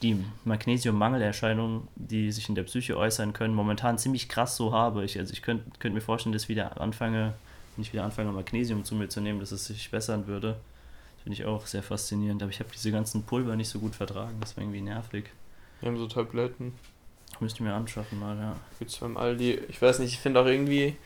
die 0.02 0.22
Magnesiummangelerscheinungen, 0.44 1.88
die 1.96 2.30
sich 2.30 2.48
in 2.48 2.54
der 2.54 2.64
Psyche 2.64 2.96
äußern 2.96 3.32
können, 3.32 3.54
momentan 3.54 3.98
ziemlich 3.98 4.28
krass 4.28 4.56
so 4.56 4.72
habe. 4.72 5.04
Ich, 5.04 5.18
also 5.18 5.32
ich 5.32 5.42
könnte 5.42 5.64
könnt 5.78 5.94
mir 5.94 6.00
vorstellen, 6.00 6.32
dass 6.32 6.44
ich 6.44 6.48
wieder 6.48 6.80
anfange, 6.80 7.34
wenn 7.74 7.82
ich 7.82 7.92
wieder 7.92 8.04
anfange, 8.04 8.30
Magnesium 8.30 8.84
zu 8.84 8.94
mir 8.94 9.08
zu 9.08 9.20
nehmen, 9.20 9.40
dass 9.40 9.50
es 9.50 9.66
sich 9.66 9.90
bessern 9.90 10.26
würde. 10.26 10.56
Das 11.16 11.22
finde 11.22 11.34
ich 11.38 11.44
auch 11.46 11.66
sehr 11.66 11.82
faszinierend. 11.82 12.42
Aber 12.42 12.50
ich 12.50 12.60
habe 12.60 12.70
diese 12.72 12.92
ganzen 12.92 13.22
Pulver 13.22 13.56
nicht 13.56 13.68
so 13.68 13.78
gut 13.78 13.94
vertragen. 13.94 14.36
Das 14.40 14.56
war 14.56 14.62
irgendwie 14.62 14.82
nervig. 14.82 15.24
Wir 15.80 15.90
haben 15.90 15.98
so 15.98 16.06
Tabletten. 16.06 16.74
Müsste 17.40 17.58
ich 17.58 17.64
mir 17.64 17.74
anschaffen 17.74 18.18
mal, 18.20 18.36
ja. 18.36 18.56
Gibt's 18.78 18.98
beim 18.98 19.16
Aldi. 19.16 19.60
Ich 19.68 19.80
weiß 19.80 19.98
nicht, 19.98 20.12
ich 20.12 20.18
finde 20.18 20.40
auch 20.40 20.46
irgendwie, 20.46 20.96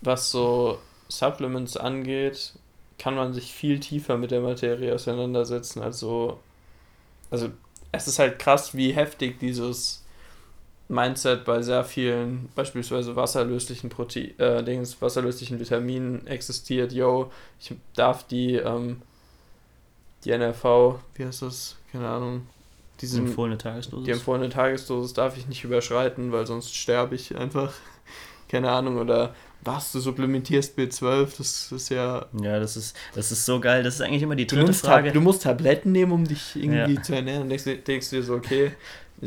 was 0.00 0.30
so 0.30 0.78
Supplements 1.08 1.76
angeht, 1.76 2.54
kann 2.98 3.14
man 3.14 3.32
sich 3.32 3.52
viel 3.52 3.80
tiefer 3.80 4.16
mit 4.16 4.30
der 4.30 4.40
Materie 4.40 4.94
auseinandersetzen. 4.94 5.82
Also, 5.82 6.38
also 7.30 7.50
es 7.90 8.08
ist 8.08 8.18
halt 8.18 8.38
krass, 8.38 8.74
wie 8.74 8.92
heftig 8.92 9.38
dieses 9.40 10.04
Mindset 10.88 11.44
bei 11.44 11.62
sehr 11.62 11.84
vielen, 11.84 12.48
beispielsweise 12.54 13.16
wasserlöslichen 13.16 13.90
Protein, 13.90 14.38
äh, 14.38 14.62
Dings, 14.62 15.00
wasserlöslichen 15.00 15.58
Vitaminen 15.58 16.26
existiert. 16.26 16.92
Yo, 16.92 17.30
ich 17.60 17.74
darf 17.94 18.24
die, 18.26 18.56
ähm, 18.56 19.02
die 20.24 20.30
NRV, 20.30 21.00
wie 21.14 21.24
heißt 21.24 21.42
das? 21.42 21.76
Keine 21.90 22.08
Ahnung. 22.08 22.46
Diesen, 23.00 23.24
die 23.24 23.30
empfohlene 23.30 23.58
Tagesdosis. 23.58 24.04
Die 24.04 24.10
empfohlene 24.12 24.48
Tagesdosis 24.48 25.12
darf 25.12 25.36
ich 25.36 25.48
nicht 25.48 25.64
überschreiten, 25.64 26.32
weil 26.32 26.46
sonst 26.46 26.74
sterbe 26.74 27.14
ich 27.14 27.36
einfach. 27.36 27.72
Keine 28.48 28.70
Ahnung. 28.70 28.98
Oder 28.98 29.34
was, 29.64 29.92
du 29.92 30.00
supplementierst 30.00 30.78
B12, 30.78 31.36
das 31.38 31.72
ist 31.72 31.88
ja. 31.88 32.26
Ja, 32.40 32.60
das 32.60 32.76
ist, 32.76 32.96
das 33.14 33.32
ist 33.32 33.44
so 33.44 33.60
geil. 33.60 33.82
Das 33.82 33.94
ist 33.94 34.00
eigentlich 34.02 34.22
immer 34.22 34.36
die 34.36 34.46
dritte 34.46 34.74
Frage. 34.74 35.12
Du 35.12 35.20
musst 35.20 35.42
Tabletten 35.42 35.92
nehmen, 35.92 36.12
um 36.12 36.24
dich 36.26 36.56
irgendwie 36.56 36.94
ja. 36.94 37.02
zu 37.02 37.14
ernähren. 37.14 37.48
Denkst, 37.48 37.64
denkst 37.86 38.10
du 38.10 38.16
dir 38.16 38.22
so, 38.22 38.34
okay, 38.34 38.72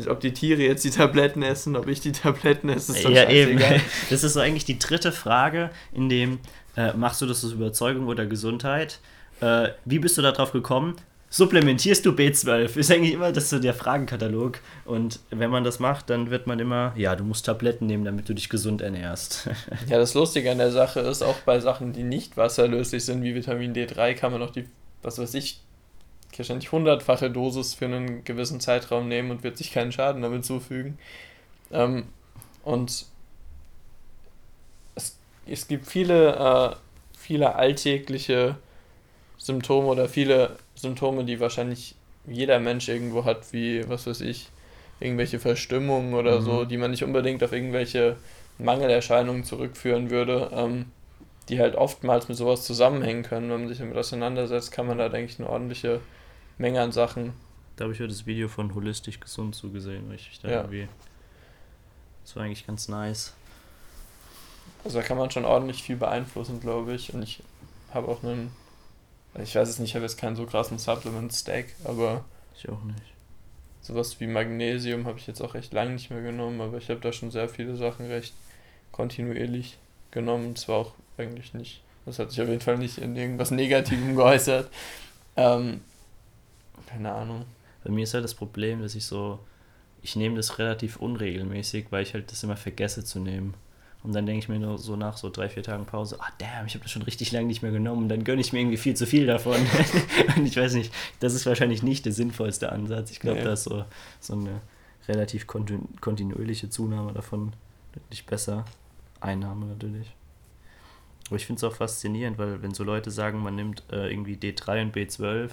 ob 0.08 0.20
die 0.20 0.32
Tiere 0.32 0.62
jetzt 0.62 0.84
die 0.84 0.90
Tabletten 0.90 1.42
essen, 1.42 1.74
ob 1.76 1.88
ich 1.88 2.00
die 2.00 2.12
Tabletten 2.12 2.68
esse, 2.68 2.92
ist 2.92 3.04
doch 3.04 3.10
Ja, 3.10 3.28
eben. 3.30 3.58
Das 4.10 4.22
ist 4.22 4.34
so 4.34 4.40
eigentlich 4.40 4.66
die 4.66 4.78
dritte 4.78 5.10
Frage, 5.10 5.70
in 5.92 6.08
dem 6.08 6.38
äh, 6.76 6.92
machst 6.92 7.22
du 7.22 7.26
das 7.26 7.44
aus 7.44 7.52
Überzeugung 7.52 8.06
oder 8.06 8.26
Gesundheit? 8.26 9.00
Äh, 9.40 9.70
wie 9.84 9.98
bist 9.98 10.18
du 10.18 10.22
darauf 10.22 10.52
gekommen? 10.52 10.96
Supplementierst 11.36 12.06
du 12.06 12.12
B12? 12.12 12.78
Ist 12.78 12.90
eigentlich 12.90 13.12
immer 13.12 13.30
das 13.30 13.50
so 13.50 13.58
der 13.58 13.74
Fragenkatalog. 13.74 14.58
Und 14.86 15.20
wenn 15.28 15.50
man 15.50 15.64
das 15.64 15.80
macht, 15.80 16.08
dann 16.08 16.30
wird 16.30 16.46
man 16.46 16.58
immer, 16.58 16.94
ja, 16.96 17.14
du 17.14 17.24
musst 17.24 17.44
Tabletten 17.44 17.84
nehmen, 17.84 18.06
damit 18.06 18.30
du 18.30 18.32
dich 18.32 18.48
gesund 18.48 18.80
ernährst. 18.80 19.50
ja, 19.86 19.98
das 19.98 20.14
Lustige 20.14 20.50
an 20.50 20.56
der 20.56 20.72
Sache 20.72 21.00
ist, 21.00 21.20
auch 21.20 21.36
bei 21.40 21.60
Sachen, 21.60 21.92
die 21.92 22.04
nicht 22.04 22.38
wasserlöslich 22.38 23.04
sind, 23.04 23.22
wie 23.22 23.34
Vitamin 23.34 23.74
D3, 23.74 24.14
kann 24.14 24.32
man 24.32 24.40
noch 24.40 24.50
die, 24.50 24.64
was 25.02 25.18
weiß 25.18 25.34
ich, 25.34 25.60
wahrscheinlich 26.34 26.72
hundertfache 26.72 27.30
Dosis 27.30 27.74
für 27.74 27.84
einen 27.84 28.24
gewissen 28.24 28.58
Zeitraum 28.58 29.06
nehmen 29.06 29.30
und 29.30 29.42
wird 29.42 29.58
sich 29.58 29.72
keinen 29.72 29.92
Schaden 29.92 30.22
damit 30.22 30.46
zufügen. 30.46 30.96
Ähm, 31.70 32.04
und 32.64 33.04
es, 34.94 35.18
es 35.44 35.68
gibt 35.68 35.86
viele, 35.86 36.34
äh, 36.34 36.76
viele 37.14 37.56
alltägliche 37.56 38.56
Symptome 39.36 39.88
oder 39.88 40.08
viele 40.08 40.56
Symptome, 40.76 41.24
die 41.24 41.40
wahrscheinlich 41.40 41.96
jeder 42.26 42.60
Mensch 42.60 42.88
irgendwo 42.88 43.24
hat, 43.24 43.52
wie, 43.52 43.88
was 43.88 44.06
weiß 44.06 44.20
ich, 44.20 44.48
irgendwelche 45.00 45.38
Verstimmungen 45.38 46.14
oder 46.14 46.40
mhm. 46.40 46.44
so, 46.44 46.64
die 46.64 46.76
man 46.76 46.90
nicht 46.90 47.04
unbedingt 47.04 47.42
auf 47.42 47.52
irgendwelche 47.52 48.16
Mangelerscheinungen 48.58 49.44
zurückführen 49.44 50.10
würde, 50.10 50.50
ähm, 50.52 50.86
die 51.48 51.60
halt 51.60 51.74
oftmals 51.76 52.28
mit 52.28 52.36
sowas 52.36 52.64
zusammenhängen 52.64 53.22
können. 53.22 53.50
Wenn 53.50 53.60
man 53.60 53.68
sich 53.68 53.78
damit 53.78 53.96
auseinandersetzt, 53.96 54.72
kann 54.72 54.86
man 54.86 54.98
da, 54.98 55.08
denke 55.08 55.30
ich, 55.32 55.38
eine 55.38 55.48
ordentliche 55.48 56.00
Menge 56.58 56.80
an 56.80 56.92
Sachen. 56.92 57.34
Da 57.76 57.84
habe 57.84 57.92
ich 57.92 58.00
heute 58.00 58.08
das 58.08 58.26
Video 58.26 58.48
von 58.48 58.74
Holistisch 58.74 59.20
Gesund 59.20 59.54
zugesehen, 59.54 60.08
weil 60.08 60.16
ich 60.16 60.40
da 60.42 60.48
ja. 60.48 60.56
irgendwie. 60.56 60.88
Das 62.24 62.34
war 62.34 62.42
eigentlich 62.42 62.66
ganz 62.66 62.88
nice. 62.88 63.34
Also 64.82 64.98
da 64.98 65.04
kann 65.04 65.18
man 65.18 65.30
schon 65.30 65.44
ordentlich 65.44 65.82
viel 65.82 65.96
beeinflussen, 65.96 66.60
glaube 66.60 66.94
ich. 66.94 67.12
Und 67.12 67.22
ich 67.22 67.42
habe 67.92 68.08
auch 68.08 68.22
einen. 68.22 68.50
Ich 69.42 69.54
weiß 69.54 69.68
es 69.68 69.78
nicht, 69.78 69.90
ich 69.90 69.94
habe 69.94 70.04
jetzt 70.04 70.18
keinen 70.18 70.36
so 70.36 70.46
krassen 70.46 70.78
Supplement-Stack, 70.78 71.66
aber. 71.84 72.24
Ich 72.56 72.68
auch 72.68 72.82
nicht. 72.84 73.14
Sowas 73.82 74.18
wie 74.18 74.26
Magnesium 74.26 75.06
habe 75.06 75.18
ich 75.18 75.26
jetzt 75.26 75.40
auch 75.40 75.54
recht 75.54 75.72
lange 75.72 75.92
nicht 75.92 76.10
mehr 76.10 76.22
genommen, 76.22 76.60
aber 76.60 76.78
ich 76.78 76.88
habe 76.88 77.00
da 77.00 77.12
schon 77.12 77.30
sehr 77.30 77.48
viele 77.48 77.76
Sachen 77.76 78.06
recht 78.06 78.34
kontinuierlich 78.92 79.78
genommen. 80.10 80.56
Zwar 80.56 80.78
auch 80.78 80.92
eigentlich 81.18 81.54
nicht. 81.54 81.82
Das 82.04 82.18
hat 82.18 82.30
sich 82.30 82.40
auf 82.40 82.48
jeden 82.48 82.60
Fall 82.60 82.78
nicht 82.78 82.98
in 82.98 83.14
irgendwas 83.14 83.50
Negativem 83.50 84.16
geäußert. 84.16 84.70
Ähm, 85.36 85.82
keine 86.86 87.12
Ahnung. 87.12 87.44
Bei 87.84 87.90
mir 87.90 88.04
ist 88.04 88.14
halt 88.14 88.24
das 88.24 88.34
Problem, 88.34 88.80
dass 88.80 88.94
ich 88.94 89.04
so, 89.04 89.38
ich 90.02 90.16
nehme 90.16 90.36
das 90.36 90.58
relativ 90.58 90.96
unregelmäßig, 90.96 91.86
weil 91.90 92.02
ich 92.02 92.14
halt 92.14 92.32
das 92.32 92.42
immer 92.42 92.56
vergesse 92.56 93.04
zu 93.04 93.20
nehmen. 93.20 93.54
Und 94.06 94.14
dann 94.14 94.24
denke 94.24 94.38
ich 94.38 94.48
mir 94.48 94.60
nur 94.60 94.78
so 94.78 94.94
nach 94.94 95.16
so 95.16 95.30
drei, 95.30 95.48
vier 95.48 95.64
Tagen 95.64 95.84
Pause, 95.84 96.16
ah 96.20 96.28
damn, 96.38 96.64
ich 96.66 96.74
habe 96.74 96.84
das 96.84 96.92
schon 96.92 97.02
richtig 97.02 97.32
lange 97.32 97.48
nicht 97.48 97.62
mehr 97.62 97.72
genommen. 97.72 98.04
Und 98.04 98.08
dann 98.08 98.22
gönne 98.22 98.40
ich 98.40 98.52
mir 98.52 98.60
irgendwie 98.60 98.76
viel 98.76 98.94
zu 98.94 99.04
viel 99.04 99.26
davon. 99.26 99.56
und 100.36 100.46
ich 100.46 100.56
weiß 100.56 100.74
nicht, 100.74 100.94
das 101.18 101.34
ist 101.34 101.44
wahrscheinlich 101.44 101.82
nicht 101.82 102.04
der 102.04 102.12
sinnvollste 102.12 102.70
Ansatz. 102.70 103.10
Ich 103.10 103.18
glaube, 103.18 103.38
nee. 103.38 103.44
da 103.44 103.54
ist 103.54 103.64
so, 103.64 103.84
so 104.20 104.34
eine 104.34 104.60
relativ 105.08 105.48
kontinu 105.48 105.80
kontinuierliche 106.00 106.70
Zunahme 106.70 107.14
davon 107.14 107.52
nicht 108.08 108.26
besser. 108.26 108.64
Einnahme 109.18 109.66
natürlich. 109.66 110.14
Aber 111.26 111.36
ich 111.36 111.46
finde 111.46 111.58
es 111.58 111.64
auch 111.64 111.74
faszinierend, 111.74 112.38
weil 112.38 112.62
wenn 112.62 112.74
so 112.74 112.84
Leute 112.84 113.10
sagen, 113.10 113.42
man 113.42 113.56
nimmt 113.56 113.82
äh, 113.90 114.08
irgendwie 114.08 114.36
D3 114.36 114.82
und 114.82 114.96
B12 114.96 115.50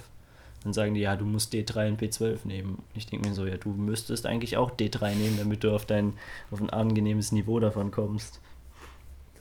dann 0.64 0.72
sagen 0.72 0.94
die, 0.94 1.00
ja, 1.00 1.14
du 1.14 1.26
musst 1.26 1.52
D3 1.52 1.88
und 1.88 2.02
B12 2.02 2.38
nehmen. 2.44 2.76
Und 2.76 2.96
ich 2.96 3.06
denke 3.06 3.28
mir 3.28 3.34
so, 3.34 3.46
ja, 3.46 3.56
du 3.56 3.68
müsstest 3.68 4.26
eigentlich 4.26 4.56
auch 4.56 4.70
D3 4.70 5.14
nehmen, 5.14 5.38
damit 5.38 5.62
du 5.62 5.74
auf 5.74 5.84
dein 5.84 6.14
auf 6.50 6.60
ein 6.60 6.70
angenehmes 6.70 7.32
Niveau 7.32 7.60
davon 7.60 7.90
kommst. 7.90 8.40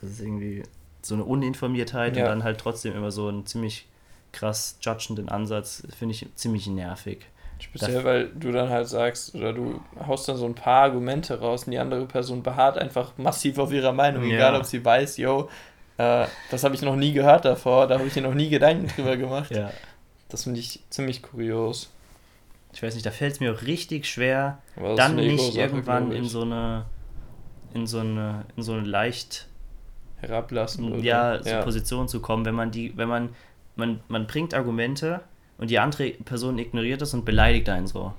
Das 0.02 0.12
ist 0.12 0.20
irgendwie 0.20 0.64
so 1.02 1.16
eine 1.16 1.24
Uninformiertheit 1.24 2.18
ja. 2.18 2.24
und 2.24 2.30
dann 2.30 2.44
halt 2.44 2.60
trotzdem 2.60 2.94
immer 2.94 3.12
so 3.12 3.30
einen 3.30 3.46
ziemlich 3.46 3.88
krass 4.34 4.78
judgenden 4.82 5.30
Ansatz, 5.30 5.84
finde 5.98 6.14
ich 6.14 6.28
ziemlich 6.36 6.68
nervig. 6.68 7.26
Speziell, 7.60 8.04
weil 8.04 8.28
du 8.28 8.52
dann 8.52 8.70
halt 8.70 8.90
sagst, 8.90 9.36
oder 9.36 9.54
du 9.54 9.80
haust 10.06 10.28
dann 10.28 10.36
so 10.36 10.46
ein 10.46 10.56
paar 10.56 10.84
Argumente 10.84 11.40
raus 11.40 11.64
und 11.64 11.72
die 11.72 11.78
andere 11.78 12.06
Person 12.06 12.44
beharrt 12.44 12.78
einfach 12.78 13.14
massiv 13.18 13.58
auf 13.58 13.72
ihrer 13.72 13.94
Meinung, 13.94 14.24
ja. 14.26 14.36
egal 14.36 14.56
ob 14.56 14.66
sie 14.66 14.84
weiß, 14.84 15.18
yo, 15.18 15.50
äh, 15.98 16.26
das 16.52 16.64
habe 16.64 16.76
ich 16.76 16.82
noch 16.82 16.98
nie 16.98 17.14
gehört 17.14 17.46
davor, 17.46 17.88
da 17.88 17.98
habe 17.98 18.08
ich 18.08 18.16
mir 18.16 18.24
noch 18.24 18.34
nie 18.34 18.50
Gedanken 18.50 18.88
drüber 18.88 19.16
gemacht. 19.16 19.56
Ja. 19.56 19.72
Das 20.34 20.46
finde 20.46 20.62
ich 20.62 20.80
ziemlich 20.90 21.22
kurios. 21.22 21.92
Ich 22.74 22.82
weiß 22.82 22.96
nicht, 22.96 23.06
da 23.06 23.12
fällt 23.12 23.34
es 23.34 23.40
mir 23.40 23.54
auch 23.54 23.62
richtig 23.62 24.08
schwer, 24.08 24.58
dann 24.98 25.16
nicht 25.16 25.56
irgendwann 25.56 26.12
in 26.12 26.28
so 26.28 26.42
eine 26.42 26.86
in 27.76 27.86
so 27.86 28.00
eine 28.00 28.44
in 28.58 28.64
so 28.64 28.74
eine 28.74 28.82
leicht 28.82 29.48
herablassen 30.22 30.92
oder? 30.92 31.04
ja, 31.04 31.44
so 31.44 31.50
ja. 31.52 31.62
Position 31.62 32.08
zu 32.08 32.20
kommen, 32.20 32.46
wenn 32.46 32.56
man 32.56 32.72
die 32.72 32.98
wenn 32.98 33.10
man 33.10 33.30
man 33.76 34.00
man 34.08 34.26
bringt 34.26 34.56
Argumente 34.56 35.22
und 35.60 35.70
die 35.70 35.78
andere 35.78 36.10
Person 36.10 36.58
ignoriert 36.58 37.02
das 37.02 37.14
und 37.14 37.26
beleidigt 37.26 37.70
einen 37.70 37.86
so 37.86 38.12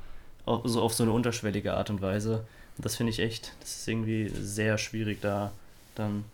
auf 0.47 0.61
so, 0.67 0.83
auf 0.83 0.95
so 0.95 1.03
eine 1.03 1.11
unterschwellige 1.11 1.75
Art 1.75 1.91
und 1.91 2.01
Weise. 2.01 2.45
Und 2.77 2.85
das 2.85 2.95
finde 2.95 3.11
ich 3.11 3.19
echt, 3.19 3.51
das 3.59 3.79
ist 3.79 3.89
irgendwie 3.89 4.29
sehr 4.29 4.79
schwierig 4.79 5.21
da 5.21 5.51
dann 5.97 6.25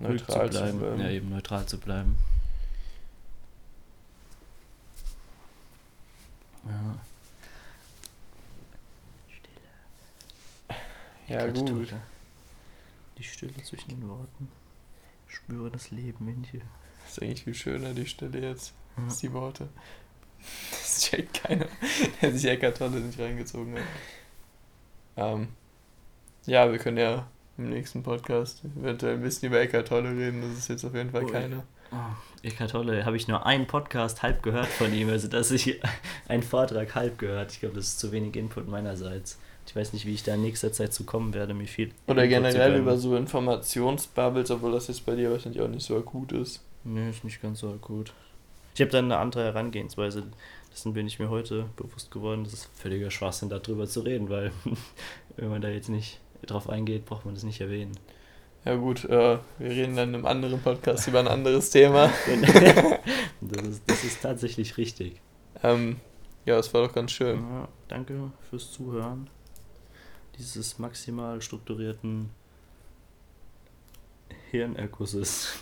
neutral 0.00 0.50
zu 0.50 0.58
bleiben. 0.58 0.78
zu 0.78 0.84
bleiben. 0.84 1.00
Ja, 1.00 1.08
eben 1.08 1.30
neutral 1.30 1.64
zu 1.64 1.78
bleiben. 1.78 2.18
Ja, 11.30 11.46
gut. 11.46 11.68
Tote. 11.68 12.00
Die 13.16 13.22
Stille 13.22 13.54
zwischen 13.62 13.88
den 13.90 14.08
Worten. 14.08 14.48
spüre 15.28 15.70
das 15.70 15.92
Leben 15.92 16.26
in 16.26 16.42
dir. 16.42 16.62
Das 17.04 17.12
ist 17.12 17.22
eigentlich 17.22 17.44
viel 17.44 17.54
schöner, 17.54 17.94
die 17.94 18.06
Stille 18.06 18.40
jetzt, 18.40 18.74
ja. 18.96 19.04
als 19.04 19.18
die 19.18 19.32
Worte. 19.32 19.68
Das 20.72 21.02
checkt 21.02 21.44
keiner, 21.44 21.66
der 22.22 22.32
sich 22.32 22.50
Eckart 22.50 22.78
Tolle 22.78 22.98
nicht 22.98 23.18
reingezogen 23.20 23.76
hat. 23.76 23.84
Ähm, 25.16 25.48
ja, 26.46 26.68
wir 26.68 26.78
können 26.78 26.96
ja 26.96 27.28
im 27.58 27.68
nächsten 27.70 28.02
Podcast 28.02 28.64
eventuell 28.64 29.14
ein 29.14 29.22
bisschen 29.22 29.50
über 29.50 29.60
Eckart 29.60 29.86
Tolle 29.86 30.10
reden. 30.10 30.42
Das 30.42 30.58
ist 30.58 30.68
jetzt 30.68 30.84
auf 30.84 30.94
jeden 30.94 31.10
Fall 31.10 31.26
oh, 31.26 31.28
keiner. 31.28 31.62
Oh, 31.92 31.96
Eckart 32.42 32.72
Tolle, 32.72 33.04
habe 33.04 33.16
ich 33.16 33.28
nur 33.28 33.46
einen 33.46 33.68
Podcast 33.68 34.24
halb 34.24 34.42
gehört 34.42 34.66
von 34.66 34.92
ihm, 34.92 35.08
also 35.08 35.28
dass 35.28 35.52
ich 35.52 35.80
einen 36.28 36.42
Vortrag 36.42 36.96
halb 36.96 37.18
gehört. 37.18 37.52
Ich 37.52 37.60
glaube, 37.60 37.76
das 37.76 37.86
ist 37.86 38.00
zu 38.00 38.10
wenig 38.10 38.34
Input 38.34 38.66
meinerseits. 38.66 39.38
Ich 39.70 39.76
weiß 39.76 39.92
nicht, 39.92 40.04
wie 40.04 40.14
ich 40.14 40.24
da 40.24 40.34
in 40.34 40.42
nächster 40.42 40.72
Zeit 40.72 40.92
zu 40.92 41.04
kommen 41.04 41.32
werde, 41.32 41.54
mir 41.54 41.68
viel. 41.68 41.92
Oder 42.08 42.26
generell 42.26 42.74
über 42.74 42.98
so 42.98 43.14
Informationsbubbles, 43.14 44.50
obwohl 44.50 44.72
das 44.72 44.88
jetzt 44.88 45.06
bei 45.06 45.14
dir 45.14 45.30
wahrscheinlich 45.30 45.62
auch 45.62 45.68
nicht 45.68 45.86
so 45.86 45.96
akut 45.96 46.32
ist. 46.32 46.64
Nee, 46.82 47.08
ist 47.08 47.22
nicht 47.22 47.40
ganz 47.40 47.60
so 47.60 47.70
akut. 47.70 48.12
Ich 48.74 48.80
habe 48.80 48.90
dann 48.90 49.04
eine 49.04 49.18
andere 49.18 49.44
Herangehensweise. 49.44 50.24
Dessen 50.72 50.92
bin 50.92 51.06
ich 51.06 51.20
mir 51.20 51.30
heute 51.30 51.66
bewusst 51.76 52.10
geworden. 52.10 52.42
Das 52.42 52.52
ist 52.52 52.68
völliger 52.74 53.12
Schwachsinn, 53.12 53.48
darüber 53.48 53.86
zu 53.86 54.00
reden, 54.00 54.28
weil 54.28 54.50
wenn 55.36 55.50
man 55.50 55.62
da 55.62 55.68
jetzt 55.68 55.88
nicht 55.88 56.18
drauf 56.44 56.68
eingeht, 56.68 57.06
braucht 57.06 57.24
man 57.24 57.34
das 57.34 57.44
nicht 57.44 57.60
erwähnen. 57.60 57.92
Ja 58.64 58.74
gut, 58.74 59.04
äh, 59.04 59.38
wir 59.60 59.70
reden 59.70 59.94
dann 59.94 60.08
in 60.08 60.14
einem 60.16 60.26
anderen 60.26 60.60
Podcast 60.60 61.06
über 61.06 61.20
ein 61.20 61.28
anderes 61.28 61.70
Thema. 61.70 62.10
das, 63.40 63.66
ist, 63.68 63.82
das 63.86 64.02
ist 64.02 64.20
tatsächlich 64.20 64.76
richtig. 64.78 65.20
Ähm, 65.62 65.98
ja, 66.44 66.58
es 66.58 66.74
war 66.74 66.88
doch 66.88 66.92
ganz 66.92 67.12
schön. 67.12 67.36
Ja, 67.36 67.68
danke 67.86 68.32
fürs 68.50 68.72
Zuhören 68.72 69.30
dieses 70.40 70.78
maximal 70.78 71.42
strukturierten 71.42 72.30
Hirnerkusses. 74.50 75.58